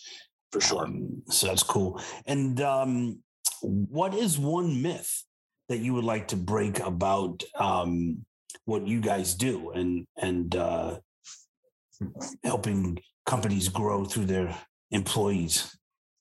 For 0.51 0.61
sure. 0.61 0.85
Um, 0.85 1.23
so 1.29 1.47
that's 1.47 1.63
cool. 1.63 2.01
And 2.25 2.61
um, 2.61 3.19
what 3.61 4.13
is 4.13 4.37
one 4.37 4.81
myth 4.81 5.23
that 5.69 5.79
you 5.79 5.93
would 5.93 6.03
like 6.03 6.27
to 6.29 6.35
break 6.35 6.79
about 6.79 7.43
um, 7.57 8.25
what 8.65 8.87
you 8.87 9.01
guys 9.01 9.33
do 9.33 9.71
and 9.71 10.05
and 10.17 10.55
uh, 10.55 10.99
helping 12.43 12.99
companies 13.25 13.69
grow 13.69 14.05
through 14.05 14.25
their 14.25 14.55
employees? 14.91 15.75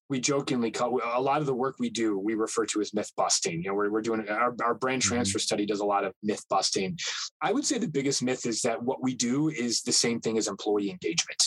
we 0.08 0.20
jokingly 0.20 0.70
call 0.70 1.00
a 1.14 1.20
lot 1.22 1.40
of 1.40 1.46
the 1.46 1.54
work 1.54 1.76
we 1.78 1.88
do, 1.88 2.18
we 2.18 2.34
refer 2.34 2.66
to 2.66 2.82
as 2.82 2.92
myth 2.92 3.10
busting. 3.16 3.62
You 3.62 3.70
know, 3.70 3.74
we're, 3.74 3.90
we're 3.90 4.02
doing 4.02 4.28
our, 4.28 4.54
our 4.62 4.74
brand 4.74 5.00
Mhm. 5.00 5.06
transfer 5.06 5.38
study 5.38 5.64
does 5.64 5.80
a 5.80 5.86
lot 5.86 6.04
of 6.04 6.12
myth 6.22 6.44
busting. 6.50 6.98
I 7.40 7.50
would 7.50 7.64
say 7.64 7.78
the 7.78 7.88
biggest 7.88 8.22
myth 8.22 8.44
is 8.44 8.60
that 8.60 8.82
what 8.82 9.02
we 9.02 9.14
do 9.14 9.48
is 9.48 9.80
the 9.80 9.92
same 9.92 10.20
thing 10.20 10.36
as 10.36 10.48
employee 10.48 10.90
engagement. 10.90 11.42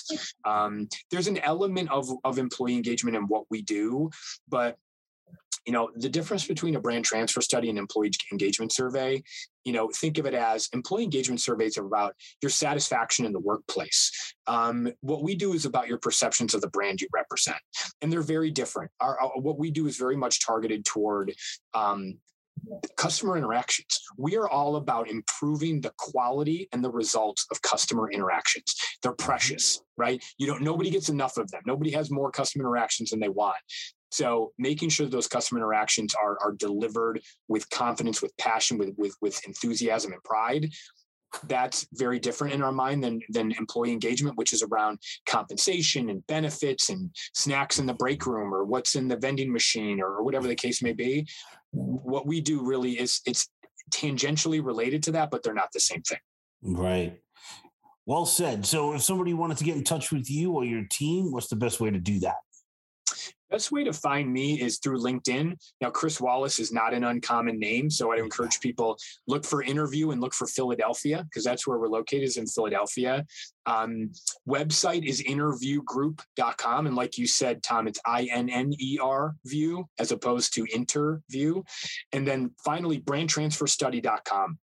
Um, 0.46 0.90
there's 1.12 1.28
an 1.28 1.38
element 1.40 1.92
of, 1.92 2.10
of 2.24 2.40
employee 2.40 2.74
engagement 2.74 3.16
in 3.16 3.28
what 3.28 3.44
we 3.52 3.62
do, 3.62 4.10
but 4.50 4.78
you 5.68 5.74
know 5.74 5.92
the 5.96 6.10
difference 6.10 6.46
between 6.48 6.76
a 6.76 6.80
brand 6.80 7.06
transfer 7.06 7.42
study 7.42 7.70
and 7.70 7.78
employee 7.78 8.12
engagement 8.32 8.72
survey 8.72 9.22
you 9.66 9.74
know 9.74 9.90
think 9.90 10.18
of 10.18 10.26
it 10.26 10.34
as 10.34 10.70
employee 10.74 11.04
engagement 11.04 11.42
surveys 11.42 11.78
are 11.78 11.86
about 11.86 12.14
your 12.42 12.50
satisfaction 12.50 13.26
in 13.26 13.34
the 13.34 13.40
workplace 13.40 14.34
um, 14.48 14.92
what 15.02 15.24
we 15.24 15.36
do 15.36 15.54
is 15.54 15.66
about 15.66 15.88
your 15.88 15.98
perceptions 15.98 16.54
of 16.54 16.62
the 16.62 16.70
brand 16.70 17.02
you 17.02 17.08
represent 17.14 17.58
and 18.02 18.12
they're 18.12 18.22
very 18.22 18.52
different 18.52 18.90
our, 19.02 19.20
our- 19.20 19.40
what 19.42 19.60
we 19.60 19.72
do 19.72 19.88
is 19.88 19.98
very 19.98 20.16
much 20.16 20.46
targeted 20.46 20.86
toward 20.86 21.34
um, 21.74 22.14
customer 22.96 23.38
interactions. 23.38 24.00
We 24.18 24.38
are 24.38 24.48
all 24.48 24.78
about 24.78 25.10
improving 25.10 25.82
the 25.82 25.92
quality 25.98 26.70
and 26.72 26.84
the 26.84 26.90
results 26.90 27.46
of 27.52 27.62
customer 27.62 28.10
interactions. 28.10 28.76
They're 29.02 29.12
precious, 29.14 29.82
right? 29.98 30.24
You 30.38 30.48
don't 30.48 30.62
nobody 30.62 30.90
gets 30.90 31.10
enough 31.10 31.38
of 31.38 31.52
them. 31.52 31.62
Nobody 31.66 31.92
has 31.92 32.10
more 32.10 32.32
customer 32.32 32.64
interactions 32.64 33.10
than 33.10 33.20
they 33.20 33.30
want. 33.30 33.58
So 34.12 34.54
making 34.58 34.90
sure 34.90 35.08
those 35.08 35.28
customer 35.28 35.60
interactions 35.60 36.16
are, 36.16 36.38
are 36.42 36.54
delivered 36.54 37.22
with 37.48 37.70
confidence, 37.70 38.22
with 38.22 38.36
passion, 38.38 38.78
with, 38.78 38.94
with, 38.98 39.16
with 39.22 39.46
enthusiasm 39.46 40.14
and 40.14 40.24
pride 40.24 40.70
that's 41.48 41.88
very 41.94 42.20
different 42.20 42.54
in 42.54 42.62
our 42.62 42.72
mind 42.72 43.04
than 43.04 43.20
than 43.30 43.52
employee 43.54 43.92
engagement 43.92 44.38
which 44.38 44.54
is 44.54 44.64
around 44.64 45.00
compensation 45.26 46.10
and 46.10 46.26
benefits 46.28 46.90
and 46.90 47.10
snacks 47.34 47.80
in 47.80 47.86
the 47.86 47.94
break 47.94 48.26
room 48.26 48.54
or 48.54 48.64
what's 48.64 48.96
in 48.96 49.08
the 49.08 49.18
vending 49.18 49.52
machine 49.52 50.02
or 50.02 50.24
whatever 50.24 50.48
the 50.48 50.56
case 50.56 50.82
may 50.82 50.94
be. 50.94 51.28
What 51.72 52.26
we 52.26 52.42
do 52.42 52.66
really 52.66 53.00
is 53.00 53.22
it's 53.26 53.50
tangentially 53.92 54.64
related 54.64 55.04
to 55.04 55.12
that 55.12 55.30
but 55.30 55.44
they're 55.44 55.54
not 55.54 55.72
the 55.74 55.80
same 55.80 56.02
thing. 56.02 56.20
Right. 56.62 57.20
Well 58.06 58.26
said. 58.26 58.66
So 58.66 58.94
if 58.94 59.02
somebody 59.02 59.34
wanted 59.34 59.58
to 59.58 59.64
get 59.64 59.76
in 59.76 59.84
touch 59.84 60.12
with 60.12 60.30
you 60.30 60.52
or 60.54 60.64
your 60.64 60.86
team 60.90 61.32
what's 61.32 61.48
the 61.48 61.56
best 61.56 61.80
way 61.80 61.90
to 61.90 62.00
do 62.00 62.20
that 62.20 62.36
Best 63.52 63.72
way 63.72 63.84
to 63.84 63.94
find 63.94 64.32
me 64.32 64.60
is 64.60 64.80
through 64.80 65.00
LinkedIn. 65.00 65.56
Now, 65.80 65.90
Chris 65.92 66.20
Wallace 66.20 66.60
is 66.60 66.72
not 66.72 66.94
an 66.94 67.04
uncommon 67.04 67.60
name, 67.60 67.90
so 67.90 68.12
I'd 68.12 68.20
encourage 68.20 68.60
people 68.60 68.98
look 69.28 69.46
for 69.46 69.64
InnerView 69.64 70.12
and 70.12 70.22
look 70.22 70.34
for 70.34 70.48
Philadelphia 70.48 71.24
because 71.24 71.44
that's 71.44 71.68
where 71.68 71.78
we're 71.78 71.88
located 71.88 72.24
is 72.24 72.38
in 72.38 72.48
Philadelphia. 72.48 73.24
Um, 73.68 74.12
website 74.50 75.06
is 75.06 75.22
innerviewgroup.com, 75.24 76.88
and 76.88 76.96
like 76.96 77.18
you 77.18 77.28
said, 77.28 77.62
Tom, 77.62 77.88
it's 77.88 78.00
I 78.06 78.28
N 78.32 78.50
N 78.50 78.74
E 78.80 78.98
R 79.02 79.36
view 79.46 79.86
as 80.00 80.12
opposed 80.12 80.54
to 80.56 80.66
interview. 80.74 81.62
And 82.14 82.28
then 82.28 82.52
finally, 82.64 83.00
brandtransferstudy.com. 83.00 84.60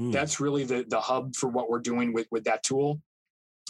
Mm. 0.00 0.12
That's 0.12 0.40
really 0.40 0.64
the 0.64 0.84
the 0.88 1.00
hub 1.00 1.34
for 1.36 1.48
what 1.48 1.68
we're 1.68 1.80
doing 1.80 2.12
with 2.12 2.26
with 2.30 2.44
that 2.44 2.62
tool. 2.62 3.00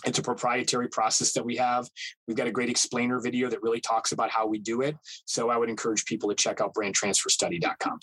It's 0.05 0.19
a 0.19 0.23
proprietary 0.23 0.89
process 0.89 1.33
that 1.33 1.45
we 1.45 1.57
have. 1.57 1.89
We've 2.27 2.37
got 2.37 2.47
a 2.47 2.53
great 2.53 2.69
explainer 2.69 3.21
video 3.21 3.49
that 3.49 3.63
really 3.63 3.81
talks 3.81 4.13
about 4.13 4.31
how 4.31 4.47
we 4.47 4.59
do 4.59 4.83
it. 4.83 4.97
So 5.27 5.51
I 5.51 5.57
would 5.57 5.69
encourage 5.69 6.05
people 6.05 6.29
to 6.29 6.35
check 6.35 6.61
out 6.61 6.75
brandtransferstudy.com. 6.75 7.99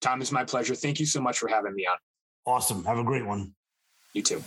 Tom, 0.00 0.20
it's 0.20 0.32
my 0.32 0.44
pleasure. 0.44 0.74
Thank 0.74 1.00
you 1.00 1.06
so 1.06 1.20
much 1.20 1.38
for 1.38 1.48
having 1.48 1.74
me 1.74 1.86
on. 1.86 1.96
Awesome. 2.46 2.84
Have 2.84 2.98
a 2.98 3.04
great 3.04 3.26
one. 3.26 3.54
You 4.14 4.22
too. 4.22 4.42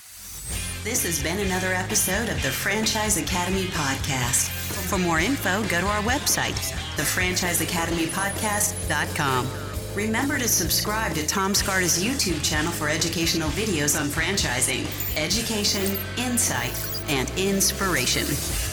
This 0.84 1.06
has 1.06 1.22
been 1.22 1.38
another 1.40 1.74
episode 1.74 2.30
of 2.30 2.42
the 2.42 2.50
Franchise 2.50 3.18
Academy 3.18 3.66
Podcast. 3.66 4.50
For 4.90 4.98
more 4.98 5.20
info, 5.20 5.62
go 5.68 5.80
to 5.80 5.86
our 5.86 6.02
website, 6.02 6.58
thefranchiseacademypodcast.com. 6.98 9.48
Remember 9.96 10.40
to 10.40 10.48
subscribe 10.48 11.14
to 11.14 11.28
Tom 11.28 11.54
Scarda's 11.54 12.04
YouTube 12.04 12.44
channel 12.44 12.72
for 12.72 12.90
educational 12.90 13.50
videos 13.50 13.96
on 14.00 14.08
franchising, 14.08 14.88
education, 15.18 16.00
insight, 16.18 16.74
and 17.10 17.32
inspiration. 17.38 18.71